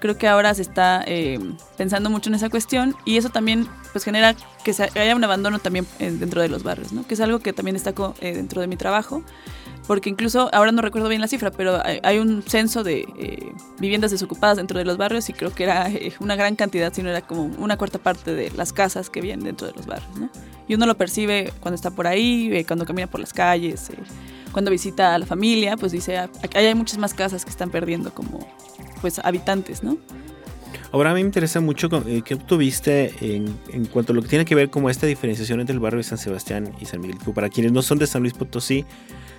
Creo 0.02 0.18
que 0.18 0.28
ahora 0.28 0.54
se 0.54 0.62
está 0.62 1.04
eh, 1.08 1.40
pensando 1.78 2.10
mucho 2.10 2.30
en 2.30 2.36
esa 2.36 2.50
cuestión 2.50 2.96
y 3.06 3.16
eso 3.16 3.30
también 3.30 3.68
pues 3.94 4.04
genera 4.04 4.36
que 4.66 4.76
haya 5.00 5.16
un 5.16 5.24
abandono 5.24 5.60
también 5.60 5.88
dentro 6.00 6.42
de 6.42 6.50
los 6.50 6.64
barrios, 6.64 6.92
¿no? 6.92 7.08
Que 7.08 7.14
es 7.14 7.22
algo 7.22 7.40
que 7.40 7.54
también 7.54 7.76
destaco 7.76 8.14
dentro 8.20 8.60
de 8.60 8.68
mi 8.68 8.76
trabajo 8.76 9.24
porque 9.88 10.10
incluso, 10.10 10.50
ahora 10.54 10.72
no 10.72 10.82
recuerdo 10.82 11.10
bien 11.10 11.22
la 11.22 11.28
cifra, 11.28 11.52
pero 11.52 11.82
hay, 11.84 12.18
un 12.18 12.44
censo 12.44 12.84
de 12.84 13.08
eh, 13.18 13.52
viviendas 13.80 14.12
desocupadas 14.12 14.58
dentro 14.58 14.78
de 14.78 14.86
los 14.86 14.98
barrios 14.98 15.28
y 15.30 15.34
creo 15.34 15.54
que 15.54 15.64
era 15.64 15.90
eh, 15.90 16.14
una 16.20 16.36
gran 16.36 16.56
cantidad, 16.56 16.94
si 16.94 17.02
no 17.02 17.10
era 17.10 17.22
como 17.22 17.44
una 17.58 17.78
cuarta 17.78 17.98
parte 17.98 18.34
de 18.34 18.52
las 18.52 18.74
casas 18.74 19.10
que 19.10 19.22
vienen 19.22 19.44
dentro 19.44 19.68
de 19.68 19.74
los 19.74 19.88
barrios. 19.88 20.18
¿no? 20.18 20.30
Y 20.68 20.76
uno 20.76 20.86
lo 20.86 20.96
percibe 20.96 21.52
cuando 21.60 21.76
está 21.76 21.92
por 21.92 22.08
ahí, 22.08 22.50
eh, 22.54 22.66
cuando 22.66 22.86
camina 22.86 23.08
por 23.08 23.20
las 23.20 23.34
calles, 23.34 23.90
eh, 23.90 23.98
cuando 24.52 24.70
visita 24.72 25.16
a 25.16 25.18
la 25.18 25.26
familia, 25.26 25.76
pues 25.78 25.92
dice, 25.92 26.18
ah, 26.18 26.30
hay 26.54 26.74
muchas 26.76 26.98
más 26.98 27.14
casas 27.14 27.44
que 27.44 27.50
están 27.50 27.70
perdiendo 27.70 28.14
como 28.14 28.48
pues 29.02 29.20
habitantes, 29.20 29.84
¿no? 29.84 29.98
Ahora 30.92 31.12
a 31.12 31.14
mí 31.14 31.22
me 31.22 31.28
interesa 31.28 31.62
mucho 31.62 31.90
eh, 32.06 32.22
qué 32.24 32.34
obtuviste 32.34 33.14
en, 33.22 33.58
en, 33.72 33.86
cuanto 33.86 34.12
a 34.12 34.16
lo 34.16 34.22
que 34.22 34.28
tiene 34.28 34.44
que 34.44 34.56
ver 34.56 34.70
como 34.70 34.90
esta 34.90 35.08
diferenciación 35.08 35.62
entre 35.62 35.73
el 35.73 35.80
barrio 35.80 36.00
de 36.00 36.04
San 36.04 36.17
Sebastián 36.17 36.73
y 36.82 36.86
San 36.86 37.00
Miguel. 37.00 37.17
Para 37.34 37.50
quienes 37.50 37.71
no 37.71 37.82
son 37.82 37.98
de 37.98 38.08
San 38.08 38.21
Luis 38.21 38.34
Potosí, 38.34 38.86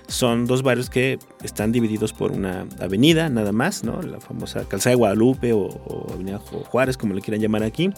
son 0.07 0.45
dos 0.45 0.63
barrios 0.63 0.89
que 0.89 1.19
están 1.43 1.71
divididos 1.71 2.11
por 2.11 2.31
una 2.31 2.65
avenida 2.79 3.29
nada 3.29 3.51
más, 3.51 3.83
¿no? 3.83 4.01
La 4.01 4.19
famosa 4.19 4.65
Calzada 4.67 4.91
de 4.91 4.95
Guadalupe 4.95 5.53
o, 5.53 6.07
Avenida 6.13 6.39
Juárez, 6.39 6.97
como 6.97 7.13
le 7.13 7.21
quieran 7.21 7.41
llamar 7.41 7.63
aquí. 7.63 7.91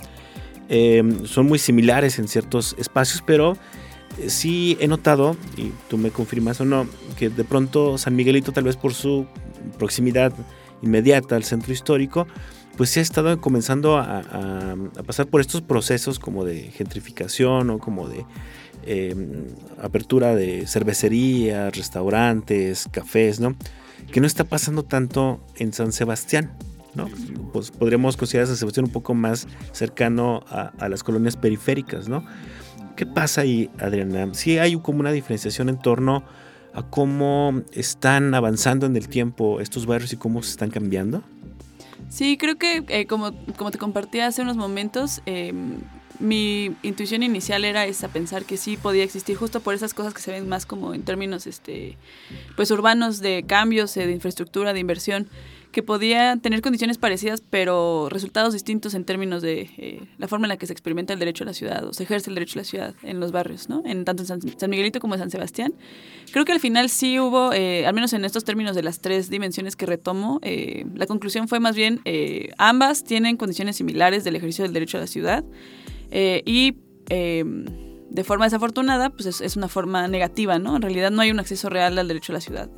Eh, 0.67 1.03
son 1.25 1.45
muy 1.45 1.59
similares 1.59 2.19
en 2.19 2.27
ciertos 2.27 2.75
espacios, 2.77 3.23
pero 3.25 3.57
sí 4.27 4.77
he 4.79 4.87
notado, 4.87 5.35
y 5.57 5.71
tú 5.89 5.97
me 5.97 6.11
confirmas 6.11 6.59
o 6.61 6.65
no, 6.65 6.87
que 7.17 7.29
de 7.29 7.43
pronto 7.43 7.97
San 7.97 8.15
Miguelito, 8.15 8.51
tal 8.51 8.63
vez 8.63 8.75
por 8.75 8.93
su 8.93 9.25
proximidad 9.77 10.33
inmediata 10.85 11.35
al 11.35 11.43
centro 11.43 11.73
histórico, 11.73 12.27
pues 12.77 12.89
se 12.89 12.99
ha 12.99 13.03
estado 13.03 13.39
comenzando 13.39 13.97
a, 13.97 14.75
pasar 15.05 15.27
por 15.27 15.41
estos 15.41 15.61
procesos 15.61 16.19
como 16.19 16.45
de 16.45 16.71
gentrificación 16.71 17.69
o 17.69 17.79
como 17.79 18.07
de 18.07 18.25
em, 18.85 19.45
apertura 19.81 20.35
de 20.35 20.67
cervecerías, 20.67 21.75
restaurantes, 21.75 22.87
cafés, 22.91 23.39
¿no? 23.39 23.55
Que 24.11 24.19
no 24.19 24.27
está 24.27 24.43
pasando 24.43 24.83
tanto 24.83 25.39
en 25.55 25.73
San 25.73 25.91
Sebastián, 25.91 26.51
¿no? 26.95 27.09
Pues 27.53 27.71
podríamos 27.71 28.17
considerar 28.17 28.47
San 28.47 28.57
Sebastián 28.57 28.85
un 28.85 28.91
poco 28.91 29.13
más 29.13 29.47
cercano 29.71 30.43
a, 30.49 30.89
las 30.89 31.03
colonias 31.03 31.37
periféricas, 31.37 32.09
¿no? 32.09 32.25
¿Qué 32.95 33.05
pasa 33.05 33.41
ahí, 33.41 33.69
Adriana? 33.79 34.33
Sí 34.33 34.57
hay 34.57 34.77
como 34.79 34.99
una 34.99 35.11
diferenciación 35.11 35.69
en 35.69 35.77
torno 35.77 36.17
a 36.17 36.44
cómo 36.83 37.61
están 37.71 38.33
avanzando 38.33 38.85
en 38.85 38.95
el 38.95 39.07
tiempo 39.07 39.59
estos 39.61 39.85
barrios 39.85 40.13
y 40.13 40.17
cómo 40.17 40.43
se 40.43 40.51
están 40.51 40.69
cambiando. 40.69 41.23
Sí, 42.09 42.37
creo 42.37 42.57
que 42.57 42.83
eh, 42.87 43.07
como, 43.07 43.31
como 43.57 43.71
te 43.71 43.77
compartí 43.77 44.19
hace 44.19 44.41
unos 44.41 44.57
momentos, 44.57 45.21
em, 45.25 45.79
mi 46.19 46.75
intuición 46.83 47.23
inicial 47.23 47.65
era 47.65 47.85
esa, 47.85 48.07
pensar 48.07 48.45
que 48.45 48.57
sí 48.57 48.77
podía 48.77 49.03
existir 49.03 49.35
justo 49.35 49.59
por 49.59 49.73
esas 49.73 49.93
cosas 49.93 50.13
que 50.13 50.21
se 50.21 50.31
ven 50.31 50.47
más 50.47 50.65
como 50.65 50.93
en 50.93 51.03
términos 51.03 51.47
este, 51.47 51.97
pues 52.55 52.71
urbanos 52.71 53.19
de 53.19 53.43
cambios, 53.45 53.95
eh, 53.97 54.05
de 54.05 54.13
infraestructura, 54.13 54.73
de 54.73 54.79
inversión 54.79 55.27
que 55.75 55.83
podía 55.83 56.37
tener 56.37 56.61
condiciones 56.61 56.97
parecidas, 56.97 57.43
pero 57.49 58.07
resultados 58.09 58.53
distintos 58.53 58.93
en 58.93 59.03
términos 59.03 59.41
de 59.41 59.69
eh, 59.77 60.07
la 60.17 60.29
forma 60.29 60.45
en 60.45 60.49
la 60.49 60.57
que 60.57 60.65
se 60.67 60.71
experimenta 60.71 61.11
el 61.11 61.19
derecho 61.19 61.43
a 61.43 61.47
la 61.47 61.53
ciudad 61.53 61.83
o 61.83 61.91
se 61.91 62.03
ejerce 62.03 62.29
el 62.29 62.35
derecho 62.35 62.57
a 62.57 62.61
la 62.61 62.63
ciudad 62.63 62.95
en 63.03 63.19
los 63.19 63.33
barrios, 63.33 63.67
¿no? 63.67 63.83
En 63.85 64.05
tanto 64.05 64.23
en 64.23 64.27
San, 64.57 64.69
Miguelito 64.69 65.01
como 65.01 65.15
en 65.15 65.19
San 65.19 65.29
Sebastián. 65.31 65.73
Creo 66.31 66.45
que 66.45 66.53
al 66.53 66.61
final 66.61 66.87
sí 66.87 67.19
hubo, 67.19 67.51
eh, 67.51 67.85
al 67.85 67.93
menos 67.93 68.13
en 68.13 68.23
estos 68.23 68.45
términos 68.45 68.73
de 68.73 68.83
las 68.83 69.01
tres 69.01 69.29
dimensiones 69.29 69.75
que 69.75 69.85
retomo, 69.85 70.39
eh, 70.43 70.85
la 70.95 71.07
conclusión 71.07 71.49
fue 71.49 71.59
más 71.59 71.75
bien 71.75 71.99
ambas 72.57 73.03
tienen 73.03 73.35
condiciones 73.35 73.75
similares 73.75 74.23
del 74.23 74.37
ejercicio 74.37 74.63
del 74.63 74.71
derecho 74.71 74.97
a 74.97 75.01
la 75.01 75.07
ciudad 75.07 75.43
y 76.09 76.73
de 77.09 78.23
forma 78.23 78.45
desafortunada, 78.45 79.09
pues 79.09 79.25
es, 79.25 79.41
es, 79.41 79.57
una 79.57 79.67
forma 79.67 80.07
negativa, 80.07 80.57
¿no? 80.57 80.77
En 80.77 80.81
realidad 80.81 81.11
no 81.11 81.21
hay 81.21 81.31
un 81.31 81.39
acceso 81.41 81.69
real 81.69 81.97
al 81.97 82.07
derecho 82.07 82.31
a 82.31 82.35
la 82.35 82.39
ciudad. 82.39 82.69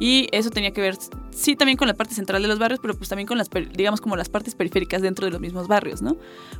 Y 0.00 0.28
eso 0.32 0.48
tenía 0.48 0.72
que 0.72 0.80
ver, 0.80 0.96
sí, 1.30 1.56
también 1.56 1.76
con 1.76 1.86
la 1.86 1.92
parte 1.92 2.14
central 2.14 2.40
de 2.40 2.48
los 2.48 2.58
barrios, 2.58 2.80
pero 2.80 2.94
pues 2.94 3.10
también 3.10 3.26
con 3.26 3.36
las, 3.36 3.50
digamos, 3.76 4.00
como 4.00 4.16
las 4.16 4.30
partes 4.30 4.54
periféricas 4.54 5.02
dentro 5.02 5.26
de 5.26 5.30
los 5.30 5.40
mismos 5.42 5.68
barrios, 5.68 6.00
¿no? 6.00 6.16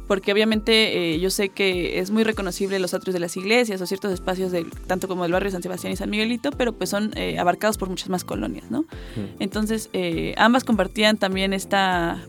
Porque 0.06 0.30
obviamente 0.30 1.14
eh, 1.14 1.20
yo 1.20 1.30
sé 1.30 1.48
que 1.48 1.98
es 1.98 2.10
muy 2.10 2.22
reconocible 2.22 2.78
los 2.78 2.92
atrios 2.92 3.14
de 3.14 3.20
las 3.20 3.36
iglesias 3.38 3.80
o 3.80 3.86
ciertos 3.86 4.12
espacios, 4.12 4.52
de, 4.52 4.66
tanto 4.86 5.08
como 5.08 5.22
del 5.22 5.32
barrio 5.32 5.50
San 5.50 5.62
Sebastián 5.62 5.94
y 5.94 5.96
San 5.96 6.10
Miguelito, 6.10 6.50
pero 6.50 6.74
pues 6.74 6.90
son 6.90 7.12
eh, 7.16 7.38
abarcados 7.38 7.78
por 7.78 7.88
muchas 7.88 8.10
más 8.10 8.24
colonias, 8.24 8.70
¿no? 8.70 8.84
Entonces, 9.38 9.88
eh, 9.94 10.34
ambas 10.36 10.64
compartían 10.64 11.16
también 11.16 11.54
esta, 11.54 12.22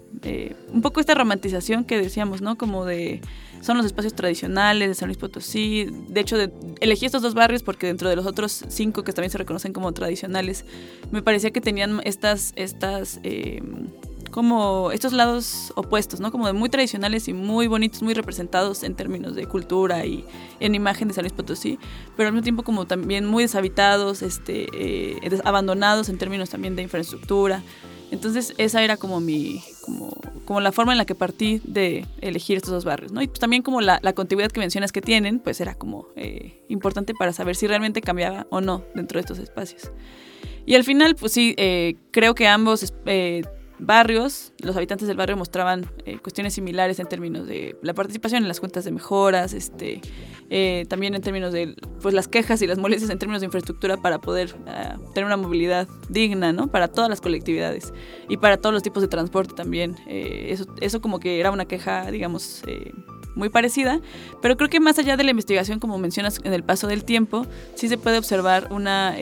un 0.71 0.81
poco 0.81 0.99
esta 0.99 1.15
romantización 1.15 1.83
que 1.83 1.97
decíamos, 1.97 2.41
¿no? 2.41 2.57
Como 2.57 2.85
de 2.85 3.21
son 3.61 3.77
los 3.77 3.85
espacios 3.85 4.13
tradicionales 4.13 4.89
de 4.89 4.95
San 4.95 5.07
Luis 5.07 5.17
Potosí. 5.17 5.87
De 6.09 6.19
hecho, 6.21 6.35
elegí 6.79 7.05
estos 7.05 7.21
dos 7.21 7.33
barrios 7.33 7.63
porque 7.63 7.87
dentro 7.87 8.09
de 8.09 8.15
los 8.15 8.25
otros 8.25 8.65
cinco 8.67 9.03
que 9.03 9.13
también 9.13 9.31
se 9.31 9.37
reconocen 9.37 9.71
como 9.71 9.91
tradicionales, 9.93 10.65
me 11.11 11.21
parecía 11.21 11.51
que 11.51 11.61
tenían 11.61 12.01
estas, 12.03 12.53
estas, 12.55 13.19
em, 13.23 13.87
como 14.31 14.91
estos 14.91 15.13
lados 15.13 15.73
opuestos, 15.75 16.19
¿no? 16.19 16.31
Como 16.31 16.47
de 16.47 16.53
muy 16.53 16.69
tradicionales 16.69 17.27
y 17.27 17.33
muy 17.33 17.67
bonitos, 17.67 18.01
muy 18.01 18.13
representados 18.13 18.83
en 18.83 18.95
términos 18.95 19.35
de 19.35 19.45
cultura 19.45 20.05
y 20.05 20.25
en 20.59 20.73
imagen 20.73 21.07
de 21.07 21.13
San 21.13 21.23
Luis 21.23 21.33
Potosí, 21.33 21.77
pero 22.17 22.29
al 22.29 22.33
mismo 22.33 22.43
tiempo 22.43 22.63
como 22.63 22.87
también 22.87 23.25
muy 23.25 23.43
deshabitados, 23.43 24.23
este, 24.23 24.67
eh, 24.73 25.41
abandonados 25.43 26.09
en 26.09 26.17
términos 26.17 26.49
también 26.49 26.75
de 26.75 26.81
infraestructura. 26.81 27.61
Entonces 28.11 28.53
esa 28.57 28.83
era 28.83 28.97
como 28.97 29.21
mi, 29.21 29.63
como, 29.81 30.09
como 30.45 30.59
la 30.59 30.73
forma 30.73 30.91
en 30.91 30.97
la 30.97 31.05
que 31.05 31.15
partí 31.15 31.61
de 31.63 32.05
elegir 32.19 32.57
estos 32.57 32.71
dos 32.71 32.85
barrios, 32.85 33.13
¿no? 33.13 33.21
Y 33.21 33.27
pues 33.27 33.39
también 33.39 33.63
como 33.63 33.79
la, 33.79 33.99
la 34.03 34.13
continuidad 34.13 34.51
que 34.51 34.59
mencionas 34.59 34.91
que 34.91 35.01
tienen, 35.01 35.39
pues 35.39 35.61
era 35.61 35.75
como 35.75 36.07
eh, 36.17 36.61
importante 36.67 37.13
para 37.13 37.31
saber 37.31 37.55
si 37.55 37.67
realmente 37.67 38.01
cambiaba 38.01 38.47
o 38.49 38.59
no 38.59 38.83
dentro 38.93 39.17
de 39.17 39.21
estos 39.21 39.39
espacios. 39.39 39.91
Y 40.65 40.75
al 40.75 40.83
final, 40.83 41.15
pues 41.15 41.31
sí, 41.31 41.55
eh, 41.57 41.95
creo 42.11 42.35
que 42.35 42.47
ambos 42.47 42.93
eh, 43.05 43.43
barrios, 43.81 44.53
los 44.59 44.77
habitantes 44.77 45.07
del 45.07 45.17
barrio 45.17 45.35
mostraban 45.35 45.89
eh, 46.05 46.19
cuestiones 46.19 46.53
similares 46.53 46.99
en 46.99 47.07
términos 47.07 47.47
de 47.47 47.75
la 47.81 47.95
participación 47.95 48.43
en 48.43 48.47
las 48.47 48.59
cuentas 48.59 48.85
de 48.85 48.91
mejoras, 48.91 49.53
este, 49.53 50.01
eh, 50.51 50.85
también 50.87 51.15
en 51.15 51.21
términos 51.21 51.51
de 51.51 51.75
pues, 51.99 52.13
las 52.13 52.27
quejas 52.27 52.61
y 52.61 52.67
las 52.67 52.77
molestias 52.77 53.09
en 53.09 53.17
términos 53.17 53.41
de 53.41 53.45
infraestructura 53.45 53.97
para 53.97 54.19
poder 54.19 54.55
ah, 54.67 54.97
tener 55.15 55.25
una 55.25 55.35
movilidad 55.35 55.87
digna, 56.09 56.53
¿no? 56.53 56.67
Para 56.67 56.89
todas 56.89 57.09
las 57.09 57.21
colectividades 57.21 57.91
y 58.29 58.37
para 58.37 58.57
todos 58.57 58.71
los 58.71 58.83
tipos 58.83 59.01
de 59.01 59.07
transporte 59.07 59.55
también. 59.55 59.97
Eh, 60.07 60.49
eso, 60.49 60.65
eso 60.79 61.01
como 61.01 61.19
que 61.19 61.39
era 61.39 61.49
una 61.49 61.65
queja, 61.65 62.11
digamos, 62.11 62.61
muy 63.33 63.49
parecida, 63.49 63.99
pero 64.43 64.57
creo 64.57 64.69
que 64.69 64.79
más 64.79 64.99
allá 64.99 65.17
de 65.17 65.23
la 65.23 65.31
investigación, 65.31 65.79
como 65.79 65.97
mencionas 65.97 66.39
en 66.43 66.53
el 66.53 66.63
paso 66.63 66.85
del 66.85 67.03
tiempo, 67.03 67.47
sí 67.73 67.87
se 67.87 67.97
puede 67.97 68.19
observar 68.19 68.67
una 68.71 69.15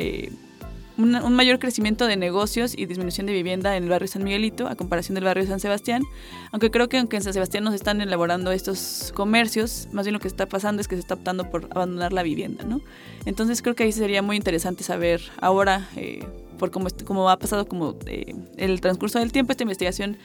un 1.04 1.34
mayor 1.34 1.60
crecimiento 1.60 2.08
de 2.08 2.18
negocios 2.18 2.78
y 2.78 2.86
disminución 2.86 3.26
de 3.26 3.34
vivienda 3.34 3.78
en 3.78 3.84
el 3.84 3.89
barrio 3.89 4.08
San 4.08 4.24
Miguelito 4.24 4.68
a 4.68 4.76
comparación 4.76 5.16
del 5.16 5.24
barrio 5.24 5.47
San 5.47 5.60
Sebastián. 5.60 6.04
Aunque 6.52 6.72
creo 6.72 6.89
que 6.89 6.97
aunque 6.97 7.16
en 7.16 7.24
San 7.24 7.34
Sebastián 7.34 7.64
no 7.64 7.70
se 7.70 7.78
están 7.78 8.02
elaborando 8.02 8.52
estos 8.52 9.14
comercios, 9.16 9.88
más 9.93 10.06
bien 10.06 10.14
lo 10.14 10.20
que 10.20 10.28
está 10.28 10.45
pasando 10.47 10.82
es 10.82 10.88
que 10.88 10.95
se 10.95 11.02
está 11.02 11.14
optando 11.14 11.50
por 11.50 11.68
abandonar 11.72 12.12
la 12.12 12.22
vivienda, 12.22 12.66
¿no? 12.66 12.82
Entonces 13.26 13.62
creo 13.62 13.76
que 13.76 13.84
ahí 13.84 13.91
sería 13.93 14.22
muy 14.22 14.36
interesante 14.36 14.84
saber 14.84 15.22
ahora, 15.39 15.88
eh, 15.95 16.26
por 16.58 16.72
cómo, 16.72 16.88
cómo, 17.06 17.30
ha 17.30 17.38
pasado 17.38 17.66
como 17.66 17.95
eh, 18.06 18.36
el 18.58 18.82
transcurso 18.82 19.20
del 19.20 19.32
tiempo, 19.32 19.54
esta 19.54 19.64
investigación 19.64 20.18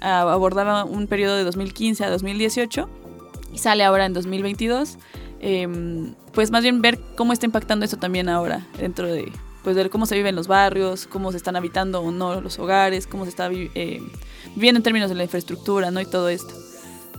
ah, 0.00 0.22
abordaba 0.22 0.84
un 0.84 1.08
periodo 1.08 1.36
de 1.36 1.44
2015 1.44 2.04
a 2.04 2.10
2018 2.10 2.88
y 3.52 3.58
sale 3.58 3.84
ahora 3.84 4.06
en 4.06 4.14
2022. 4.14 4.98
Em, 5.44 6.14
pues 6.32 6.52
más 6.52 6.62
bien 6.62 6.80
ver 6.80 7.00
cómo 7.16 7.32
está 7.32 7.46
impactando 7.46 7.84
esto 7.84 7.96
también 7.98 8.28
ahora 8.28 8.64
dentro 8.78 9.12
de 9.12 9.32
pues 9.62 9.76
ver 9.76 9.90
cómo 9.90 10.06
se 10.06 10.14
vive 10.16 10.28
en 10.28 10.36
los 10.36 10.48
barrios, 10.48 11.06
cómo 11.06 11.30
se 11.30 11.36
están 11.36 11.56
habitando 11.56 12.00
o 12.00 12.10
no 12.10 12.40
los 12.40 12.58
hogares, 12.58 13.06
cómo 13.06 13.24
se 13.24 13.30
está 13.30 13.50
eh, 13.52 14.02
viviendo 14.54 14.78
en 14.78 14.82
términos 14.82 15.08
de 15.08 15.16
la 15.16 15.24
infraestructura, 15.24 15.90
¿no? 15.90 16.00
Y 16.00 16.06
todo 16.06 16.28
esto. 16.28 16.54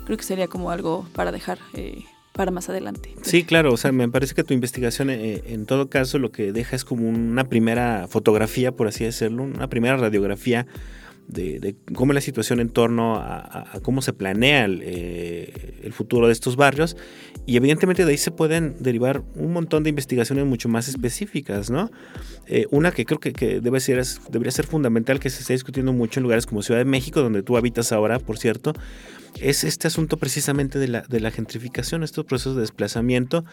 Creo 0.05 0.17
que 0.17 0.23
sería 0.23 0.47
como 0.47 0.69
algo 0.69 1.07
para 1.13 1.31
dejar 1.31 1.59
eh, 1.73 2.03
para 2.33 2.51
más 2.51 2.67
adelante. 2.69 3.15
Sí, 3.21 3.43
claro, 3.43 3.71
o 3.71 3.77
sea, 3.77 3.91
me 3.91 4.09
parece 4.09 4.33
que 4.33 4.43
tu 4.43 4.53
investigación 4.53 5.09
eh, 5.09 5.43
en 5.45 5.65
todo 5.65 5.89
caso 5.89 6.19
lo 6.19 6.31
que 6.31 6.51
deja 6.51 6.75
es 6.75 6.83
como 6.83 7.07
una 7.07 7.45
primera 7.45 8.07
fotografía, 8.09 8.71
por 8.71 8.87
así 8.87 9.05
decirlo, 9.05 9.43
una 9.43 9.69
primera 9.69 9.95
radiografía 9.97 10.65
de, 11.27 11.75
cómo 11.95 12.11
es 12.11 12.15
la 12.15 12.21
situación 12.21 12.59
en 12.59 12.69
torno 12.69 13.15
a, 13.15 13.79
cómo 13.81 14.01
se 14.01 14.13
planea 14.13 14.67
eh, 14.69 15.79
el, 15.83 15.93
futuro 15.93 16.27
de 16.27 16.33
estos 16.33 16.55
barrios 16.55 16.95
y 17.45 17.57
evidentemente 17.57 18.05
de 18.05 18.11
ahí 18.11 18.17
se 18.17 18.31
pueden 18.31 18.75
derivar 18.79 19.23
un 19.35 19.53
montón 19.53 19.83
de 19.83 19.89
investigaciones 19.89 20.45
mucho 20.45 20.69
más 20.69 20.87
específicas, 20.87 21.69
¿no? 21.69 21.91
Eh, 22.47 22.67
una 22.71 22.91
que 22.91 23.05
creo 23.05 23.19
que, 23.19 23.59
debe 23.61 23.79
ser, 23.79 24.03
debería 24.29 24.51
ser 24.51 24.65
fundamental 24.65 25.19
que 25.19 25.29
se 25.29 25.41
esté 25.41 25.53
discutiendo 25.53 25.93
mucho 25.93 26.19
en 26.19 26.23
lugares 26.23 26.45
como 26.45 26.61
Ciudad 26.61 26.79
de 26.79 26.85
México, 26.85 27.21
donde 27.21 27.43
tú 27.43 27.57
habitas 27.57 27.91
ahora, 27.91 28.19
por 28.19 28.37
cierto, 28.37 28.73
es 29.41 29.63
este 29.63 29.87
asunto 29.87 30.17
precisamente 30.17 30.79
de 30.79 30.87
la, 30.87 31.01
de 31.01 31.19
la 31.19 31.31
gentrificación, 31.31 32.03
estos 32.03 32.25
procesos 32.25 32.55
de 32.55 32.61
desplazamiento 32.61 33.43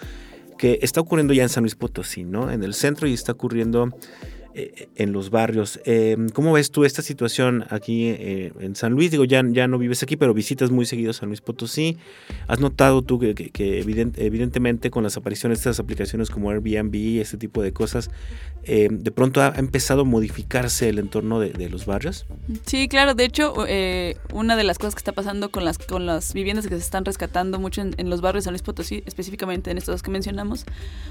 que 0.61 0.79
está 0.83 1.01
ocurriendo 1.01 1.33
ya 1.33 1.43
en 1.43 1.49
San 1.49 1.63
Luis 1.63 1.75
Potosí, 1.75 2.25
¿no? 2.25 2.51
En 2.51 2.63
el 2.63 2.75
centro 2.75 3.09
y 3.09 3.15
está 3.15 3.33
ocurriendo 3.33 3.89
en 4.55 5.13
los 5.13 5.31
barrios. 5.31 5.81
Eh, 5.85 6.17
¿Cómo 6.33 6.53
ves 6.53 6.71
tú 6.71 6.85
esta 6.85 7.03
situación 7.03 7.65
aquí 7.71 8.09
eh, 8.09 8.53
en 8.61 8.75
San 8.75 8.93
Luis? 8.93 9.11
Digo, 9.11 9.25
ya, 9.25 9.43
no 9.43 9.79
vives 9.79 10.03
aquí, 10.03 10.17
pero 10.17 10.35
visitas 10.35 10.71
muy 10.71 10.87
seguido 10.87 11.13
San 11.13 11.29
Luis 11.29 11.41
Potosí. 11.41 11.99
¿Has 12.49 12.61
notado 12.61 13.03
tú 13.03 13.19
que, 13.19 13.51
evidentemente 14.19 14.91
con 14.91 15.05
las 15.05 15.17
apariciones 15.17 15.59
de 15.59 15.71
estas 15.71 15.81
aplicaciones 15.81 16.31
como 16.31 16.51
Airbnb, 16.51 17.21
este 17.21 17.37
tipo 17.37 17.63
de 17.63 17.73
cosas, 17.73 18.11
de 18.65 19.13
pronto 19.13 19.41
ha 19.41 19.55
empezado 19.57 20.03
a 20.03 20.05
modificarse 20.05 20.89
el 20.89 20.99
entorno 20.99 21.41
de, 21.41 21.69
los 21.69 21.87
barrios? 21.87 22.27
Sí, 22.67 22.89
claro. 22.89 23.15
De 23.15 23.25
hecho, 23.25 23.55
una 24.33 24.57
de 24.57 24.65
las 24.65 24.79
cosas 24.79 24.95
que 24.95 25.01
está 25.01 25.13
pasando 25.13 25.51
con 25.51 25.65
las, 25.65 26.35
viviendas 26.35 26.67
que 26.67 26.75
se 26.75 26.83
están 26.83 27.05
rescatando 27.05 27.59
mucho 27.59 27.83
en, 27.83 28.11
los 28.11 28.21
barrios 28.21 28.45
de 28.45 28.47
San 28.47 28.55
Luis 28.55 28.63
Potosí, 28.63 29.03
específicamente 29.07 29.71
en 29.71 29.79
estos 29.79 29.95
dos 29.95 30.03
que 30.03 30.11
mencionamos, 30.11 30.65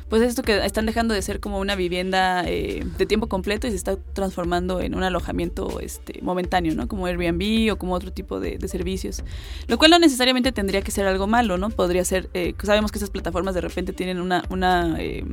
pues 0.09 0.21
es 0.21 0.29
esto 0.29 0.43
que 0.43 0.65
están 0.65 0.85
dejando 0.85 1.13
de 1.13 1.21
ser 1.21 1.39
como 1.39 1.59
una 1.59 1.75
vivienda 1.75 2.43
de 2.43 3.05
tiempo 3.07 3.28
completo 3.29 3.67
y 3.67 3.69
se 3.69 3.77
está 3.77 3.95
transformando 3.95 4.81
en 4.81 4.95
un 4.95 5.03
alojamiento 5.03 5.79
este, 5.79 6.19
momentáneo, 6.21 6.75
¿no? 6.75 6.87
Como 6.87 7.05
Airbnb 7.05 7.71
o 7.71 7.77
como 7.77 7.93
otro 7.93 8.11
tipo 8.11 8.39
de, 8.39 8.59
servicios. 8.67 9.23
Lo 9.67 9.77
cual 9.77 9.91
no 9.91 9.99
necesariamente 9.99 10.51
tendría 10.51 10.81
que 10.81 10.91
ser 10.91 11.07
algo 11.07 11.27
malo, 11.27 11.57
¿no? 11.57 11.69
Podría 11.69 12.03
ser, 12.03 12.29
eh, 12.33 12.53
sabemos 12.63 12.91
que 12.91 12.97
esas 12.97 13.09
plataformas 13.09 13.55
de 13.55 13.61
repente 13.61 13.93
tienen 13.93 14.19
una, 14.19 14.95
eh, 14.99 15.23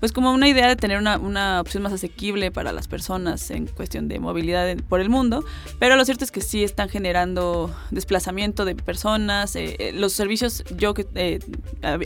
pues 0.00 0.12
como 0.12 0.32
una 0.32 0.48
idea 0.48 0.68
de 0.68 0.76
tener 0.76 0.98
una, 0.98 1.18
una, 1.18 1.60
opción 1.60 1.82
más 1.82 1.92
asequible 1.92 2.50
para 2.50 2.72
las 2.72 2.88
personas 2.88 3.50
en 3.50 3.66
cuestión 3.66 4.08
de 4.08 4.18
movilidad 4.18 4.76
por 4.88 5.00
el 5.00 5.08
mundo, 5.08 5.44
pero 5.78 5.96
lo 5.96 6.04
cierto 6.04 6.24
es 6.24 6.30
que 6.30 6.40
sí 6.40 6.62
están 6.62 6.88
generando 6.88 7.74
desplazamiento 7.90 8.64
de 8.64 8.74
personas, 8.74 9.56
eh, 9.56 9.76
eh, 9.78 9.92
los 9.92 10.12
servicios, 10.12 10.64
yo 10.76 10.94
que 10.94 11.06
eh, 11.14 11.40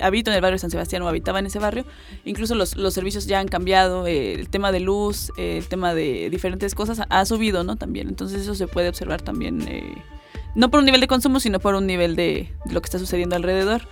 habito 0.01 0.31
en 0.31 0.37
el 0.37 0.41
barrio 0.41 0.55
de 0.55 0.61
San 0.61 0.71
Sebastián 0.71 1.03
o 1.03 1.09
habitaba 1.09 1.39
en 1.39 1.47
ese 1.47 1.59
barrio, 1.59 1.85
incluso 2.25 2.55
los, 2.55 2.77
los 2.77 2.95
servicios 2.95 3.27
ya 3.27 3.41
han 3.41 3.49
cambiado, 3.49 4.07
el 4.07 4.49
tema 4.49 4.73
de 4.73 4.81
luz, 4.81 5.33
el 5.37 5.67
tema 5.69 5.95
de 5.95 6.31
diferentes 6.31 6.75
cosas 6.75 7.03
ha 7.09 7.25
subido, 7.25 7.65
¿no? 7.65 7.77
También, 7.77 8.09
entonces 8.09 8.43
eso 8.43 8.55
se 8.55 8.67
puede 8.67 8.89
observar 8.89 9.23
también, 9.23 9.67
no 10.55 10.71
por 10.71 10.81
un 10.81 10.87
nivel 10.87 11.01
de 11.01 11.07
consumo, 11.07 11.41
sino 11.41 11.61
por 11.61 11.75
un 11.75 11.87
nivel 11.87 12.17
de 12.17 12.53
lo 12.71 12.81
que 12.81 12.87
está 12.87 12.99
sucediendo 12.99 13.37
alrededor. 13.37 13.83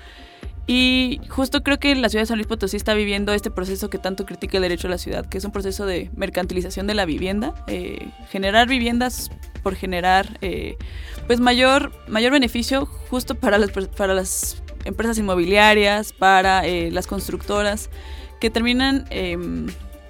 Y 0.70 1.22
justo 1.30 1.62
creo 1.62 1.80
que 1.80 1.94
la 1.94 2.10
ciudad 2.10 2.24
de 2.24 2.26
San 2.26 2.36
Luis 2.36 2.46
Potosí 2.46 2.76
está 2.76 2.92
viviendo 2.92 3.32
este 3.32 3.50
proceso 3.50 3.88
que 3.88 3.96
tanto 3.96 4.26
critica 4.26 4.58
el 4.58 4.62
derecho 4.62 4.86
a 4.86 4.90
la 4.90 4.98
ciudad, 4.98 5.24
que 5.24 5.38
es 5.38 5.44
un 5.46 5.50
proceso 5.50 5.86
de 5.86 6.10
mercantilización 6.14 6.86
de 6.86 6.92
la 6.92 7.06
vivienda, 7.06 7.54
eh, 7.68 8.10
generar 8.28 8.68
viviendas 8.68 9.30
por 9.62 9.76
generar 9.76 10.36
eh, 10.42 10.76
pues 11.26 11.40
mayor, 11.40 11.92
mayor 12.06 12.32
beneficio 12.32 12.84
justo 12.84 13.34
para 13.34 13.56
las, 13.56 13.70
para 13.70 14.12
las 14.12 14.62
empresas 14.84 15.16
inmobiliarias, 15.16 16.12
para 16.12 16.66
eh, 16.66 16.90
las 16.90 17.06
constructoras, 17.06 17.88
que 18.38 18.50
terminan 18.50 19.06
em, 19.08 19.68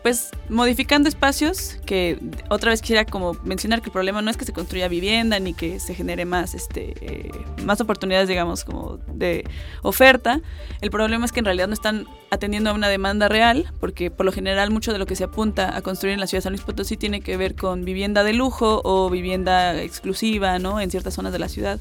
pues 0.08 0.30
modificando 0.48 1.06
espacios 1.06 1.76
que 1.84 2.18
otra 2.48 2.70
vez 2.70 2.80
quisiera 2.80 3.04
como 3.04 3.34
mencionar 3.44 3.82
que 3.82 3.90
el 3.90 3.92
problema 3.92 4.22
no 4.22 4.30
es 4.30 4.38
que 4.38 4.46
se 4.46 4.54
construya 4.54 4.88
vivienda 4.88 5.38
ni 5.38 5.52
que 5.52 5.80
se 5.80 5.94
genere 5.94 6.24
más 6.24 6.54
este 6.54 6.94
eh, 7.02 7.30
más 7.62 7.82
oportunidades 7.82 8.26
digamos 8.26 8.64
como 8.64 9.00
de 9.12 9.44
oferta. 9.82 10.40
El 10.80 10.90
problema 10.90 11.26
es 11.26 11.32
que 11.32 11.40
en 11.40 11.44
realidad 11.44 11.68
no 11.68 11.74
están 11.74 12.06
atendiendo 12.30 12.70
a 12.70 12.72
una 12.72 12.88
demanda 12.88 13.28
real 13.28 13.70
porque 13.80 14.10
por 14.10 14.24
lo 14.24 14.32
general 14.32 14.70
mucho 14.70 14.94
de 14.94 14.98
lo 14.98 15.04
que 15.04 15.14
se 15.14 15.24
apunta 15.24 15.76
a 15.76 15.82
construir 15.82 16.14
en 16.14 16.20
la 16.20 16.26
ciudad 16.26 16.38
de 16.38 16.44
San 16.44 16.52
Luis 16.54 16.62
Potosí 16.62 16.96
tiene 16.96 17.20
que 17.20 17.36
ver 17.36 17.54
con 17.54 17.84
vivienda 17.84 18.24
de 18.24 18.32
lujo 18.32 18.80
o 18.84 19.10
vivienda 19.10 19.78
exclusiva 19.82 20.58
no 20.58 20.80
en 20.80 20.90
ciertas 20.90 21.12
zonas 21.12 21.34
de 21.34 21.38
la 21.38 21.50
ciudad 21.50 21.78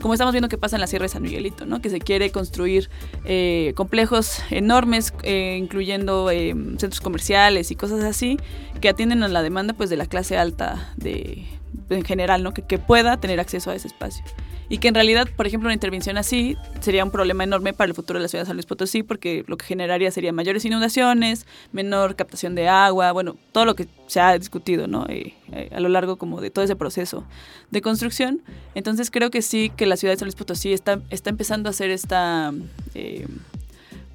como 0.00 0.14
estamos 0.14 0.32
viendo 0.32 0.48
que 0.48 0.58
pasa 0.58 0.76
en 0.76 0.80
la 0.80 0.86
Sierra 0.86 1.04
de 1.04 1.08
San 1.08 1.22
Miguelito, 1.22 1.66
¿no? 1.66 1.80
que 1.80 1.90
se 1.90 2.00
quiere 2.00 2.30
construir 2.30 2.90
eh, 3.24 3.72
complejos 3.76 4.40
enormes, 4.50 5.12
eh, 5.22 5.56
incluyendo 5.58 6.30
eh, 6.30 6.54
centros 6.78 7.00
comerciales 7.00 7.70
y 7.70 7.76
cosas 7.76 8.04
así, 8.04 8.38
que 8.80 8.88
atienden 8.88 9.22
a 9.22 9.28
la 9.28 9.42
demanda 9.42 9.74
pues, 9.74 9.90
de 9.90 9.96
la 9.96 10.06
clase 10.06 10.36
alta 10.36 10.92
de, 10.96 11.46
en 11.90 12.04
general, 12.04 12.42
¿no? 12.42 12.52
que, 12.52 12.78
pueda 12.78 13.16
tener 13.18 13.40
acceso 13.40 13.70
a 13.70 13.74
ese 13.74 13.88
espacio 13.88 14.24
y 14.68 14.78
que 14.78 14.88
en 14.88 14.94
realidad, 14.94 15.28
por 15.36 15.46
ejemplo, 15.46 15.68
una 15.68 15.74
intervención 15.74 16.18
así 16.18 16.56
sería 16.80 17.04
un 17.04 17.10
problema 17.10 17.44
enorme 17.44 17.72
para 17.72 17.88
el 17.88 17.94
futuro 17.94 18.18
de 18.18 18.24
la 18.24 18.28
ciudad 18.28 18.42
de 18.42 18.46
San 18.46 18.56
Luis 18.56 18.66
Potosí 18.66 19.02
porque 19.02 19.44
lo 19.46 19.56
que 19.56 19.64
generaría 19.64 20.10
sería 20.10 20.32
mayores 20.32 20.64
inundaciones, 20.64 21.46
menor 21.72 22.16
captación 22.16 22.54
de 22.54 22.68
agua, 22.68 23.12
bueno, 23.12 23.36
todo 23.52 23.64
lo 23.64 23.74
que 23.74 23.86
se 24.08 24.20
ha 24.20 24.36
discutido, 24.36 24.88
¿no? 24.88 25.06
Eh, 25.08 25.34
eh, 25.52 25.70
a 25.72 25.80
lo 25.80 25.88
largo 25.88 26.16
como 26.16 26.40
de 26.40 26.50
todo 26.50 26.64
ese 26.64 26.74
proceso 26.74 27.24
de 27.70 27.80
construcción. 27.80 28.42
Entonces 28.74 29.10
creo 29.10 29.30
que 29.30 29.42
sí 29.42 29.70
que 29.76 29.86
la 29.86 29.96
ciudad 29.96 30.14
de 30.14 30.18
San 30.18 30.26
Luis 30.26 30.36
Potosí 30.36 30.72
está, 30.72 31.00
está 31.10 31.30
empezando 31.30 31.68
a 31.68 31.70
hacer 31.70 31.90
esta... 31.90 32.52
Eh, 32.94 33.26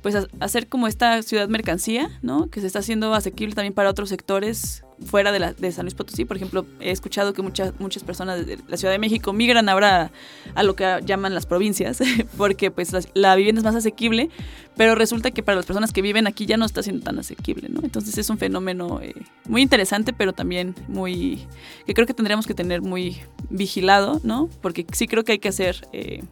pues 0.02 0.16
hacer 0.40 0.68
como 0.68 0.88
esta 0.88 1.22
ciudad 1.22 1.48
mercancía, 1.48 2.10
¿no? 2.24 2.50
Que 2.50 2.60
se 2.60 2.66
está 2.66 2.80
haciendo 2.80 3.14
asequible 3.14 3.54
también 3.54 3.76
para 3.76 3.88
otros 3.88 4.10
sectores 4.10 4.84
fuera 5.06 5.32
de, 5.32 5.40
la, 5.40 5.54
de 5.54 5.72
San 5.72 5.86
Luis 5.86 5.96
Potosí. 5.96 6.26
Por 6.26 6.38
ejemplo, 6.38 6.66
he 6.80 6.92
escuchado 6.92 7.34
que 7.34 7.42
muchas, 7.42 7.74
muchas 7.80 8.04
personas 8.04 8.46
de 8.46 8.60
la 8.68 8.78
Ciudad 8.78 8.94
de 8.94 9.00
México 9.00 9.34
migran 9.34 9.70
ahora 9.70 10.12
a 10.56 10.64
lo 10.64 10.76
que 10.76 11.00
llaman 11.06 11.34
las 11.34 11.46
provincias, 11.46 12.00
porque 12.38 12.72
pues 12.72 12.92
la, 13.14 13.36
vivienda 13.36 13.60
es 13.60 13.66
más 13.66 13.76
asequible, 13.76 14.30
pero 14.76 14.96
resulta 14.96 15.32
que 15.32 15.44
para 15.44 15.56
las 15.56 15.66
personas 15.66 15.92
que 15.94 16.02
viven 16.02 16.28
aquí 16.28 16.46
ya 16.46 16.58
no 16.58 16.66
está 16.66 16.84
siendo 16.84 17.04
tan 17.04 17.20
asequible, 17.20 17.70
¿no? 17.70 17.82
Entonces 17.84 18.18
es 18.18 18.30
un 18.30 18.38
fenómeno 18.38 19.00
eh, 19.02 19.14
muy 19.48 19.62
interesante, 19.62 20.14
pero 20.14 20.34
también 20.34 20.76
muy... 20.88 21.46
que 21.86 21.94
creo 21.94 22.08
que 22.08 22.14
tendríamos 22.14 22.48
que 22.48 22.54
tener 22.54 22.82
muy 22.82 23.22
vigilado, 23.50 24.22
¿no? 24.24 24.50
Porque 24.62 24.86
sí 24.94 25.08
creo 25.08 25.24
que 25.24 25.34
hay 25.34 25.40
que 25.40 25.50
hacer... 25.50 25.88
Eh, 25.94 26.24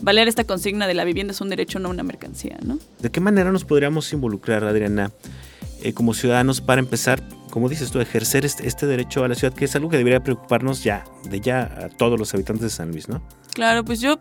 valer 0.00 0.28
esta 0.28 0.44
consigna 0.44 0.86
de 0.86 0.94
la 0.94 1.04
vivienda 1.04 1.32
es 1.32 1.40
un 1.40 1.50
derecho, 1.50 1.78
no 1.78 1.90
una 1.90 2.02
mercancía, 2.02 2.58
¿no? 2.64 2.78
¿De 3.00 3.10
qué 3.10 3.20
manera 3.20 3.52
nos 3.52 3.64
podríamos 3.64 4.12
involucrar, 4.12 4.64
Adriana, 4.64 5.12
eh, 5.84 5.94
como 5.94 6.14
ciudadanos 6.14 6.60
para 6.60 6.80
empezar 6.80 7.22
como 7.54 7.68
dices 7.68 7.92
tú, 7.92 8.00
ejercer 8.00 8.44
este, 8.44 8.66
este, 8.66 8.84
derecho 8.84 9.22
a 9.22 9.28
la 9.28 9.36
ciudad, 9.36 9.54
que 9.54 9.66
es 9.66 9.76
algo 9.76 9.88
que 9.88 9.96
debería 9.96 10.20
preocuparnos 10.20 10.82
ya, 10.82 11.04
de 11.22 11.40
ya 11.40 11.62
a 11.84 11.88
todos 11.88 12.18
los 12.18 12.34
habitantes 12.34 12.64
de 12.64 12.70
San 12.70 12.90
Luis, 12.90 13.08
¿no? 13.08 13.22
Claro, 13.54 13.84
pues 13.84 14.00
yo 14.00 14.18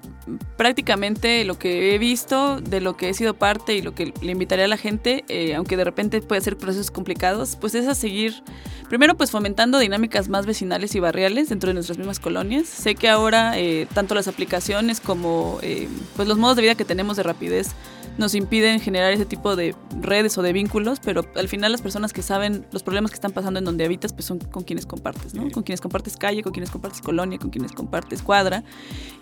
prácticamente 0.57 1.43
lo 1.43 1.57
que 1.57 1.95
he 1.95 1.97
visto, 1.97 2.61
de 2.61 2.81
lo 2.81 2.95
que 2.95 3.09
he 3.09 3.13
sido 3.15 3.33
parte 3.33 3.75
y 3.75 3.81
lo 3.81 3.95
que 3.95 4.13
le 4.21 4.31
invitaría 4.31 4.65
a 4.65 4.67
la 4.67 4.77
gente, 4.77 5.25
eh, 5.27 5.55
aunque 5.55 5.75
de 5.75 5.83
repente 5.83 6.21
puede 6.21 6.39
ser 6.41 6.55
procesos 6.55 6.91
complicados, 6.91 7.55
pues 7.55 7.73
es 7.73 7.87
a 7.87 7.95
seguir, 7.95 8.43
primero 8.89 9.17
pues 9.17 9.31
fomentando 9.31 9.79
dinámicas 9.79 10.29
más 10.29 10.45
vecinales 10.45 10.93
y 10.93 10.99
barriales 10.99 11.49
dentro 11.49 11.69
de 11.69 11.73
nuestras 11.73 11.97
mismas 11.97 12.19
colonias. 12.19 12.67
Sé 12.67 12.93
que 12.93 13.09
ahora 13.09 13.57
eh, 13.57 13.87
tanto 13.91 14.13
las 14.13 14.27
aplicaciones 14.27 14.99
como 15.01 15.57
eh, 15.63 15.89
pues 16.15 16.27
los 16.27 16.37
modos 16.37 16.55
de 16.55 16.61
vida 16.61 16.75
que 16.75 16.85
tenemos 16.85 17.17
de 17.17 17.23
rapidez 17.23 17.71
nos 18.17 18.35
impiden 18.35 18.79
generar 18.79 19.11
ese 19.11 19.25
tipo 19.25 19.55
de 19.55 19.75
redes 19.99 20.37
o 20.37 20.41
de 20.41 20.53
vínculos, 20.53 20.99
pero 21.03 21.25
al 21.35 21.47
final 21.47 21.71
las 21.71 21.81
personas 21.81 22.13
que 22.13 22.21
saben 22.21 22.65
los 22.71 22.83
problemas 22.83 23.11
que 23.11 23.15
están 23.15 23.31
pasando 23.31 23.59
en 23.59 23.65
donde 23.65 23.85
habitas, 23.85 24.13
pues 24.13 24.25
son 24.25 24.39
con 24.39 24.63
quienes 24.63 24.85
compartes, 24.85 25.33
¿no? 25.33 25.49
Con 25.49 25.63
quienes 25.63 25.81
compartes 25.81 26.15
calle, 26.17 26.43
con 26.43 26.53
quienes 26.53 26.69
compartes 26.69 27.01
colonia, 27.01 27.39
con 27.39 27.49
quienes 27.49 27.71
compartes 27.71 28.21
cuadra. 28.21 28.63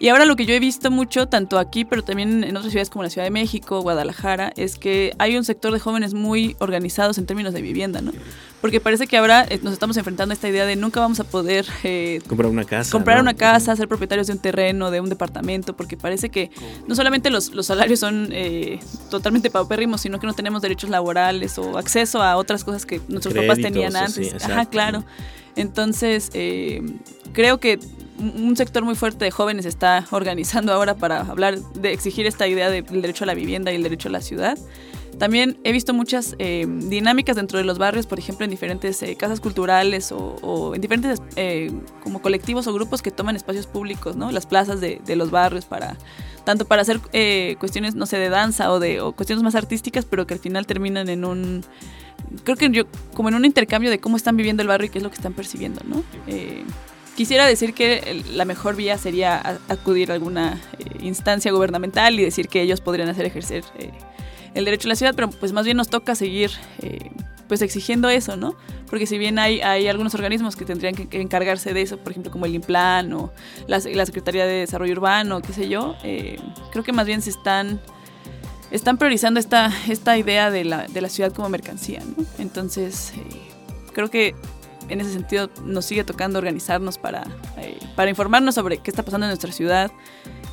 Y 0.01 0.09
ahora 0.09 0.25
lo 0.25 0.35
que 0.35 0.47
yo 0.47 0.55
he 0.55 0.59
visto 0.59 0.89
mucho, 0.89 1.27
tanto 1.27 1.59
aquí, 1.59 1.85
pero 1.85 2.03
también 2.03 2.43
en 2.43 2.57
otras 2.57 2.71
ciudades 2.71 2.89
como 2.89 3.03
la 3.03 3.11
Ciudad 3.11 3.23
de 3.23 3.29
México, 3.29 3.81
Guadalajara, 3.81 4.51
es 4.55 4.79
que 4.79 5.13
hay 5.19 5.37
un 5.37 5.43
sector 5.43 5.71
de 5.71 5.79
jóvenes 5.79 6.15
muy 6.15 6.55
organizados 6.57 7.19
en 7.19 7.27
términos 7.27 7.53
de 7.53 7.61
vivienda, 7.61 8.01
¿no? 8.01 8.11
porque 8.61 8.79
parece 8.79 9.07
que 9.07 9.17
ahora 9.17 9.45
eh, 9.49 9.59
nos 9.61 9.73
estamos 9.73 9.97
enfrentando 9.97 10.31
a 10.31 10.35
esta 10.35 10.47
idea 10.47 10.65
de 10.65 10.75
nunca 10.75 10.99
vamos 10.99 11.19
a 11.19 11.23
poder 11.23 11.65
eh, 11.83 12.21
comprar 12.27 12.49
una 12.49 12.63
casa. 12.63 12.91
Comprar 12.91 13.19
una 13.19 13.33
casa, 13.33 13.75
ser 13.75 13.87
propietarios 13.87 14.27
de 14.27 14.33
un 14.33 14.39
terreno, 14.39 14.91
de 14.91 15.01
un 15.01 15.09
departamento, 15.09 15.75
porque 15.75 15.97
parece 15.97 16.29
que 16.29 16.51
no 16.87 16.95
solamente 16.95 17.31
los, 17.31 17.53
los 17.53 17.65
salarios 17.65 17.99
son 17.99 18.29
eh, 18.31 18.79
totalmente 19.09 19.49
paupérrimos, 19.49 20.01
sino 20.01 20.19
que 20.19 20.27
no 20.27 20.33
tenemos 20.33 20.61
derechos 20.61 20.89
laborales 20.91 21.57
o 21.57 21.77
acceso 21.77 22.21
a 22.21 22.37
otras 22.37 22.63
cosas 22.63 22.85
que 22.85 23.01
nuestros 23.07 23.33
papás 23.33 23.59
tenían 23.59 23.95
antes. 23.95 24.33
Ajá, 24.43 24.65
claro. 24.65 25.03
Entonces, 25.55 26.29
creo 27.33 27.59
que 27.59 27.79
un 28.21 28.55
sector 28.55 28.83
muy 28.83 28.95
fuerte 28.95 29.25
de 29.25 29.31
jóvenes 29.31 29.65
está 29.65 30.05
organizando 30.11 30.73
ahora 30.73 30.95
para 30.95 31.21
hablar 31.21 31.57
de 31.59 31.91
exigir 31.91 32.27
esta 32.27 32.47
idea 32.47 32.69
del 32.69 32.85
derecho 32.85 33.23
a 33.23 33.27
la 33.27 33.33
vivienda 33.33 33.71
y 33.71 33.75
el 33.75 33.83
derecho 33.83 34.09
a 34.09 34.11
la 34.11 34.21
ciudad. 34.21 34.57
También 35.17 35.59
he 35.63 35.71
visto 35.71 35.93
muchas 35.93 36.35
eh, 36.39 36.65
dinámicas 36.67 37.35
dentro 37.35 37.59
de 37.59 37.63
los 37.63 37.77
barrios, 37.77 38.07
por 38.07 38.17
ejemplo, 38.17 38.43
en 38.43 38.49
diferentes 38.49 39.03
eh, 39.03 39.15
casas 39.15 39.39
culturales 39.39 40.11
o, 40.11 40.73
en 40.73 40.81
diferentes 40.81 41.21
eh, 41.35 41.71
como 42.01 42.21
colectivos 42.21 42.65
o 42.67 42.73
grupos 42.73 43.01
que 43.01 43.11
toman 43.11 43.35
espacios 43.35 43.67
públicos, 43.67 44.15
¿no? 44.15 44.31
Las 44.31 44.45
plazas 44.45 44.81
de, 44.81 44.99
los 45.15 45.29
barrios 45.29 45.65
para 45.65 45.97
tanto 46.43 46.65
para 46.65 46.81
hacer 46.81 46.99
cuestiones, 47.59 47.93
no 47.93 48.07
sé, 48.07 48.17
de 48.17 48.29
danza 48.29 48.71
o 48.71 48.79
de 48.79 48.99
cuestiones 49.15 49.43
más 49.43 49.53
artísticas, 49.53 50.05
pero 50.05 50.25
que 50.25 50.33
al 50.33 50.39
final 50.39 50.65
terminan 50.65 51.07
en 51.09 51.23
un 51.23 51.63
creo 52.43 52.57
que 52.57 52.69
yo 52.71 52.85
como 53.13 53.29
en 53.29 53.35
un 53.35 53.45
intercambio 53.45 53.91
de 53.91 53.99
cómo 53.99 54.17
están 54.17 54.37
viviendo 54.37 54.63
el 54.63 54.67
barrio 54.67 54.87
y 54.87 54.89
qué 54.89 54.97
es 54.97 55.03
lo 55.03 55.09
que 55.11 55.17
están 55.17 55.33
percibiendo, 55.33 55.81
¿no? 55.85 56.03
Quisiera 57.15 57.45
decir 57.45 57.73
que 57.73 58.23
la 58.33 58.45
mejor 58.45 58.75
vía 58.75 58.97
sería 58.97 59.59
acudir 59.67 60.11
a 60.11 60.15
alguna 60.15 60.61
instancia 61.01 61.51
gubernamental 61.51 62.19
y 62.19 62.23
decir 62.23 62.47
que 62.47 62.61
ellos 62.61 62.81
podrían 62.81 63.09
hacer 63.09 63.25
ejercer 63.25 63.63
el 64.53 64.65
derecho 64.65 64.87
a 64.87 64.89
la 64.89 64.95
ciudad, 64.95 65.13
pero 65.15 65.29
pues 65.29 65.53
más 65.53 65.65
bien 65.65 65.77
nos 65.77 65.87
toca 65.87 66.15
seguir 66.15 66.51
eh, 66.81 67.11
pues 67.47 67.61
exigiendo 67.61 68.09
eso, 68.09 68.37
¿no? 68.37 68.55
Porque 68.89 69.05
si 69.05 69.17
bien 69.17 69.39
hay, 69.39 69.61
hay 69.61 69.87
algunos 69.87 70.13
organismos 70.15 70.55
que 70.55 70.65
tendrían 70.65 70.95
que, 70.95 71.21
encargarse 71.21 71.73
de 71.73 71.81
eso, 71.81 71.97
por 71.97 72.11
ejemplo 72.11 72.31
como 72.31 72.45
el 72.45 72.55
INPLAN 72.55 73.11
o 73.13 73.31
la, 73.67 73.79
Secretaría 73.81 74.45
de 74.45 74.53
Desarrollo 74.53 74.93
Urbano, 74.93 75.41
qué 75.41 75.53
sé 75.53 75.69
yo, 75.69 75.95
eh, 76.03 76.39
creo 76.71 76.83
que 76.83 76.91
más 76.91 77.05
bien 77.05 77.21
se 77.21 77.29
están, 77.29 77.79
están 78.71 78.97
priorizando 78.97 79.39
esta, 79.39 79.71
esta 79.89 80.17
idea 80.17 80.51
de 80.51 80.65
la, 80.65 80.87
de 80.87 81.01
la 81.01 81.09
ciudad 81.09 81.33
como 81.33 81.49
mercancía, 81.49 82.01
¿no? 82.05 82.25
Entonces, 82.39 83.13
eh, 83.15 83.41
creo 83.93 84.09
que 84.09 84.35
en 84.89 85.01
ese 85.01 85.13
sentido 85.13 85.49
nos 85.63 85.85
sigue 85.85 86.03
tocando 86.03 86.39
organizarnos 86.39 86.97
para, 86.97 87.23
para 87.95 88.09
informarnos 88.09 88.55
sobre 88.55 88.77
qué 88.77 88.91
está 88.91 89.03
pasando 89.03 89.25
en 89.25 89.29
nuestra 89.29 89.51
ciudad, 89.51 89.91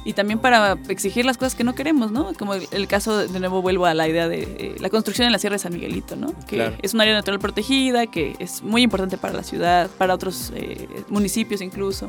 y 0.04 0.14
también 0.14 0.38
para 0.38 0.78
exigir 0.88 1.26
las 1.26 1.36
cosas 1.36 1.54
que 1.54 1.64
no 1.64 1.74
queremos, 1.74 2.10
¿no? 2.10 2.32
Como 2.32 2.54
el, 2.54 2.88
caso, 2.88 3.28
de 3.28 3.40
nuevo 3.40 3.60
vuelvo 3.60 3.84
a 3.84 3.92
la 3.92 4.08
idea 4.08 4.26
de 4.26 4.42
eh, 4.42 4.76
la 4.80 4.88
construcción 4.88 5.26
en 5.26 5.32
la 5.32 5.38
Sierra 5.38 5.56
de 5.56 5.58
San 5.58 5.72
Miguelito, 5.72 6.16
¿no? 6.16 6.32
Que 6.46 6.72
es 6.80 6.94
un 6.94 7.00
área 7.02 7.12
natural 7.12 7.38
protegida, 7.38 8.06
que 8.06 8.34
es 8.38 8.62
muy 8.62 8.82
importante 8.82 9.18
para 9.18 9.34
la 9.34 9.42
ciudad, 9.42 9.90
para 9.98 10.14
otros 10.14 10.52
eh, 10.54 10.88
municipios 11.08 11.60
incluso. 11.60 12.08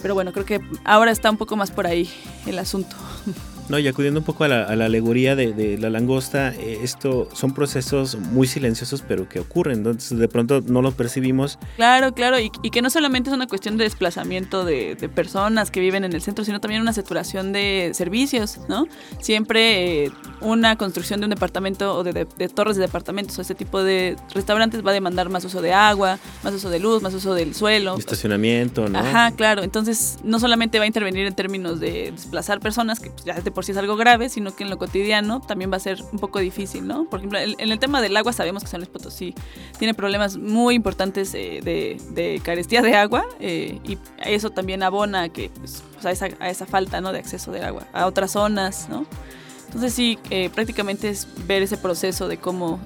Pero 0.00 0.14
bueno, 0.14 0.32
creo 0.32 0.46
que 0.46 0.60
ahora 0.84 1.10
está 1.10 1.30
un 1.30 1.36
poco 1.36 1.56
más 1.56 1.70
por 1.70 1.86
ahí 1.86 2.08
el 2.46 2.58
asunto. 2.58 2.96
No, 3.68 3.78
y 3.78 3.88
acudiendo 3.88 4.20
un 4.20 4.26
poco 4.26 4.44
a 4.44 4.48
la, 4.48 4.64
alegoría 4.64 5.34
de, 5.36 5.78
la 5.78 5.88
langosta, 5.88 6.52
eh, 6.54 6.80
esto 6.82 7.28
son 7.32 7.54
procesos 7.54 8.16
muy 8.16 8.46
silenciosos, 8.46 9.02
pero 9.06 9.28
que 9.28 9.40
ocurren, 9.40 9.78
entonces 9.78 10.18
de 10.18 10.28
pronto 10.28 10.60
no 10.60 10.82
los 10.82 10.94
percibimos. 10.94 11.58
Claro, 11.76 12.12
claro, 12.12 12.38
y, 12.38 12.50
que 12.50 12.82
no 12.82 12.90
solamente 12.90 13.30
es 13.30 13.34
una 13.34 13.46
cuestión 13.46 13.78
de 13.78 13.84
desplazamiento 13.84 14.64
de, 14.64 14.96
personas 15.14 15.70
que 15.70 15.80
viven 15.80 16.04
en 16.04 16.12
el 16.12 16.22
centro, 16.22 16.44
sino 16.44 16.60
también 16.60 16.82
una 16.82 16.92
saturación 16.92 17.52
de 17.52 17.92
servicios, 17.94 18.58
¿no? 18.68 18.86
Siempre 19.20 20.04
eh, 20.04 20.10
una 20.40 20.76
construcción 20.76 21.20
de 21.20 21.26
un 21.26 21.30
departamento 21.30 21.96
o 21.96 22.04
de, 22.04 22.26
torres 22.48 22.76
de 22.76 22.82
departamentos 22.82 23.38
o 23.38 23.42
este 23.42 23.54
tipo 23.54 23.82
de 23.82 24.16
restaurantes 24.34 24.84
va 24.84 24.90
a 24.90 24.94
demandar 24.94 25.28
más 25.28 25.44
uso 25.44 25.62
de 25.62 25.72
agua, 25.72 26.18
más 26.42 26.52
uso 26.52 26.68
de 26.68 26.80
luz, 26.80 27.02
más 27.02 27.14
uso 27.14 27.34
del 27.34 27.54
suelo. 27.54 27.96
Estacionamiento, 27.96 28.88
¿no? 28.88 28.98
Ajá, 28.98 29.30
claro, 29.32 29.62
entonces 29.62 30.18
no 30.22 30.38
solamente 30.38 30.78
va 30.78 30.84
a 30.84 30.86
intervenir 30.86 31.26
en 31.26 31.34
términos 31.34 31.80
de 31.80 32.12
desplazar 32.12 32.60
personas, 32.60 33.00
que 33.00 33.10
ya 33.24 33.40
de 33.40 33.53
por 33.54 33.64
sí 33.64 33.72
es 33.72 33.78
algo 33.78 33.96
grave, 33.96 34.28
sino 34.28 34.54
que 34.54 34.64
en 34.64 34.70
lo 34.70 34.78
cotidiano 34.78 35.40
también 35.40 35.72
va 35.72 35.76
a 35.76 35.80
ser 35.80 36.02
un 36.12 36.18
poco 36.18 36.38
difícil, 36.38 36.86
¿no? 36.86 37.04
Por 37.04 37.20
ejemplo, 37.20 37.38
en, 37.38 37.54
el 37.58 37.78
tema 37.78 38.02
del 38.02 38.16
agua 38.16 38.32
sabemos 38.32 38.62
que 38.62 38.68
San 38.68 38.80
Luis 38.80 38.90
Potosí 38.90 39.34
tiene 39.78 39.94
problemas 39.94 40.36
muy 40.36 40.74
importantes 40.74 41.34
eh, 41.34 41.60
de, 41.62 42.40
carestía 42.42 42.82
de 42.82 42.94
agua 42.96 43.24
eh, 43.40 43.80
y 43.84 43.98
eso 44.24 44.50
también 44.50 44.82
abona 44.82 45.22
a, 45.22 45.28
que, 45.28 45.50
pues, 45.50 45.82
a, 46.04 46.10
esa, 46.10 46.28
a, 46.40 46.50
esa, 46.50 46.66
falta 46.66 47.00
¿no? 47.00 47.12
de 47.12 47.20
acceso 47.20 47.52
de 47.52 47.62
agua 47.62 47.86
a 47.92 48.06
otras 48.06 48.32
zonas, 48.32 48.88
¿no? 48.88 49.06
Entonces 49.66 49.94
sí, 49.94 50.18
eh, 50.30 50.50
prácticamente 50.50 51.08
es 51.08 51.26
ver 51.46 51.62
ese 51.62 51.76
proceso 51.76 52.28
de 52.28 52.36
cómo 52.36 52.78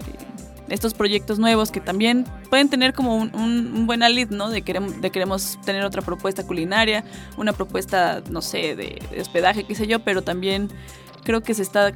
estos 0.71 0.95
proyectos 0.95 1.39
nuevos 1.39 1.71
que 1.71 1.81
también 1.81 2.25
pueden 2.51 2.69
tener 2.69 2.93
como 2.93 3.17
un, 3.17 3.87
buen 3.87 4.03
alit, 4.03 4.31
¿no? 4.31 4.51
De 4.51 4.63
queremos, 4.63 5.01
de 5.01 5.11
queremos 5.11 5.59
tener 5.65 5.85
otra 5.85 6.03
propuesta 6.03 6.47
culinaria, 6.47 7.05
una 7.37 7.53
propuesta, 7.53 8.23
no 8.31 8.43
sé, 8.43 8.77
de, 8.77 9.03
hospedaje, 9.21 9.65
qué 9.65 9.75
sé 9.75 9.87
yo, 9.87 10.01
pero 10.01 10.23
también 10.23 10.69
creo 11.25 11.43
que 11.43 11.55
se 11.55 11.63
está 11.63 11.93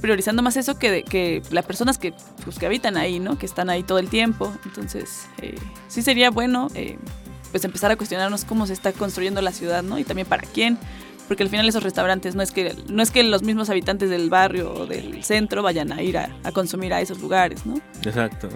priorizando 0.00 0.42
más 0.42 0.56
eso 0.56 0.78
que, 0.78 1.02
que 1.02 1.42
las 1.50 1.64
personas 1.64 1.98
que, 1.98 2.12
pues, 2.44 2.58
que 2.58 2.66
habitan 2.66 2.96
ahí, 2.96 3.20
¿no? 3.20 3.38
Que 3.38 3.46
están 3.46 3.70
ahí 3.70 3.82
todo 3.82 3.98
el 3.98 4.08
tiempo. 4.08 4.52
Entonces, 4.64 5.26
eh, 5.40 5.54
sí 5.88 6.02
sería 6.02 6.30
bueno, 6.30 6.68
eh, 6.74 6.98
pues 7.50 7.64
empezar 7.64 7.90
a 7.90 7.96
cuestionarnos 7.96 8.44
cómo 8.44 8.66
se 8.66 8.72
está 8.72 8.92
construyendo 8.92 9.40
la 9.40 9.52
ciudad, 9.52 9.82
¿no? 9.82 9.98
Y 9.98 10.04
también 10.04 10.26
para 10.26 10.42
quién 10.42 10.78
porque 11.28 11.42
al 11.42 11.48
final 11.48 11.68
esos 11.68 11.82
restaurantes 11.82 12.34
no 12.34 12.42
es 12.42 12.50
que 12.50 12.74
no 12.88 13.02
es 13.02 13.10
que 13.10 13.22
los 13.22 13.42
mismos 13.42 13.70
habitantes 13.70 14.10
del 14.10 14.30
barrio 14.30 14.72
o 14.72 14.86
del 14.86 15.24
centro 15.24 15.62
vayan 15.62 15.92
a 15.92 16.02
ir 16.02 16.18
a, 16.18 16.30
consumir 16.52 16.92
a 16.92 17.00
esos 17.00 17.20
lugares, 17.20 17.64
¿no? 17.66 17.74
Exacto 18.02 18.48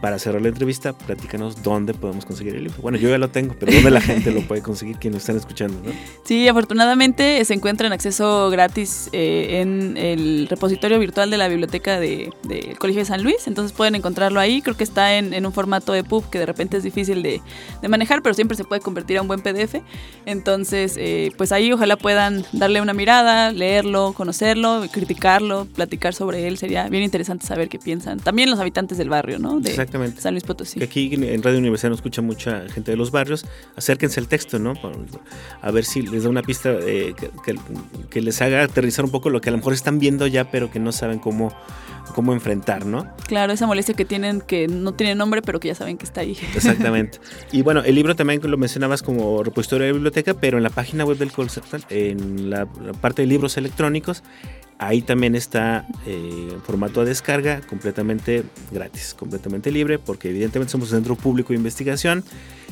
para 0.00 0.18
cerrar 0.18 0.42
la 0.42 0.48
entrevista, 0.48 0.92
platícanos 0.92 1.62
dónde 1.62 1.94
podemos 1.94 2.24
conseguir 2.24 2.54
el 2.54 2.64
libro. 2.64 2.80
Bueno, 2.82 2.98
yo 2.98 3.08
ya 3.08 3.18
lo 3.18 3.28
tengo, 3.28 3.54
pero 3.58 3.72
dónde 3.72 3.90
la 3.90 4.00
gente 4.00 4.30
lo 4.30 4.42
puede 4.42 4.62
conseguir, 4.62 4.96
quienes 4.98 5.22
están 5.22 5.36
escuchando, 5.36 5.80
¿no? 5.84 5.92
Sí, 6.24 6.48
afortunadamente 6.48 7.44
se 7.44 7.54
encuentra 7.54 7.86
en 7.86 7.92
acceso 7.92 8.50
gratis 8.50 9.08
eh, 9.12 9.60
en 9.60 9.96
el 9.96 10.48
repositorio 10.48 10.98
virtual 10.98 11.30
de 11.30 11.36
la 11.36 11.48
biblioteca 11.48 12.00
del 12.00 12.32
de, 12.42 12.76
Colegio 12.78 13.02
de 13.02 13.06
San 13.06 13.22
Luis, 13.22 13.46
entonces 13.46 13.72
pueden 13.72 13.94
encontrarlo 13.94 14.40
ahí. 14.40 14.60
Creo 14.60 14.76
que 14.76 14.84
está 14.84 15.16
en, 15.16 15.46
un 15.46 15.52
formato 15.52 15.92
de 15.92 16.02
pub 16.04 16.28
que 16.28 16.38
de 16.38 16.46
repente 16.46 16.76
es 16.76 16.82
difícil 16.82 17.22
de, 17.22 17.40
manejar, 17.88 18.22
pero 18.22 18.34
siempre 18.34 18.56
se 18.56 18.64
puede 18.64 18.80
convertir 18.80 19.18
a 19.18 19.22
un 19.22 19.28
buen 19.28 19.40
PDF. 19.40 19.76
Entonces, 20.24 20.96
eh, 20.98 21.30
pues 21.36 21.52
ahí 21.52 21.72
ojalá 21.72 21.96
puedan 21.96 22.44
darle 22.52 22.80
una 22.80 22.92
mirada, 22.92 23.52
leerlo, 23.52 24.12
conocerlo, 24.12 24.84
criticarlo, 24.90 25.66
platicar 25.66 26.14
sobre 26.14 26.48
él. 26.48 26.58
Sería 26.58 26.88
bien 26.88 27.04
interesante 27.04 27.46
saber 27.46 27.68
qué 27.68 27.78
piensan. 27.78 28.18
También 28.18 28.50
los 28.50 28.58
habitantes 28.58 28.98
del 28.98 29.08
barrio, 29.08 29.38
¿no? 29.38 29.60
De, 29.60 29.85
Exactamente. 29.86 30.20
San 30.20 30.34
Luis 30.34 30.42
Potosí. 30.42 30.82
Aquí 30.82 31.10
en 31.12 31.42
Radio 31.42 31.58
Universidad 31.58 31.90
nos 31.90 31.98
escucha 31.98 32.20
mucha 32.20 32.68
gente 32.68 32.90
de 32.90 32.96
los 32.96 33.12
barrios. 33.12 33.46
Acérquense 33.76 34.18
al 34.18 34.26
texto, 34.26 34.58
¿no? 34.58 34.74
A 35.62 35.70
ver 35.70 35.84
si 35.84 36.02
les 36.02 36.24
da 36.24 36.28
una 36.28 36.42
pista 36.42 36.70
eh, 36.72 37.14
que, 38.10 38.20
les 38.20 38.42
haga 38.42 38.64
aterrizar 38.64 39.04
un 39.04 39.12
poco 39.12 39.30
lo 39.30 39.40
que 39.40 39.50
a 39.50 39.52
lo 39.52 39.58
mejor 39.58 39.72
están 39.72 39.98
viendo 39.98 40.26
ya, 40.26 40.50
pero 40.50 40.70
que 40.70 40.80
no 40.80 40.90
saben 40.90 41.20
cómo, 41.20 41.52
cómo 42.14 42.32
enfrentar, 42.32 42.84
¿no? 42.84 43.06
Claro, 43.28 43.52
esa 43.52 43.66
molestia 43.66 43.94
que 43.94 44.04
tienen, 44.04 44.40
que 44.40 44.66
no 44.66 44.94
tiene 44.94 45.14
nombre, 45.14 45.40
pero 45.42 45.60
que 45.60 45.68
ya 45.68 45.74
saben 45.76 45.98
que 45.98 46.04
está 46.04 46.22
ahí. 46.22 46.36
Exactamente. 46.54 47.20
Y 47.52 47.62
bueno, 47.62 47.82
el 47.84 47.94
libro 47.94 48.16
también 48.16 48.40
lo 48.42 48.56
mencionabas 48.56 49.02
como 49.02 49.44
repositorio 49.44 49.86
de 49.86 49.92
biblioteca, 49.92 50.34
pero 50.34 50.56
en 50.56 50.64
la 50.64 50.70
página 50.70 51.04
web 51.04 51.18
del 51.18 51.30
Central, 51.30 51.84
en 51.90 52.50
la 52.50 52.66
parte 53.00 53.22
de 53.22 53.28
libros 53.28 53.56
electrónicos, 53.56 54.24
Ahí 54.78 55.00
también 55.00 55.34
está 55.34 55.86
eh, 56.06 56.54
formato 56.64 57.00
de 57.00 57.08
descarga 57.08 57.62
completamente 57.62 58.44
gratis, 58.70 59.14
completamente 59.14 59.70
libre, 59.70 59.98
porque 59.98 60.28
evidentemente 60.28 60.72
somos 60.72 60.92
un 60.92 60.98
centro 60.98 61.16
público 61.16 61.50
de 61.50 61.56
investigación. 61.56 62.22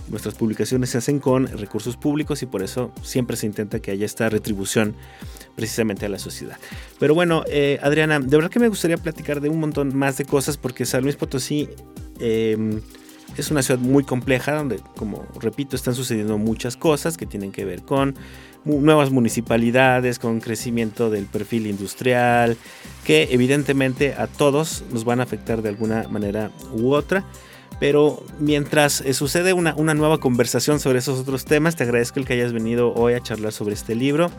Nuestras 0.08 0.34
publicaciones 0.34 0.90
se 0.90 0.98
hacen 0.98 1.18
con 1.18 1.46
recursos 1.46 1.96
públicos 1.96 2.42
y 2.42 2.46
por 2.46 2.62
eso 2.62 2.92
siempre 3.02 3.38
se 3.38 3.46
intenta 3.46 3.80
que 3.80 3.90
haya 3.90 4.04
esta 4.04 4.28
retribución 4.28 4.94
precisamente 5.56 6.04
a 6.04 6.10
la 6.10 6.18
sociedad. 6.18 6.58
Pero 6.98 7.14
bueno, 7.14 7.42
eh, 7.48 7.78
Adriana, 7.82 8.20
de 8.20 8.36
verdad 8.36 8.50
que 8.50 8.60
me 8.60 8.68
gustaría 8.68 8.98
platicar 8.98 9.40
de 9.40 9.48
un 9.48 9.60
montón 9.60 9.96
más 9.96 10.18
de 10.18 10.26
cosas 10.26 10.58
porque 10.58 10.84
San 10.84 11.04
Luis 11.04 11.16
Potosí 11.16 11.70
em, 12.20 12.82
es 13.36 13.50
una 13.50 13.62
ciudad 13.62 13.80
muy 13.80 14.04
compleja 14.04 14.54
donde, 14.54 14.80
como 14.96 15.24
repito, 15.40 15.76
están 15.76 15.94
sucediendo 15.94 16.38
muchas 16.38 16.76
cosas 16.76 17.16
que 17.16 17.26
tienen 17.26 17.52
que 17.52 17.64
ver 17.64 17.82
con 17.82 18.16
nuevas 18.64 19.10
municipalidades, 19.10 20.18
con 20.18 20.40
crecimiento 20.40 21.10
del 21.10 21.26
perfil 21.26 21.66
industrial, 21.66 22.56
que 23.04 23.28
evidentemente 23.30 24.14
a 24.14 24.26
todos 24.26 24.84
nos 24.90 25.04
van 25.04 25.20
a 25.20 25.24
afectar 25.24 25.62
de 25.62 25.68
alguna 25.68 26.08
manera 26.08 26.50
u 26.72 26.92
otra. 26.92 27.24
Pero 27.80 28.22
mientras 28.38 29.00
eh, 29.00 29.14
sucede 29.14 29.52
una, 29.52 29.74
una, 29.74 29.94
nueva 29.94 30.18
conversación 30.18 30.80
sobre 30.80 31.00
esos 31.00 31.18
otros 31.18 31.44
temas, 31.44 31.76
te 31.76 31.84
agradezco 31.84 32.20
el 32.20 32.26
que 32.26 32.34
hayas 32.34 32.52
venido 32.52 32.94
hoy 32.94 33.14
a 33.14 33.20
charlar 33.20 33.52
sobre 33.52 33.74
este 33.74 33.94
libro, 33.94 34.30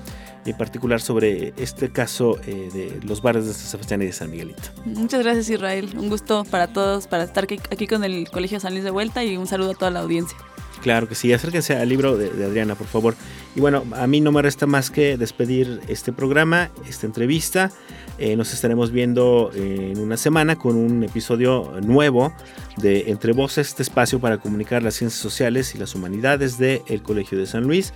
en 0.46 0.58
particular 0.58 1.02
sobre 1.02 1.54
este 1.58 1.90
caso 1.90 2.38
eh, 2.46 2.70
de 2.74 3.00
los 3.06 3.22
bares 3.22 3.46
de 3.46 3.54
San 3.54 3.68
Sebastián 3.68 4.02
y 4.02 4.06
de 4.06 4.14
San 4.14 4.32
Miguelito. 4.32 4.62
Muchas 4.86 5.22
gracias 5.24 5.50
Israel, 5.50 5.90
un 5.98 6.10
gusto 6.10 6.46
para 6.46 6.68
todos, 6.68 7.08
para 7.08 7.24
estar 7.24 7.44
aquí 7.44 7.88
con 7.88 8.04
el 8.04 8.30
Colegio 8.30 8.60
San 8.60 8.74
Luis 8.74 8.84
de 8.84 8.92
vuelta 8.92 9.24
y 9.24 9.38
un 9.38 9.48
saludo 9.48 9.72
a 9.72 9.76
toda 9.76 9.92
la 9.92 10.00
audiencia. 10.00 10.38
Claro 10.86 11.10
que 11.10 11.16
sí, 11.16 11.34
acérquense 11.34 11.76
al 11.76 11.90
libro 11.90 12.16
de, 12.16 12.28
Adriana, 12.46 12.76
por 12.76 12.86
favor. 12.86 13.16
Y 13.56 13.60
bueno, 13.60 13.84
a 13.94 14.06
mí 14.06 14.22
no 14.22 14.32
me 14.32 14.44
resta 14.44 14.68
más 14.68 14.92
que 14.92 15.18
despedir 15.18 15.82
este 15.88 16.14
programa, 16.14 16.70
esta 16.88 17.08
entrevista. 17.08 17.72
Eh, 18.18 18.36
nos 18.36 18.53
estaremos 18.53 18.91
viendo 18.91 19.51
en 19.53 19.99
una 19.99 20.18
semana 20.18 20.55
con 20.55 20.76
un 20.76 21.03
episodio 21.03 21.74
nuevo 21.82 22.34
de 22.78 23.09
Entre 23.11 23.34
Voces, 23.34 23.70
este 23.70 23.84
espacio 23.84 24.20
para 24.20 24.38
comunicar 24.38 24.84
las 24.84 24.95
ciencias 24.95 25.22
sociales 25.22 25.76
y 25.76 25.78
las 25.78 25.95
humanidades 25.95 26.57
del 26.57 26.82
el 26.88 27.01
Colegio 27.01 27.38
de 27.38 27.45
San 27.45 27.63
Luis. 27.63 27.93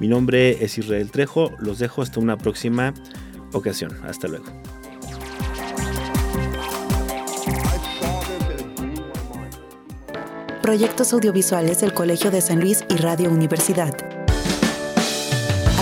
Mi 0.00 0.08
nombre 0.08 0.64
es 0.64 0.78
Israel 0.78 1.10
Trejo, 1.10 1.52
los 1.58 1.78
dejo 1.78 2.02
hasta 2.02 2.20
una 2.20 2.36
próxima 2.36 2.92
ocasión. 3.52 3.92
Hasta 4.04 4.28
luego. 4.28 4.46
proyectos 10.62 11.12
audiovisuales 11.12 11.80
del 11.80 11.92
Colegio 11.92 12.30
de 12.30 12.40
San 12.40 12.60
Luis 12.60 12.82
y 12.88 12.96
Radio 12.96 13.28
Universidad. 13.28 14.11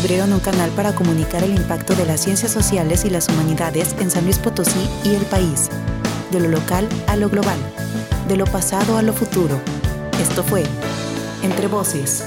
Abrieron 0.00 0.32
un 0.32 0.40
canal 0.40 0.70
para 0.70 0.94
comunicar 0.94 1.44
el 1.44 1.54
impacto 1.54 1.94
de 1.94 2.06
las 2.06 2.22
ciencias 2.22 2.50
sociales 2.50 3.04
y 3.04 3.10
las 3.10 3.28
humanidades 3.28 3.94
en 4.00 4.10
San 4.10 4.24
Luis 4.24 4.38
Potosí 4.38 4.88
y 5.04 5.14
el 5.14 5.26
país, 5.26 5.68
de 6.30 6.40
lo 6.40 6.48
local 6.48 6.88
a 7.06 7.16
lo 7.16 7.28
global, 7.28 7.58
de 8.26 8.36
lo 8.36 8.46
pasado 8.46 8.96
a 8.96 9.02
lo 9.02 9.12
futuro. 9.12 9.60
Esto 10.18 10.42
fue 10.42 10.64
Entre 11.42 11.66
Voces. 11.66 12.24